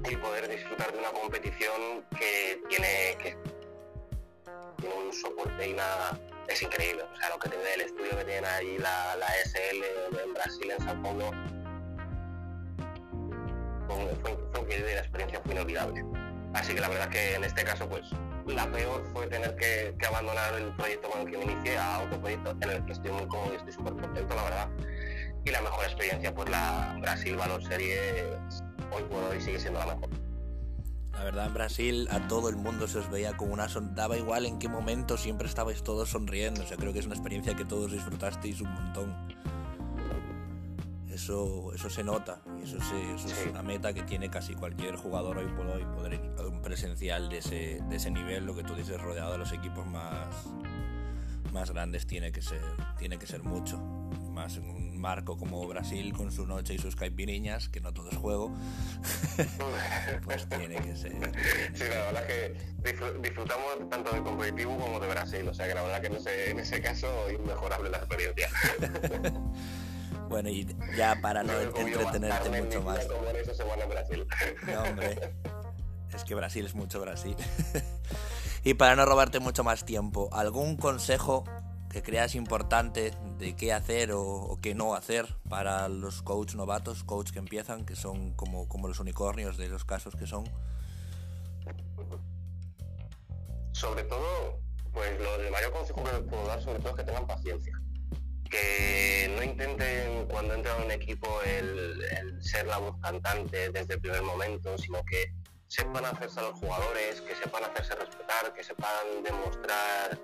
y 0.10 0.15
poder 0.17 0.48
disfrutar 0.48 0.91
de 0.91 1.00
una 1.00 1.12
competición 1.12 2.06
que 2.17 2.62
tiene, 2.70 3.17
que 3.22 3.38
un 4.88 5.13
soporte 5.13 5.70
y 5.70 5.74
una, 5.74 6.20
es 6.48 6.62
increíble. 6.62 7.04
O 7.04 7.17
sea, 7.17 7.30
lo 7.30 7.39
que 7.39 7.50
tiene 7.50 7.74
el 7.74 7.82
estudio 7.82 8.17
que 8.17 8.26
tiene 8.26 8.48
ahí 8.48 8.78
la, 8.78 9.15
la 9.15 9.28
SL 9.46 9.84
en 10.24 10.34
Brasil, 10.34 10.72
en 10.72 10.84
Sao 10.84 11.02
Paulo, 11.02 11.32
fue, 13.88 14.15
fue, 14.22 14.80
la 14.80 15.00
experiencia 15.00 15.41
fue 15.43 15.54
inolvidable. 15.54 16.06
Así 16.54 16.74
que 16.74 16.82
la 16.82 16.89
verdad 16.89 17.10
que 17.10 17.36
en 17.36 17.43
este 17.43 17.63
caso, 17.63 17.88
pues 17.88 18.06
la 18.53 18.71
peor 18.71 19.03
fue 19.13 19.27
tener 19.27 19.55
que, 19.55 19.95
abandonar 20.05 20.53
el 20.55 20.71
proyecto 20.75 21.10
con 21.10 21.21
el 21.21 21.31
que 21.31 21.38
me 21.38 21.51
inicié 21.51 21.77
a 21.77 21.99
otro 21.99 22.19
proyecto 22.19 22.51
en 22.62 22.69
el 22.69 22.86
que 22.86 22.91
estoy 22.93 23.12
muy 23.12 23.27
cómodo 23.27 23.53
y 23.53 23.55
estoy 23.57 23.73
súper 23.73 23.93
contento, 23.93 24.36
la 24.36 24.43
verdad. 24.43 24.69
Y 25.45 25.51
la 25.51 25.62
mejor 25.62 25.86
experiencia, 25.86 26.33
pues 26.33 26.49
la 26.49 26.97
Brasil 27.01 27.36
Valor 27.36 27.63
Series, 27.63 28.63
hoy 28.91 29.03
por 29.03 29.23
hoy 29.23 29.41
sigue 29.41 29.60
siendo 29.60 29.79
la 29.79 29.88
mejor. 29.88 30.10
La 31.13 31.23
verdad, 31.23 31.47
en 31.47 31.53
Brasil 31.53 32.07
a 32.12 32.27
todo 32.27 32.47
el 32.47 32.57
mundo 32.57 32.88
se 32.88 32.99
os 32.99 33.10
veía 33.10 33.36
con 33.36 33.51
una 33.51 33.67
son... 33.67 33.95
Daba 33.95 34.17
igual 34.17 34.45
en 34.45 34.60
qué 34.60 34.67
momento, 34.67 35.17
siempre 35.17 35.47
estabais 35.47 35.81
todos 35.81 36.10
sonriendo. 36.10 36.62
O 36.62 36.65
sea, 36.67 36.77
creo 36.77 36.93
que 36.93 36.99
es 36.99 37.07
una 37.07 37.15
experiencia 37.15 37.55
que 37.55 37.65
todos 37.65 37.91
disfrutasteis 37.91 38.62
un 38.62 38.71
montón. 38.71 39.15
Eso, 41.17 41.73
eso 41.73 41.89
se 41.89 42.03
nota 42.03 42.41
y 42.60 42.63
eso, 42.63 42.77
es 42.77 43.47
una 43.49 43.63
meta 43.63 43.91
que 43.91 44.03
tiene 44.03 44.30
casi 44.30 44.53
cualquier 44.53 44.97
jugador 44.97 45.39
hoy 45.39 45.47
por 45.47 45.65
hoy, 45.65 45.84
poder 45.84 46.13
ir 46.13 46.21
a 46.38 46.43
un 46.43 46.62
presencial 46.62 47.27
de 47.27 47.39
ese, 47.39 47.82
de 47.89 47.95
ese 47.95 48.12
nivel, 48.12 48.45
lo 48.45 48.56
que 48.56 48.62
tú 48.62 48.75
dices, 48.75 49.01
rodeado 49.01 49.32
de 49.32 49.39
los 49.39 49.51
equipos 49.51 49.88
más, 49.88 50.27
más 51.51 51.71
grandes, 51.71 52.06
tiene 52.06 52.32
que, 52.32 52.44
ser, 52.44 52.62
tiene 53.00 53.17
que 53.17 53.25
ser 53.25 53.42
mucho. 53.42 53.79
Más 53.79 54.58
en 54.58 54.69
un 54.69 55.00
marco 55.00 55.37
como 55.37 55.67
Brasil 55.67 56.13
con 56.13 56.31
su 56.31 56.46
noche 56.46 56.75
y 56.75 56.77
sus 56.77 56.96
caipiriñas, 56.96 57.67
que 57.67 57.81
no 57.81 57.92
todo 57.94 58.12
es 58.12 58.17
juego, 58.17 58.56
pues 60.23 60.48
tiene 60.48 60.75
que 60.75 60.96
ser. 60.96 61.13
sí, 61.73 61.83
la 61.83 62.12
verdad 62.12 62.29
es 62.29 62.54
que 62.94 63.19
disfrutamos 63.23 63.89
tanto 63.89 64.12
de 64.12 64.21
competitivo 64.21 64.77
como 64.77 65.00
de 65.00 65.08
Brasil, 65.08 65.48
o 65.48 65.54
sea 65.56 65.67
que 65.67 65.73
la 65.73 65.81
verdad 65.81 66.00
que 66.00 66.08
en 66.08 66.15
ese, 66.17 66.52
en 66.52 66.60
ese 66.60 66.79
caso 66.79 67.08
es 67.27 67.39
inmejorable 67.39 67.89
la 67.89 67.98
experiencia. 67.98 68.50
Bueno, 70.30 70.50
y 70.50 70.67
ya 70.96 71.19
para 71.21 71.44
no, 71.44 71.54
entretenerte 71.60 72.62
mucho 72.62 72.82
más. 72.82 73.08
No, 74.67 74.84
hombre. 74.84 75.34
Es 76.13 76.23
que 76.23 76.36
Brasil 76.36 76.65
es 76.65 76.75
mucho 76.75 77.00
Brasil. 77.00 77.36
y 78.63 78.73
para 78.73 78.96
no 78.96 79.06
robarte 79.06 79.40
mucho 79.40 79.63
más 79.63 79.86
tiempo, 79.86 80.30
¿algún 80.34 80.75
consejo 80.75 81.44
que 81.90 82.04
creas 82.04 82.36
importante 82.36 83.13
de 83.38 83.56
qué 83.56 83.71
hacer 83.71 84.12
o, 84.13 84.58
qué 84.62 84.75
no 84.75 84.96
hacer 84.96 85.25
para 85.50 85.88
los 85.88 86.21
coach 86.21 86.56
novatos, 86.56 87.04
coach 87.04 87.32
que 87.32 87.40
empiezan, 87.40 87.86
que 87.86 87.96
son 87.96 88.34
como, 88.34 88.67
como 88.67 88.88
los 88.88 89.00
unicornios 89.00 89.58
de 89.58 89.69
los 89.69 89.86
casos 89.86 90.15
que 90.15 90.28
son? 90.28 90.44
Sobre 93.71 94.04
todo, 94.04 94.60
pues 94.92 95.19
lo 95.21 95.38
de 95.38 95.52
mayor 95.52 95.71
consejo 95.71 96.04
que 96.04 96.12
les 96.12 96.21
puedo 96.23 96.48
dar 96.48 96.62
sobre 96.62 96.80
todo 96.80 96.90
es 96.90 96.96
que 96.96 97.04
tengan 97.04 97.28
paciencia 97.28 97.80
que 98.50 99.31
no 99.35 99.43
intenten 99.43 100.25
cuando 100.27 100.54
entran 100.54 100.81
a 100.81 100.85
un 100.85 100.91
equipo 100.91 101.41
el, 101.43 102.41
ser 102.41 102.67
la 102.67 102.77
voz 102.77 102.95
cantante 103.02 103.69
desde 103.71 103.95
el 103.95 104.02
primer 104.02 104.21
momento, 104.21 104.77
sino 104.77 105.04
que 105.06 105.33
sepan 105.67 106.06
hacerse 106.06 106.39
a 106.39 106.43
los 106.43 106.60
jugadores, 106.60 107.21
que 107.21 107.35
sepan 107.35 107.63
hacerse 107.63 107.95
respetar, 107.95 108.54
que 108.54 108.63
sepan 108.63 109.23
demostrar 109.23 110.19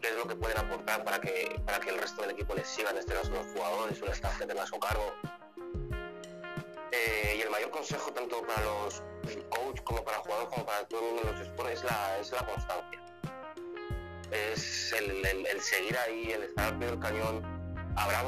qué 0.00 0.08
es 0.08 0.16
lo 0.16 0.26
que 0.26 0.34
pueden 0.34 0.58
aportar 0.58 1.04
para 1.04 1.20
que, 1.20 1.60
para 1.64 1.80
que 1.80 1.90
el 1.90 1.98
resto 1.98 2.22
del 2.22 2.32
equipo 2.32 2.54
les 2.54 2.66
siga, 2.66 2.90
en 2.90 2.98
este 2.98 3.14
caso 3.14 3.30
los 3.30 3.46
jugadores 3.46 4.00
el 4.02 4.08
staff 4.08 4.38
que 4.38 4.46
tenga 4.46 4.66
su 4.66 4.78
cargo. 4.78 5.14
Eh, 6.92 7.36
y 7.38 7.40
el 7.40 7.50
mayor 7.50 7.70
consejo 7.70 8.12
tanto 8.12 8.42
para 8.46 8.62
los 8.62 9.02
coach 9.48 9.80
como 9.82 10.04
para 10.04 10.18
jugadores 10.18 10.48
como 10.50 10.66
para 10.66 10.84
todo 10.88 11.00
el 11.00 11.06
mundo 11.06 11.22
en 11.22 11.38
los 11.38 11.46
sports 11.46 11.72
es 11.72 11.84
la, 11.84 12.18
es 12.18 12.32
la 12.32 12.46
constancia. 12.46 13.11
Es 14.32 14.92
el, 14.94 15.24
el, 15.26 15.60
seguir 15.60 15.96
ahí, 15.98 16.32
el 16.32 16.44
estar 16.44 16.72
al 16.72 16.78
pie 16.78 16.88
del 16.88 16.98
cañón. 16.98 17.42
Habrá 17.96 18.22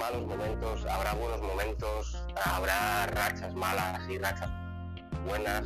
malos 0.00 0.26
momentos, 0.26 0.84
habrá 0.86 1.14
buenos 1.14 1.40
momentos, 1.40 2.24
habrá 2.44 3.06
rachas 3.06 3.54
malas 3.54 4.02
y 4.08 4.18
rachas 4.18 4.50
buenas, 5.24 5.62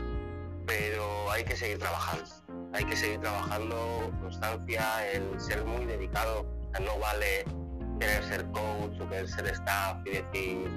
pero 0.66 1.30
hay 1.30 1.42
que 1.44 1.56
seguir 1.56 1.78
trabajando. 1.78 2.24
Hay 2.74 2.84
que 2.84 2.96
seguir 2.96 3.20
trabajando, 3.20 4.12
constancia, 4.20 5.10
el 5.10 5.40
ser 5.40 5.64
muy 5.64 5.86
dedicado. 5.86 6.46
no 6.80 6.98
vale 6.98 7.46
querer 7.98 8.22
ser 8.24 8.44
coach 8.50 9.00
o 9.00 9.08
querer 9.08 9.26
ser 9.26 9.46
staff 9.48 9.96
y 10.04 10.10
decir, 10.10 10.70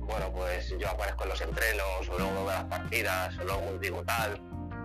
bueno, 0.00 0.30
pues 0.32 0.68
yo 0.78 0.88
aparezco 0.88 1.24
en 1.24 1.30
los 1.30 1.40
entrenos 1.40 2.08
o 2.10 2.18
luego 2.18 2.40
de 2.40 2.46
las 2.46 2.64
partidas 2.64 3.38
o 3.38 3.44
luego 3.44 3.78
digo 3.80 4.02
tal. 4.04 4.38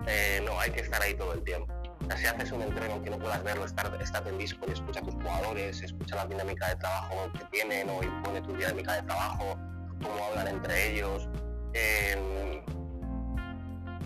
Eh, 0.06 0.40
no, 0.44 0.58
hay 0.58 0.70
que 0.70 0.80
estar 0.80 1.02
ahí 1.02 1.14
todo 1.14 1.34
el 1.34 1.42
tiempo. 1.42 1.75
Si 2.16 2.26
haces 2.26 2.52
un 2.52 2.62
entreno 2.62 3.02
que 3.02 3.10
no 3.10 3.18
puedas 3.18 3.42
verlo, 3.42 3.64
estar, 3.64 3.92
estar 4.00 4.26
en 4.26 4.38
disco 4.38 4.64
y 4.68 4.72
escucha 4.72 5.00
a 5.00 5.02
tus 5.02 5.14
jugadores, 5.14 5.82
escucha 5.82 6.16
la 6.16 6.26
dinámica 6.26 6.68
de 6.68 6.76
trabajo 6.76 7.30
que 7.32 7.44
tienen 7.46 7.90
o 7.90 8.02
impone 8.02 8.40
tu 8.42 8.52
dinámica 8.54 8.94
de 8.94 9.02
trabajo, 9.02 9.58
cómo 10.02 10.24
hablan 10.30 10.48
entre 10.48 10.92
ellos. 10.92 11.28
Em, 11.72 12.62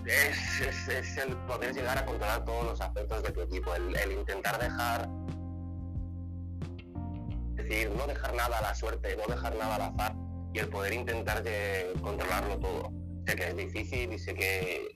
es, 0.07 1.19
el 1.19 1.37
poder 1.47 1.75
llegar 1.75 1.99
a 1.99 2.05
controlar 2.05 2.45
todos 2.45 2.65
los 2.65 2.81
aspectos 2.81 3.23
de 3.23 3.31
tu 3.31 3.41
equipo, 3.43 3.75
el, 3.75 4.13
intentar 4.13 4.59
dejar, 4.59 5.09
es 7.57 7.69
decir, 7.69 7.91
no 7.91 8.07
dejar 8.07 8.35
nada 8.35 8.59
a 8.59 8.63
la 8.63 8.75
suerte, 8.75 9.17
no 9.17 9.33
dejar 9.33 9.55
nada 9.57 9.77
al 9.77 9.83
azar 9.83 10.15
y 10.53 10.59
el 10.59 10.69
poder 10.69 10.93
intentar 10.95 11.43
controlarlo 12.01 12.59
todo. 12.59 12.93
Sé 13.27 13.37
que 13.37 13.49
es 13.49 13.57
difícil 13.57 14.13
y 14.13 14.19
sé 14.19 14.35
que, 14.35 14.89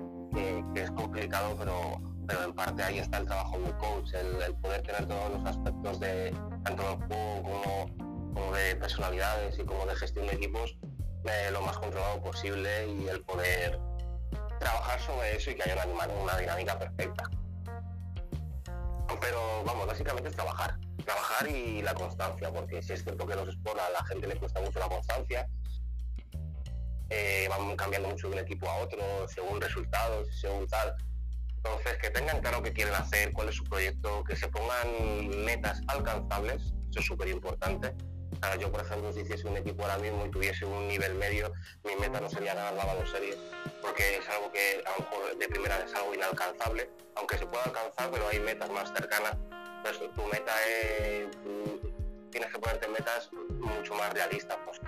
es 0.74 0.90
complicado, 0.90 1.54
pero, 1.56 2.00
pero 2.26 2.44
en 2.44 2.54
parte 2.54 2.82
ahí 2.82 2.98
está 2.98 3.18
el 3.18 3.26
trabajo 3.26 3.58
del 3.58 3.76
coach, 3.76 4.12
el, 4.14 4.54
poder 4.56 4.82
tener 4.82 5.06
todos 5.06 5.32
los 5.32 5.44
aspectos 5.46 6.00
de 6.00 6.34
tanto 6.64 6.82
del 6.82 6.96
juego 7.06 7.90
como, 8.32 8.52
de 8.54 8.76
personalidades 8.76 9.58
y 9.58 9.64
como 9.64 9.86
de 9.86 9.94
gestión 9.96 10.26
de 10.26 10.34
equipos 10.34 10.76
eh, 11.24 11.50
lo 11.52 11.62
más 11.62 11.78
controlado 11.78 12.20
posible 12.22 12.88
y 12.88 13.08
el 13.08 13.22
poder 13.22 13.78
trabajar 14.58 15.00
sobre 15.00 15.36
eso 15.36 15.50
y 15.50 15.54
que 15.54 15.70
haya 15.70 15.86
una, 15.86 16.36
dinámica 16.36 16.78
perfecta. 16.78 17.24
Pero 19.20 19.64
vamos, 19.64 19.86
básicamente 19.86 20.28
es 20.28 20.34
trabajar. 20.34 20.78
Trabajar 21.04 21.48
y 21.48 21.82
la 21.82 21.94
constancia, 21.94 22.50
porque 22.52 22.82
si 22.82 22.92
es 22.92 23.02
cierto 23.02 23.26
que 23.26 23.36
los 23.36 23.48
sports 23.48 23.80
a 23.80 23.90
la 23.90 24.04
gente 24.06 24.26
le 24.26 24.36
cuesta 24.36 24.60
mucho 24.60 24.78
la 24.78 24.88
constancia, 24.88 25.48
eh, 27.10 27.46
van 27.48 27.76
cambiando 27.76 28.08
mucho 28.08 28.28
de 28.28 28.34
un 28.34 28.40
equipo 28.40 28.68
a 28.68 28.76
otro, 28.78 29.28
según 29.28 29.60
resultados, 29.60 30.28
según 30.40 30.66
tal. 30.66 30.94
Entonces, 31.64 31.96
que 31.98 32.10
tengan 32.10 32.40
claro 32.40 32.62
qué 32.62 32.72
quieren 32.72 32.94
hacer, 32.94 33.32
cuál 33.32 33.48
es 33.48 33.54
su 33.54 33.64
proyecto, 33.64 34.22
que 34.24 34.36
se 34.36 34.48
pongan 34.48 35.44
metas 35.44 35.80
alcanzables, 35.88 36.74
eso 36.90 37.00
es 37.00 37.06
súper 37.06 37.28
importante 37.28 37.94
yo, 38.60 38.70
por 38.70 38.82
ejemplo, 38.82 39.12
si 39.12 39.20
hiciese 39.20 39.48
un 39.48 39.56
equipo 39.56 39.82
ahora 39.82 39.98
mismo 39.98 40.26
y 40.26 40.30
tuviese 40.30 40.64
un 40.64 40.86
nivel 40.86 41.14
medio, 41.14 41.52
mi 41.82 41.96
meta 41.96 42.20
no 42.20 42.28
sería 42.28 42.54
ganar 42.54 42.74
la 42.74 43.06
serie, 43.06 43.36
porque 43.80 44.18
es 44.18 44.28
algo 44.28 44.52
que 44.52 44.82
a 44.86 44.90
lo 44.90 45.04
mejor 45.04 45.38
de 45.38 45.48
primera 45.48 45.78
es 45.78 45.94
algo 45.94 46.14
inalcanzable, 46.14 46.90
aunque 47.16 47.38
se 47.38 47.46
pueda 47.46 47.64
alcanzar, 47.64 48.10
pero 48.10 48.28
hay 48.28 48.40
metas 48.40 48.70
más 48.70 48.92
cercanas. 48.92 49.36
Entonces, 49.78 50.14
tu 50.14 50.22
meta 50.26 50.52
es, 50.66 51.28
tienes 52.30 52.50
que 52.52 52.58
ponerte 52.58 52.88
metas 52.88 53.30
mucho 53.32 53.94
más 53.94 54.12
realistas. 54.12 54.56
Pues, 54.64 54.80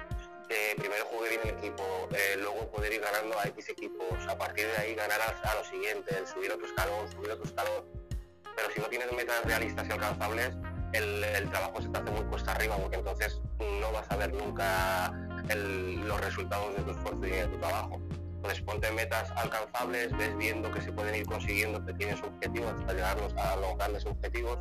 primero 0.76 1.04
jugar 1.06 1.30
bien 1.30 1.40
el 1.44 1.50
equipo, 1.50 2.08
eh, 2.12 2.36
luego 2.38 2.70
poder 2.70 2.92
ir 2.92 3.00
ganando 3.00 3.38
a 3.38 3.44
X 3.48 3.68
equipos, 3.70 4.26
a 4.28 4.38
partir 4.38 4.66
de 4.66 4.76
ahí 4.76 4.94
ganar 4.94 5.20
a, 5.20 5.50
a 5.50 5.54
lo 5.54 5.64
siguiente, 5.64 6.14
subir 6.26 6.52
otro 6.52 6.66
escalón, 6.66 7.10
subir 7.12 7.30
otro 7.30 7.44
escalón. 7.44 7.84
Pero 8.56 8.70
si 8.70 8.80
no 8.80 8.86
tienes 8.86 9.12
metas 9.12 9.44
realistas 9.44 9.86
y 9.88 9.92
alcanzables, 9.92 10.56
el, 10.92 11.50
trabajo 11.50 11.80
se 11.80 11.88
te 11.88 11.98
hace 11.98 12.10
muy 12.10 12.24
cuesta 12.24 12.52
arriba 12.52 12.76
porque 12.76 12.96
entonces 12.96 13.40
no 13.58 13.92
vas 13.92 14.10
a 14.10 14.16
ver 14.16 14.32
nunca 14.32 15.12
los 15.48 16.20
resultados 16.20 16.76
de 16.76 16.82
tu 16.82 16.90
esfuerzo 16.90 17.26
y 17.26 17.30
de 17.30 17.46
tu 17.46 17.58
trabajo. 17.58 18.00
Entonces 18.36 18.60
ponte 18.62 18.90
metas 18.92 19.30
alcanzables, 19.36 20.16
ves 20.16 20.36
viendo 20.36 20.70
que 20.70 20.80
se 20.80 20.92
pueden 20.92 21.14
ir 21.14 21.26
consiguiendo 21.26 21.84
pequeños 21.84 22.22
objetivos 22.22 22.72
hasta 22.78 22.92
llegarlos 22.92 23.34
a 23.36 23.56
los 23.56 23.76
grandes 23.76 24.06
objetivos 24.06 24.58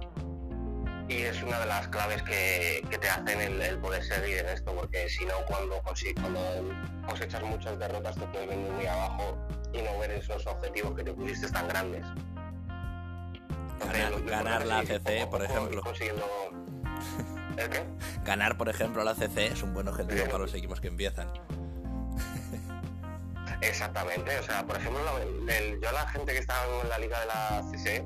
y 1.08 1.22
es 1.22 1.42
una 1.44 1.60
de 1.60 1.66
las 1.68 1.88
claves 1.90 2.24
que, 2.24 2.84
te 3.00 3.10
hacen 3.10 3.40
el, 3.40 3.78
poder 3.80 4.04
seguir 4.04 4.40
en 4.40 4.48
esto, 4.48 4.74
porque 4.76 5.08
si 5.10 5.26
no, 5.26 5.34
cuando, 5.48 5.82
cuando 5.82 6.40
cosechas 7.08 7.44
muchas 7.44 7.78
derrotas 7.78 8.16
te 8.16 8.26
puedes 8.28 8.48
venir 8.48 8.72
muy 8.72 8.86
abajo 8.88 9.38
y 9.74 9.82
no 9.82 10.00
ver 10.00 10.12
esos 10.12 10.46
objetivos 10.48 10.96
que 10.96 11.04
te 11.04 11.14
pusiste 11.14 11.50
tan 11.52 11.68
grandes. 11.68 12.06
Ganar, 14.26 14.66
la 14.66 14.80
ACC, 14.80 15.30
por 15.30 15.44
ejemplo. 15.44 15.84
¿El 17.58 17.70
qué? 17.70 17.84
Ganar, 18.24 18.58
por 18.58 18.70
ejemplo, 18.70 19.04
la 19.04 19.12
ACC 19.12 19.38
es 19.38 19.64
un 19.64 19.74
buen 19.74 19.88
objetivo 19.88 20.26
para 20.26 20.40
los 20.40 20.54
equipos 20.54 20.82
que 20.82 20.88
empiezan. 20.88 21.32
Exactamente, 23.62 24.38
o 24.40 24.44
sea, 24.44 24.66
por 24.66 24.78
ejemplo, 24.78 25.02
yo 25.82 25.90
a 25.90 25.92
la 25.92 26.08
gente 26.08 26.34
que 26.34 26.40
está 26.40 26.56
en 26.82 26.90
la 26.90 27.00
liga 27.00 27.20
de 27.20 27.26
la 27.26 27.64
CC, 27.72 28.06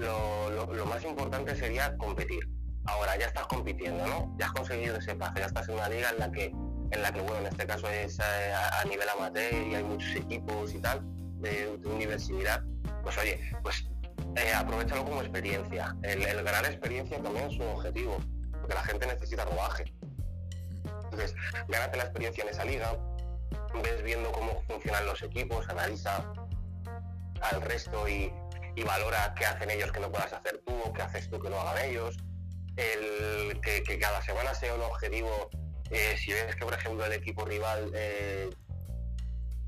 lo, 0.00 0.86
más 0.86 1.04
importante 1.04 1.54
sería 1.56 1.96
competir. 1.96 2.48
Ahora 2.86 3.16
ya 3.16 3.26
estás 3.26 3.46
compitiendo, 3.46 4.06
¿no? 4.06 4.34
Ya 4.38 4.46
has 4.46 4.52
conseguido 4.52 4.96
ese 4.96 5.14
paso, 5.14 5.34
ya 5.36 5.46
estás 5.46 5.68
en 5.68 5.74
una 5.74 5.88
liga 5.88 6.10
en 6.10 6.18
la 6.18 6.32
que, 6.32 6.46
en 6.46 7.02
la 7.02 7.12
que 7.12 7.20
bueno, 7.20 7.38
en 7.38 7.46
este 7.46 7.66
caso 7.66 7.88
es 7.88 8.18
eh, 8.18 8.52
a, 8.52 8.84
nivel 8.84 9.08
amateur 9.08 9.52
y 9.52 9.74
hay 9.74 9.84
muchos 9.84 10.16
equipos 10.16 10.74
y 10.74 10.78
tal, 10.80 11.00
de, 11.40 11.76
de 11.76 11.88
un 11.88 11.98
nivel 11.98 12.18
similar. 12.18 12.64
Pues 13.02 13.16
oye, 13.18 13.38
pues 13.62 13.84
eh, 14.36 14.52
aprovechalo 14.54 15.04
como 15.04 15.20
experiencia. 15.20 15.96
El, 16.02 16.24
ganar 16.42 16.64
experiencia 16.66 17.20
también 17.22 17.50
es 17.50 17.58
un 17.58 17.68
objetivo, 17.68 18.18
porque 18.52 18.74
la 18.74 18.84
gente 18.84 19.06
necesita 19.06 19.44
rodaje. 19.44 19.92
Entonces, 21.04 21.34
gánate 21.68 21.96
la 21.96 22.04
experiencia 22.04 22.44
en 22.44 22.50
esa 22.50 22.64
liga, 22.64 22.96
ves 23.82 24.02
viendo 24.02 24.30
cómo 24.32 24.62
funcionan 24.68 25.06
los 25.06 25.22
equipos, 25.22 25.68
analiza 25.68 26.24
al 27.40 27.62
resto 27.62 28.08
y, 28.08 28.32
valora 28.84 29.34
qué 29.36 29.46
hacen 29.46 29.70
ellos 29.70 29.92
que 29.92 30.00
no 30.00 30.10
puedas 30.10 30.32
hacer 30.32 30.60
tú 30.66 30.72
o 30.84 30.92
qué 30.92 31.02
haces 31.02 31.28
tú 31.28 31.38
que 31.40 31.50
no 31.50 31.60
hagan 31.60 31.84
ellos. 31.84 32.16
El, 32.76 33.60
que, 33.60 33.98
cada 33.98 34.22
semana 34.22 34.54
sea 34.54 34.74
un 34.74 34.82
objetivo, 34.82 35.50
eh, 35.90 36.16
si 36.16 36.32
ves 36.32 36.56
que 36.56 36.64
por 36.64 36.74
ejemplo 36.74 37.04
el 37.04 37.12
equipo 37.12 37.44
rival 37.44 37.90
eh, 37.94 38.48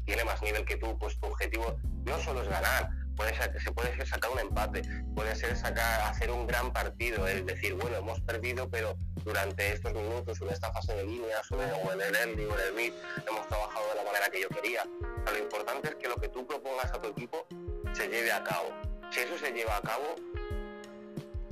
tiene 0.04 0.24
más 0.24 0.40
nivel 0.42 0.64
que 0.64 0.76
tú, 0.76 0.98
pues 0.98 1.18
tu 1.18 1.26
objetivo 1.26 1.76
no 2.04 2.18
solo 2.20 2.42
es 2.42 2.48
ganar, 2.48 2.88
puede 3.16 3.34
ser, 3.36 3.60
se 3.60 3.72
puede 3.72 4.06
sacar 4.06 4.30
un 4.30 4.38
empate, 4.40 4.82
puede 5.14 5.34
ser 5.36 5.56
sacar, 5.56 6.00
hacer 6.10 6.30
un 6.30 6.46
gran 6.46 6.72
partido, 6.72 7.26
es 7.26 7.44
decir, 7.46 7.74
bueno, 7.74 7.96
hemos 7.96 8.20
perdido, 8.20 8.68
pero 8.68 8.96
durante 9.24 9.72
estos 9.72 9.92
minutos, 9.92 10.40
en 10.40 10.50
esta 10.50 10.72
fase 10.72 10.94
de 10.94 11.04
líneas, 11.04 11.50
o, 11.50 11.62
en 11.92 12.00
el 12.00 12.16
ending 12.16 12.48
o 12.50 12.58
en 12.58 12.66
el 12.66 12.74
mid, 12.74 12.92
hemos 13.28 13.46
trabajado 13.48 13.88
de 13.90 13.94
la 13.96 14.04
manera 14.04 14.28
que 14.30 14.40
yo 14.40 14.48
quería. 14.48 14.84
lo 14.84 15.38
importante 15.38 15.88
es 15.88 15.94
que 15.96 16.08
lo 16.08 16.16
que 16.16 16.28
tú 16.28 16.46
propongas 16.46 16.92
a 16.92 17.00
tu 17.00 17.08
equipo 17.08 17.46
se 17.92 18.08
lleve 18.08 18.32
a 18.32 18.42
cabo. 18.42 18.91
Si 19.12 19.20
eso 19.20 19.38
se 19.38 19.52
lleva 19.52 19.76
a 19.76 19.82
cabo, 19.82 20.16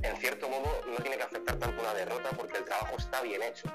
en 0.02 0.16
cierto 0.16 0.48
modo 0.48 0.82
no 0.86 0.96
tiene 0.96 1.16
que 1.18 1.22
afectar 1.22 1.56
tanto 1.56 1.80
una 1.80 1.94
derrota 1.94 2.30
porque 2.30 2.58
el 2.58 2.64
trabajo 2.64 2.96
está 2.98 3.20
bien 3.22 3.42
hecho. 3.42 3.68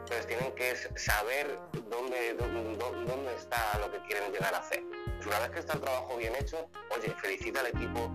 Entonces 0.00 0.26
tienen 0.26 0.52
que 0.54 0.76
saber 0.96 1.58
dónde, 1.90 2.34
dónde, 2.34 3.34
está 3.34 3.78
lo 3.78 3.90
que 3.90 3.98
quieren 4.06 4.32
llegar 4.32 4.54
a 4.54 4.58
hacer 4.58 4.82
una 5.26 5.38
vez 5.40 5.50
que 5.50 5.58
está 5.60 5.74
el 5.74 5.80
trabajo 5.80 6.16
bien 6.16 6.34
hecho, 6.36 6.68
oye, 6.90 7.14
felicita 7.20 7.60
al 7.60 7.66
equipo, 7.66 8.10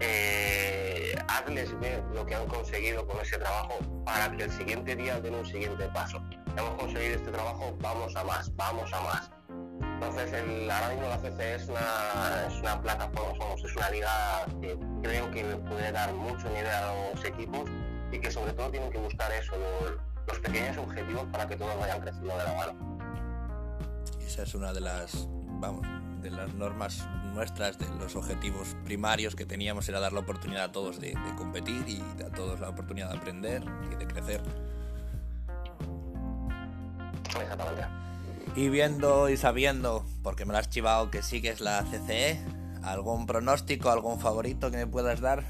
eh, 0.00 1.14
hazles 1.28 1.78
ver 1.80 2.02
lo 2.14 2.24
que 2.24 2.34
han 2.34 2.46
conseguido 2.46 3.06
con 3.06 3.20
ese 3.20 3.38
trabajo 3.38 3.78
para 4.04 4.34
que 4.36 4.44
el 4.44 4.52
siguiente 4.52 4.96
día 4.96 5.20
den 5.20 5.34
un 5.34 5.46
siguiente 5.46 5.88
paso. 5.88 6.22
Hemos 6.56 6.74
conseguido 6.74 7.16
este 7.16 7.30
trabajo, 7.30 7.76
vamos 7.80 8.14
a 8.16 8.24
más, 8.24 8.54
vamos 8.56 8.92
a 8.92 9.00
más. 9.00 9.30
Entonces, 10.02 10.32
el, 10.32 10.68
ahora 10.68 10.88
mismo 10.88 11.08
la 11.08 11.18
CC 11.18 11.54
es 11.54 11.68
una, 11.68 12.46
es 12.48 12.60
una 12.60 12.82
plataforma, 12.82 13.38
somos, 13.38 13.64
es 13.64 13.76
una 13.76 13.90
liga 13.90 14.46
que 14.60 14.76
creo 15.00 15.30
que 15.30 15.44
puede 15.44 15.92
dar 15.92 16.12
mucho 16.12 16.48
nivel 16.48 16.66
a 16.66 17.12
los 17.12 17.24
equipos 17.24 17.70
y 18.10 18.18
que 18.18 18.30
sobre 18.30 18.52
todo 18.52 18.68
tienen 18.70 18.90
que 18.90 18.98
buscar 18.98 19.30
eso, 19.30 19.52
los, 19.56 19.92
los 20.26 20.38
pequeños 20.40 20.76
objetivos 20.76 21.24
para 21.30 21.46
que 21.46 21.56
todos 21.56 21.78
vayan 21.78 22.00
creciendo 22.00 22.36
de 22.36 22.44
la 22.44 22.52
mano. 22.52 22.98
Esa 24.26 24.42
es 24.42 24.54
una 24.56 24.72
de 24.72 24.80
las, 24.80 25.28
vamos, 25.60 25.86
de 26.20 26.30
las 26.30 26.52
normas 26.54 27.06
nuestras, 27.32 27.78
de 27.78 27.86
los 28.00 28.16
objetivos 28.16 28.76
primarios 28.84 29.36
que 29.36 29.46
teníamos 29.46 29.88
era 29.88 30.00
dar 30.00 30.12
la 30.12 30.20
oportunidad 30.20 30.64
a 30.64 30.72
todos 30.72 31.00
de, 31.00 31.14
competir 31.36 31.88
y 31.88 32.02
a 32.22 32.28
todos 32.28 32.58
la 32.58 32.70
oportunidad 32.70 33.10
de 33.10 33.18
aprender 33.18 33.62
y 33.92 33.94
de 33.94 34.06
crecer. 34.08 34.42
Exactamente. 37.40 38.11
Y 38.54 38.68
viendo 38.68 39.28
y 39.28 39.36
sabiendo, 39.36 40.04
porque 40.22 40.44
me 40.44 40.52
lo 40.52 40.58
has 40.58 40.68
chivado 40.68 41.10
que 41.10 41.22
sigues 41.22 41.60
la 41.60 41.84
CCE. 41.84 42.38
¿Algún 42.82 43.26
pronóstico, 43.26 43.90
algún 43.90 44.18
favorito 44.20 44.70
que 44.70 44.76
me 44.78 44.86
puedas 44.86 45.20
dar? 45.20 45.44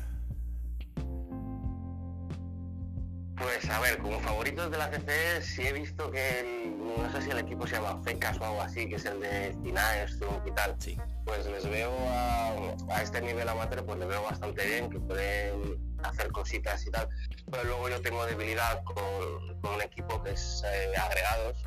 Pues 3.37 3.69
a 3.71 3.81
ver, 3.81 3.99
como 3.99 4.21
favoritos 4.21 4.71
de 4.71 4.79
la 4.79 4.91
CCE 4.91 5.43
sí 5.43 5.63
he 5.63 5.73
visto 5.73 6.11
que 6.11 6.73
no 6.97 7.11
sé 7.11 7.23
si 7.23 7.31
el 7.31 7.39
equipo 7.39 7.67
se 7.67 7.77
llama 7.77 8.01
Fecas 8.05 8.39
o 8.39 8.45
algo 8.45 8.63
así, 8.63 8.89
que 8.89 8.97
es 8.97 9.05
el 9.05 9.21
de 9.21 9.57
Cinaes 9.63 10.19
y 10.47 10.51
tal. 10.53 10.77
Sí. 10.79 10.99
Pues 11.25 11.47
les 11.47 11.69
veo 11.69 11.93
a, 12.11 13.03
este 13.03 13.21
nivel 13.21 13.49
amateur, 13.49 13.85
pues 13.85 13.99
les 13.99 14.09
veo 14.09 14.23
bastante 14.23 14.65
bien, 14.67 14.91
que 14.91 15.01
pueden 15.01 15.97
hacer 16.05 16.31
cositas 16.31 16.87
y 16.87 16.91
tal. 16.91 17.09
Pero 17.51 17.65
luego 17.65 17.89
yo 17.89 18.01
tengo 18.01 18.25
debilidad 18.27 18.83
con, 18.85 19.73
un 19.75 19.83
equipo 19.83 20.23
que 20.23 20.31
es 20.31 20.63
eh, 20.67 20.93
agregados, 20.97 21.65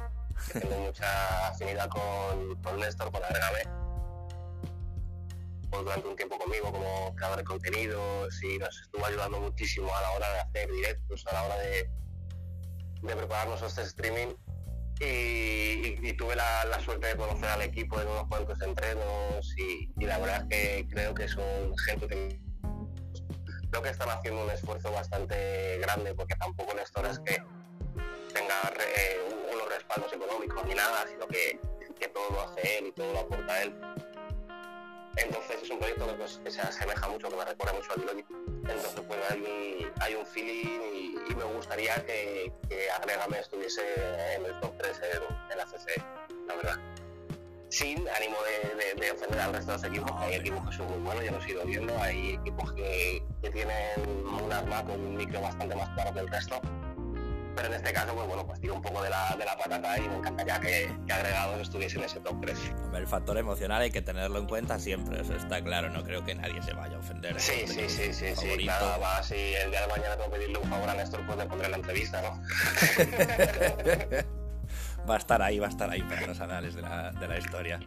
tengo 0.54 0.78
mucha 0.80 1.48
afinidad 1.48 1.90
con, 1.90 2.62
con 2.62 2.80
Néstor, 2.80 3.12
con 3.12 3.24
Agregame 3.24 3.86
durante 5.84 6.08
un 6.08 6.16
tiempo 6.16 6.38
conmigo 6.38 6.72
como 6.72 7.16
creador 7.16 7.38
de 7.38 7.44
contenidos 7.44 8.44
y 8.44 8.58
nos 8.58 8.80
estuvo 8.82 9.06
ayudando 9.06 9.40
muchísimo 9.40 9.94
a 9.96 10.02
la 10.02 10.12
hora 10.12 10.32
de 10.32 10.40
hacer 10.40 10.72
directos, 10.72 11.26
a 11.28 11.34
la 11.34 11.44
hora 11.44 11.58
de, 11.58 11.90
de 13.02 13.16
prepararnos 13.16 13.62
este 13.62 13.82
streaming. 13.82 14.36
Y, 15.02 16.14
tuve 16.14 16.38
la, 16.38 16.80
suerte 16.80 17.08
de 17.08 17.18
conocer 17.18 17.50
al 17.50 17.64
equipo 17.64 18.00
en 18.00 18.08
unos 18.08 18.28
cuantos 18.28 18.62
entrenos 18.62 19.54
y, 19.58 19.92
la 20.06 20.18
verdad 20.20 20.44
es 20.44 20.48
que 20.48 20.88
creo 20.90 21.14
que 21.14 21.28
son 21.28 21.78
gente 21.86 22.08
que 22.08 22.40
creo 23.70 23.82
que 23.82 23.90
están 23.90 24.10
haciendo 24.10 24.46
un 24.46 24.50
esfuerzo 24.50 24.90
bastante 24.94 25.80
grande 25.80 26.16
porque 26.16 26.36
tampoco 26.36 26.74
Néstor 26.74 27.08
es 27.08 27.20
que 27.20 27.44
tenga 28.34 28.72
eh, 28.96 29.35
respaldos 29.96 30.14
económicos 30.14 30.66
ni 30.66 30.76
nada, 30.76 31.06
sino 31.08 31.28
que, 31.28 31.60
que 32.00 32.08
todo 32.10 32.30
lo 32.32 32.42
hace 32.42 32.80
él 32.80 32.88
y 32.88 32.92
todo 32.92 33.14
lo 33.14 33.20
aporta 33.20 33.64
él. 33.64 33.74
Entonces 35.18 35.64
es 35.64 35.70
un 35.70 35.80
proyecto 35.80 36.18
que, 36.44 36.52
se 36.52 36.62
asemeja 36.62 37.08
mucho, 37.08 37.30
que 37.30 37.36
me 37.38 37.46
recuerda 37.46 37.74
mucho 37.74 37.92
a 37.94 37.96
Dilogi. 37.96 38.26
Entonces 38.68 39.02
pues 39.08 39.20
hay 40.02 40.16
un, 40.16 40.26
feeling 40.26 41.18
y, 41.30 41.36
me 41.36 41.44
gustaría 41.44 41.96
que, 42.06 42.52
que 42.68 42.90
Agregame 42.92 43.40
estuviese 43.40 43.82
en 44.36 44.46
el 44.46 44.60
top 44.60 44.74
3 44.78 45.02
en, 45.52 45.58
la 45.58 45.66
CC, 45.66 46.02
la 46.48 46.56
verdad. 46.56 46.80
Sin 47.70 48.08
ánimo 48.10 48.38
de, 49.00 49.12
ofender 49.12 49.40
al 49.40 49.54
resto 49.54 49.72
de 49.72 49.78
los 49.78 49.84
equipos, 49.86 50.12
hay 50.18 50.36
equipos 50.36 50.70
que 50.70 50.76
son 50.76 50.88
muy 50.88 51.00
buenos, 51.00 51.24
ya 51.24 51.32
lo 51.32 51.42
he 51.42 51.52
ido 51.52 51.66
viendo, 51.66 52.02
hay 52.02 52.36
equipos 52.36 52.74
que, 52.74 53.24
que 53.42 53.50
tienen 53.50 54.26
un 54.26 54.52
arma 54.52 54.84
con 54.84 55.00
un 55.00 55.16
micro 55.16 55.42
bastante 55.42 55.76
más 55.76 55.90
claro 55.92 56.14
que 56.14 56.20
el 56.20 56.28
resto 56.28 56.62
pero 57.56 57.68
en 57.68 57.76
este 57.76 57.94
caso, 57.94 58.14
pues 58.14 58.28
bueno, 58.28 58.46
pues 58.46 58.60
tiro 58.60 58.76
un 58.76 58.82
poco 58.82 59.02
de 59.02 59.10
la, 59.10 59.36
de 59.38 59.46
la 59.46 59.58
patata 59.58 59.98
y 59.98 60.08
me 60.08 60.16
encantaría 60.18 60.60
que, 60.60 60.94
que 61.06 61.14
agregados 61.14 61.62
estuviesen 61.62 62.00
en 62.00 62.06
ese 62.06 62.20
top 62.20 62.42
3. 62.42 62.58
El 62.94 63.08
factor 63.08 63.38
emocional 63.38 63.82
hay 63.82 63.92
que 63.92 64.02
tenerlo 64.02 64.40
en 64.40 64.48
cuenta 64.48 64.80
siempre, 64.80 65.22
eso 65.22 65.34
está 65.36 65.64
claro, 65.64 65.90
no 65.90 66.04
creo 66.04 66.26
que 66.26 66.36
nadie 66.36 66.62
se 66.62 66.74
vaya 66.74 66.98
a 66.98 67.00
ofender. 67.00 67.40
Sí, 67.40 67.66
sí, 67.66 67.90
sí, 67.90 68.14
sí, 68.14 68.36
sí, 68.36 68.58
claro, 68.58 69.00
va, 69.02 69.24
si 69.24 69.36
el 69.36 69.72
día 69.72 69.82
de 69.82 69.88
mañana 69.88 70.16
tengo 70.18 70.32
que 70.32 70.38
pedirle 70.38 70.58
un 70.60 70.70
favor 70.70 70.90
a 70.90 70.94
Néstor, 70.96 71.26
pues 71.26 71.38
le 71.38 71.46
pondré 71.46 71.70
la 71.70 71.78
entrevista, 71.78 72.22
¿no? 72.22 72.42
va 75.10 75.16
a 75.16 75.18
estar 75.18 75.42
ahí, 75.42 75.60
va 75.60 75.68
a 75.68 75.70
estar 75.70 75.90
ahí 75.90 76.02
para 76.02 76.28
los 76.28 76.40
anales 76.40 76.76
de 76.76 76.82
la, 76.82 77.12
de 77.12 77.28
la 77.28 77.38
historia. 77.38 77.80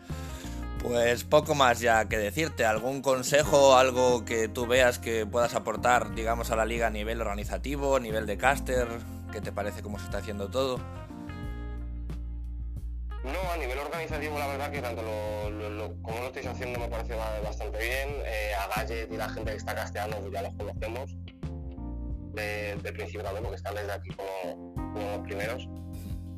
Pues 0.83 1.25
poco 1.25 1.55
más 1.55 1.81
ya 1.81 2.09
que 2.09 2.19
decirte. 2.19 2.64
¿Algún 2.64 3.03
consejo, 3.03 3.77
algo 3.77 4.25
que 4.25 4.49
tú 4.49 4.66
veas 4.66 4.99
que 4.99 5.27
puedas 5.27 5.55
aportar, 5.55 6.14
digamos, 6.14 6.51
a 6.51 6.57
la 6.57 6.64
liga 6.64 6.87
a 6.87 6.91
nivel 6.91 7.21
organizativo, 7.21 7.97
a 7.97 8.01
nivel 8.01 8.27
de 8.27 8.39
caster? 8.39 8.87
¿Qué 9.33 9.41
te 9.41 9.53
parece 9.53 9.83
cómo 9.83 9.99
se 9.99 10.07
está 10.07 10.18
haciendo 10.18 10.49
todo? 10.49 10.79
No, 13.24 13.53
a 13.53 13.57
nivel 13.57 13.79
organizativo 13.79 14.39
la 14.39 14.47
verdad 14.47 14.70
que 14.70 14.81
tanto 14.81 15.03
lo, 15.03 16.03
como 16.03 16.18
lo 16.20 16.26
estáis 16.26 16.47
haciendo 16.47 16.79
me 16.79 16.89
parece 16.89 17.14
bastante 17.14 17.79
bien. 17.79 18.22
Eh, 18.24 18.53
a 18.55 18.68
Gadget 18.68 19.12
y 19.12 19.16
la 19.16 19.29
gente 19.29 19.51
que 19.51 19.57
está 19.57 19.74
casteando 19.74 20.18
pues 20.18 20.33
ya 20.33 20.43
los 20.43 20.55
conocemos 20.55 21.14
de, 22.35 22.93
principio 22.93 23.22
también 23.22 23.43
porque 23.43 23.57
están 23.57 23.74
desde 23.74 23.93
aquí 23.93 24.11
como, 24.11 24.74
los 24.95 25.20
primeros. 25.26 25.68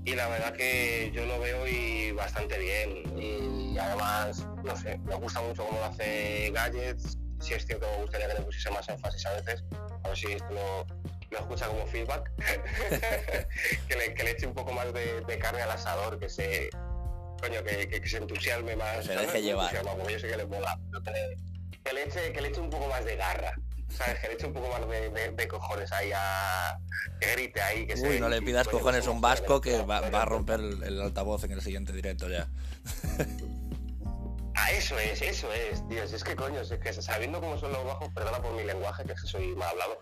Y 0.04 0.14
la 0.14 0.28
verdad 0.28 0.52
que 0.54 1.12
yo 1.14 1.26
lo 1.26 1.38
veo 1.38 1.66
y 1.68 2.12
bastante 2.12 2.58
bien. 2.58 3.18
Y 3.18 3.78
además, 3.78 4.46
no 4.64 4.74
sé, 4.76 4.98
me 5.04 5.14
gusta 5.16 5.40
mucho 5.42 5.64
cómo 5.66 5.78
lo 5.78 5.84
hace 5.84 6.50
Gadgets. 6.52 7.18
Si 7.40 7.54
es 7.54 7.66
cierto, 7.66 7.86
me 7.96 8.02
gustaría 8.02 8.28
que 8.28 8.34
le 8.34 8.40
pusiese 8.40 8.70
más 8.70 8.88
énfasis 8.88 9.26
a 9.26 9.32
veces. 9.34 9.64
A 10.02 10.08
ver 10.08 10.16
si 10.16 10.32
esto 10.32 10.52
lo, 10.52 10.86
lo 11.30 11.38
escucha 11.38 11.68
como 11.68 11.86
feedback, 11.86 12.30
que, 13.88 13.96
le, 13.96 14.14
que, 14.14 14.24
le, 14.24 14.30
eche 14.30 14.46
un 14.46 14.54
poco 14.54 14.72
más 14.72 14.92
de, 14.92 15.38
carne 15.38 15.62
al 15.62 15.70
asador, 15.70 16.18
que 16.18 16.28
se 16.28 16.70
coño, 17.40 17.62
que, 17.64 17.88
que, 17.88 18.08
se 18.08 18.18
entusiasme 18.18 18.76
más. 18.76 19.04
Se 19.04 19.16
deje 19.16 19.42
llevar. 19.42 19.72
yo 19.72 20.18
sé 20.18 20.28
que 20.28 20.36
le 20.36 20.46
mola, 20.46 20.78
que 21.84 21.92
le, 21.92 22.02
eche, 22.04 22.32
que 22.32 22.40
le 22.40 22.48
eche 22.48 22.60
un 22.60 22.70
poco 22.70 22.88
más 22.88 23.04
de 23.04 23.16
garra. 23.16 23.54
¿Sabes? 23.88 24.20
Que 24.20 24.28
le 24.28 24.34
eche 24.34 24.46
un 24.46 24.52
poco 24.52 24.68
más 24.68 24.88
de, 24.88 25.32
de, 25.32 25.48
cojones 25.48 25.90
ahí 25.90 26.12
a. 26.14 26.78
que 27.20 27.32
grite 27.32 27.60
ahí. 27.60 27.86
Que 27.86 27.94
Uy, 27.94 28.20
no 28.20 28.28
le 28.28 28.40
pidas 28.40 28.68
cojones 28.68 29.06
a 29.06 29.10
un 29.10 29.20
vasco 29.20 29.60
que 29.60 29.78
va, 29.82 30.00
va, 30.00 30.22
a 30.22 30.24
romper 30.24 30.60
el 30.60 31.00
altavoz 31.00 31.42
en 31.44 31.52
el 31.52 31.60
siguiente 31.60 31.92
directo 31.92 32.28
ya. 32.28 32.48
Ah, 34.54 34.72
eso 34.72 34.98
es, 34.98 35.22
eso 35.22 35.52
es, 35.52 35.86
tío. 35.88 36.02
es 36.02 36.24
que 36.24 36.34
coño, 36.34 36.60
es 36.60 36.70
que 36.70 36.92
sabiendo 36.92 37.40
cómo 37.40 37.56
son 37.58 37.72
los 37.72 37.84
bajos, 37.84 38.08
perdona 38.14 38.42
por 38.42 38.52
mi 38.52 38.64
lenguaje, 38.64 39.04
que 39.04 39.16
soy 39.16 39.54
mal 39.54 39.68
hablado, 39.70 40.00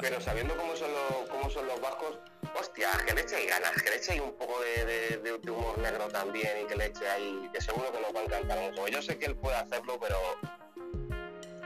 pero 0.00 0.20
sabiendo 0.20 0.56
cómo 0.56 0.76
son 0.76 0.90
los, 0.92 1.30
cómo 1.30 1.50
son 1.50 1.66
los 1.66 1.80
bajos, 1.80 2.18
hostia, 2.58 2.90
que 3.06 3.14
le 3.14 3.22
eche 3.22 3.36
ahí 3.36 3.46
ganas, 3.46 3.82
que 3.82 3.90
le 3.90 3.96
eche 3.96 4.12
ahí 4.12 4.20
un 4.20 4.36
poco 4.36 4.60
de, 4.60 5.40
humor 5.50 5.78
negro 5.78 6.08
también 6.08 6.62
y 6.62 6.66
que 6.66 6.76
le 6.76 6.86
eche 6.86 7.08
ahí, 7.08 7.48
que 7.52 7.60
seguro 7.60 7.90
que 7.90 8.00
nos 8.00 8.14
va 8.14 8.20
a 8.20 8.24
encantar 8.24 8.58
mucho. 8.58 8.88
Yo 8.88 9.00
sé 9.00 9.18
que 9.18 9.26
él 9.26 9.36
puede 9.36 9.56
hacerlo, 9.56 9.98
pero 9.98 10.18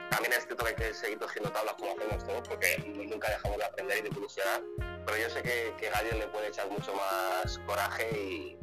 también 0.09 0.33
es 0.33 0.45
cierto 0.45 0.63
que 0.63 0.69
hay 0.69 0.75
que 0.75 0.93
seguir 0.93 1.19
cogiendo 1.19 1.51
tablas 1.51 1.75
como 1.75 1.91
hacemos 1.91 2.25
todos, 2.25 2.47
porque 2.47 2.77
nunca 2.87 3.29
dejamos 3.29 3.57
de 3.57 3.65
aprender 3.65 3.97
y 3.97 4.01
de 4.01 4.07
evolucionar, 4.07 4.61
pero 5.05 5.17
yo 5.17 5.29
sé 5.29 5.41
que, 5.41 5.73
que 5.77 6.15
le 6.15 6.27
puede 6.27 6.47
echar 6.47 6.69
mucho 6.69 6.93
más 6.93 7.59
coraje 7.65 8.09
y, 8.17 8.57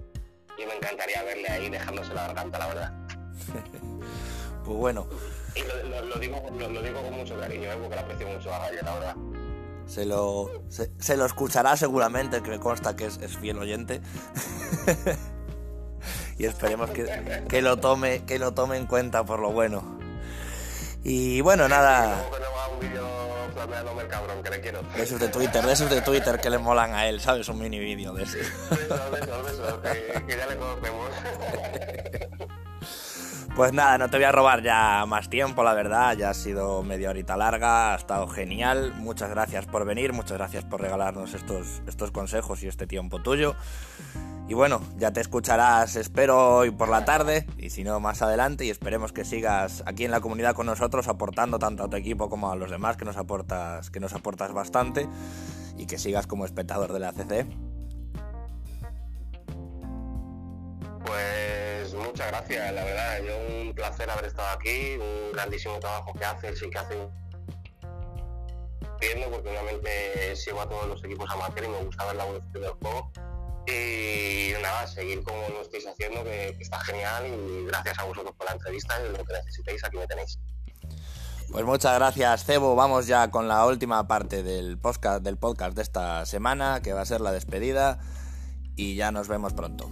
y 0.56 0.66
me 0.66 0.74
encantaría 0.74 1.22
verle 1.22 1.48
ahí 1.48 1.68
dejándose 1.68 2.14
la 2.14 2.28
garganta, 2.28 2.58
la 2.58 2.66
verdad. 2.68 3.19
pues 4.64 4.76
bueno. 4.76 5.06
Y 5.54 5.62
lo, 5.62 6.18
digo, 6.18 6.42
con 6.42 7.16
mucho 7.16 7.38
cariño, 7.38 7.70
¿eh? 7.70 7.76
porque 7.80 7.94
lo 7.94 8.00
aprecio 8.00 8.28
mucho 8.28 8.54
a 8.54 8.58
Galle, 8.60 8.82
la 8.82 8.94
verdad. 8.94 9.16
Se 9.86 10.06
lo, 10.06 10.62
se, 10.68 11.16
lo 11.16 11.26
escuchará 11.26 11.76
seguramente, 11.76 12.42
que 12.42 12.50
me 12.50 12.60
consta 12.60 12.94
que 12.94 13.06
es, 13.06 13.18
es 13.18 13.36
fiel 13.36 13.58
oyente. 13.58 14.00
y 16.38 16.44
esperemos 16.44 16.90
que, 16.90 17.44
que, 17.48 17.60
lo 17.60 17.78
tome, 17.78 18.24
que 18.24 18.38
lo 18.38 18.54
tome 18.54 18.76
en 18.76 18.86
cuenta 18.86 19.24
por 19.24 19.40
lo 19.40 19.50
bueno. 19.50 19.98
Y 21.02 21.40
bueno, 21.40 21.68
nada. 21.68 22.22
De 24.96 25.02
esos 25.02 25.18
de 25.18 25.28
Twitter, 25.28 25.64
de 25.64 25.72
esos 25.72 25.90
de 25.90 26.00
Twitter 26.02 26.40
que 26.40 26.50
le 26.50 26.58
molan 26.58 26.94
a 26.94 27.08
él, 27.08 27.20
¿sabes? 27.20 27.48
Un 27.48 27.58
mini 27.58 27.78
vídeo 27.78 28.12
de 28.12 28.24
ese. 28.24 28.38
que 28.38 30.36
ya 30.36 30.46
le 30.46 30.56
conocemos. 30.56 31.10
Pues 33.60 33.74
nada, 33.74 33.98
no 33.98 34.08
te 34.08 34.16
voy 34.16 34.24
a 34.24 34.32
robar 34.32 34.62
ya 34.62 35.04
más 35.06 35.28
tiempo, 35.28 35.62
la 35.62 35.74
verdad, 35.74 36.16
ya 36.16 36.30
ha 36.30 36.34
sido 36.34 36.82
media 36.82 37.10
horita 37.10 37.36
larga, 37.36 37.92
ha 37.92 37.96
estado 37.96 38.26
genial, 38.26 38.94
muchas 38.96 39.28
gracias 39.28 39.66
por 39.66 39.84
venir, 39.84 40.14
muchas 40.14 40.38
gracias 40.38 40.64
por 40.64 40.80
regalarnos 40.80 41.34
estos, 41.34 41.82
estos 41.86 42.10
consejos 42.10 42.62
y 42.62 42.68
este 42.68 42.86
tiempo 42.86 43.20
tuyo. 43.20 43.56
Y 44.48 44.54
bueno, 44.54 44.80
ya 44.96 45.12
te 45.12 45.20
escucharás, 45.20 45.96
espero, 45.96 46.56
hoy 46.56 46.70
por 46.70 46.88
la 46.88 47.04
tarde, 47.04 47.44
y 47.58 47.68
si 47.68 47.84
no, 47.84 48.00
más 48.00 48.22
adelante, 48.22 48.64
y 48.64 48.70
esperemos 48.70 49.12
que 49.12 49.26
sigas 49.26 49.82
aquí 49.84 50.06
en 50.06 50.10
la 50.10 50.22
comunidad 50.22 50.54
con 50.54 50.64
nosotros, 50.64 51.06
aportando 51.06 51.58
tanto 51.58 51.84
a 51.84 51.90
tu 51.90 51.98
equipo 51.98 52.30
como 52.30 52.50
a 52.50 52.56
los 52.56 52.70
demás, 52.70 52.96
que 52.96 53.04
nos 53.04 53.18
aportas, 53.18 53.90
que 53.90 54.00
nos 54.00 54.14
aportas 54.14 54.54
bastante, 54.54 55.06
y 55.76 55.84
que 55.84 55.98
sigas 55.98 56.26
como 56.26 56.46
espectador 56.46 56.94
de 56.94 57.00
la 57.00 57.12
CC. 57.12 57.46
Muchas 62.10 62.26
gracias, 62.28 62.72
la 62.74 62.84
verdad. 62.84 63.22
Yo 63.22 63.62
un 63.62 63.74
placer 63.74 64.10
haber 64.10 64.24
estado 64.24 64.48
aquí, 64.48 64.96
un 64.96 65.32
grandísimo 65.32 65.78
trabajo 65.78 66.12
que 66.12 66.24
hace, 66.24 66.56
sí 66.56 66.68
que 66.68 66.78
hace 66.78 66.96
viendo 69.00 69.30
porque 69.30 69.48
obviamente 69.48 70.36
sigo 70.36 70.60
a 70.60 70.68
todos 70.68 70.88
los 70.88 71.02
equipos 71.04 71.30
amateur 71.30 71.64
y 71.64 71.68
me 71.68 71.82
gusta 71.84 72.04
ver 72.06 72.16
la 72.16 72.24
evolución 72.24 72.62
del 72.62 72.72
juego. 72.72 73.12
Y 73.66 74.52
nada, 74.60 74.86
seguir 74.86 75.22
como 75.22 75.48
lo 75.48 75.62
estáis 75.62 75.86
haciendo, 75.86 76.24
que, 76.24 76.56
está 76.58 76.80
genial 76.80 77.26
y 77.26 77.66
gracias 77.66 77.98
a 77.98 78.04
vosotros 78.04 78.34
por 78.36 78.46
la 78.46 78.54
entrevista 78.54 78.94
y 79.00 79.16
lo 79.16 79.24
que 79.24 79.32
necesitéis, 79.32 79.84
aquí 79.84 79.96
me 79.96 80.06
tenéis. 80.06 80.38
Pues 81.52 81.64
muchas 81.64 81.94
gracias, 81.94 82.44
Cebo. 82.44 82.74
Vamos 82.74 83.06
ya 83.06 83.30
con 83.30 83.48
la 83.48 83.66
última 83.66 84.06
parte 84.06 84.42
del 84.42 84.78
podcast, 84.78 85.22
del 85.22 85.36
podcast 85.36 85.76
de 85.76 85.82
esta 85.82 86.26
semana, 86.26 86.80
que 86.82 86.92
va 86.92 87.02
a 87.02 87.06
ser 87.06 87.20
la 87.20 87.32
despedida. 87.32 87.98
Y 88.76 88.96
ya 88.96 89.10
nos 89.10 89.28
vemos 89.28 89.52
pronto. 89.52 89.90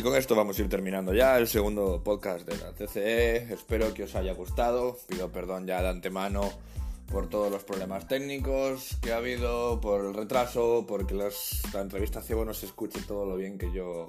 Y 0.00 0.02
con 0.02 0.16
esto 0.16 0.34
vamos 0.34 0.58
a 0.58 0.62
ir 0.62 0.68
terminando 0.70 1.12
ya 1.12 1.36
el 1.36 1.46
segundo 1.46 2.02
podcast 2.02 2.48
de 2.48 2.56
la 2.56 2.72
TCE. 2.72 3.52
Espero 3.52 3.92
que 3.92 4.04
os 4.04 4.14
haya 4.14 4.32
gustado. 4.32 4.96
Pido 5.06 5.30
perdón 5.30 5.66
ya 5.66 5.82
de 5.82 5.90
antemano 5.90 6.50
por 7.12 7.28
todos 7.28 7.52
los 7.52 7.64
problemas 7.64 8.08
técnicos 8.08 8.96
que 9.02 9.12
ha 9.12 9.18
habido, 9.18 9.78
por 9.82 10.06
el 10.06 10.14
retraso, 10.14 10.86
porque 10.88 11.12
las, 11.12 11.60
la 11.74 11.82
entrevista 11.82 12.22
ciego 12.22 12.46
no 12.46 12.54
se 12.54 12.64
escuche 12.64 13.02
todo 13.06 13.26
lo 13.26 13.36
bien 13.36 13.58
que 13.58 13.70
yo 13.72 14.08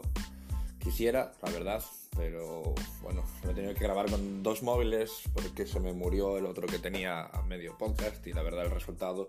quisiera, 0.80 1.34
la 1.42 1.52
verdad. 1.52 1.84
Pero 2.16 2.74
bueno, 3.02 3.26
lo 3.44 3.52
he 3.52 3.54
tenido 3.54 3.74
que 3.74 3.84
grabar 3.84 4.10
con 4.10 4.44
dos 4.44 4.64
móviles 4.64 5.12
porque 5.34 5.68
se 5.68 5.82
me 5.82 5.92
murió 5.92 6.38
el 6.38 6.46
otro 6.46 6.68
que 6.68 6.80
tenía 6.80 7.24
a 7.26 7.42
medio 7.42 7.78
podcast 7.78 8.26
y 8.28 8.32
la 8.32 8.44
verdad 8.44 8.64
el 8.64 8.72
resultado 8.72 9.28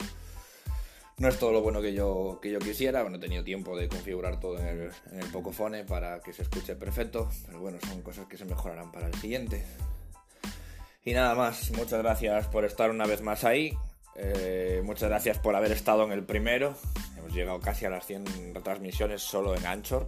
no 1.18 1.28
es 1.28 1.38
todo 1.38 1.52
lo 1.52 1.62
bueno 1.62 1.80
que 1.80 1.92
yo, 1.92 2.38
que 2.42 2.50
yo 2.50 2.58
quisiera. 2.58 3.02
No 3.08 3.16
he 3.16 3.20
tenido 3.20 3.44
tiempo 3.44 3.76
de 3.76 3.88
configurar 3.88 4.40
todo 4.40 4.58
en 4.58 4.90
el, 5.12 5.26
Pocophone 5.32 5.84
para 5.84 6.20
que 6.20 6.32
se 6.32 6.42
escuche 6.42 6.74
perfecto. 6.74 7.28
Pero 7.46 7.60
bueno, 7.60 7.78
son 7.86 8.02
cosas 8.02 8.26
que 8.26 8.36
se 8.36 8.44
mejorarán 8.44 8.90
para 8.90 9.06
el 9.06 9.14
siguiente. 9.14 9.64
Y 11.04 11.12
nada 11.12 11.34
más, 11.34 11.70
muchas 11.72 12.00
gracias 12.02 12.46
por 12.48 12.64
estar 12.64 12.90
una 12.90 13.06
vez 13.06 13.22
más 13.22 13.44
ahí. 13.44 13.76
Eh, 14.14 14.82
muchas 14.84 15.08
gracias 15.08 15.38
por 15.38 15.56
haber 15.56 15.72
estado 15.72 16.04
en 16.04 16.12
el 16.12 16.24
primero. 16.24 16.74
Hemos 17.18 17.32
llegado 17.34 17.60
casi 17.60 17.84
a 17.84 17.90
las 17.90 18.06
100 18.06 18.54
retransmisiones 18.54 19.22
solo 19.22 19.56
en 19.56 19.66
Anchor. 19.66 20.06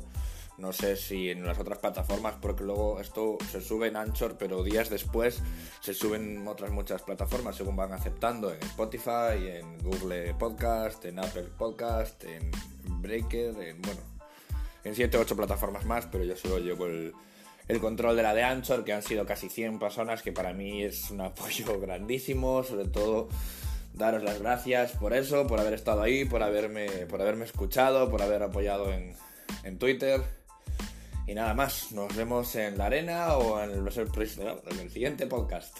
No 0.56 0.72
sé 0.72 0.96
si 0.96 1.30
en 1.30 1.44
las 1.44 1.58
otras 1.58 1.78
plataformas, 1.78 2.36
porque 2.40 2.62
luego 2.62 3.00
esto 3.00 3.38
se 3.50 3.60
sube 3.60 3.88
en 3.88 3.96
Anchor, 3.96 4.36
pero 4.38 4.62
días 4.62 4.88
después 4.88 5.42
se 5.80 5.94
suben 5.94 6.46
otras 6.46 6.70
muchas 6.70 7.02
plataformas 7.02 7.56
según 7.56 7.74
van 7.74 7.92
aceptando 7.92 8.52
en 8.52 8.62
Spotify, 8.62 9.48
en 9.48 9.78
Google 9.78 10.32
Podcast, 10.34 11.04
en 11.06 11.18
Apple 11.18 11.48
Podcast, 11.58 12.22
en 12.24 12.52
Breaker, 13.00 13.60
en 13.60 13.82
bueno, 13.82 14.00
en 14.84 14.94
7 14.94 15.16
o 15.16 15.20
8 15.22 15.36
plataformas 15.36 15.84
más, 15.86 16.06
pero 16.06 16.22
yo 16.22 16.36
solo 16.36 16.58
llevo 16.58 16.86
el, 16.86 17.12
el 17.66 17.80
control 17.80 18.14
de 18.14 18.22
la 18.22 18.32
de 18.32 18.44
Anchor, 18.44 18.84
que 18.84 18.92
han 18.92 19.02
sido 19.02 19.26
casi 19.26 19.48
100 19.48 19.80
personas, 19.80 20.22
que 20.22 20.30
para 20.30 20.52
mí 20.52 20.84
es 20.84 21.10
un 21.10 21.20
apoyo 21.20 21.80
grandísimo, 21.80 22.62
sobre 22.62 22.86
todo 22.86 23.28
daros 23.92 24.22
las 24.22 24.40
gracias 24.40 24.92
por 24.92 25.14
eso, 25.14 25.46
por 25.46 25.58
haber 25.58 25.74
estado 25.74 26.02
ahí, 26.02 26.24
por 26.24 26.42
haberme, 26.42 26.88
por 27.06 27.20
haberme 27.20 27.44
escuchado, 27.44 28.10
por 28.10 28.22
haber 28.22 28.42
apoyado 28.42 28.92
en, 28.92 29.14
en 29.64 29.78
Twitter. 29.78 30.43
Y 31.26 31.34
nada 31.34 31.54
más, 31.54 31.92
nos 31.92 32.14
vemos 32.14 32.54
en 32.56 32.76
la 32.76 32.86
arena 32.86 33.36
o 33.36 33.60
en 33.62 33.70
el, 33.70 33.78
en 33.78 34.78
el 34.80 34.90
siguiente 34.90 35.26
podcast. 35.26 35.78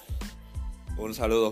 Un 0.97 1.13
saludo. 1.15 1.51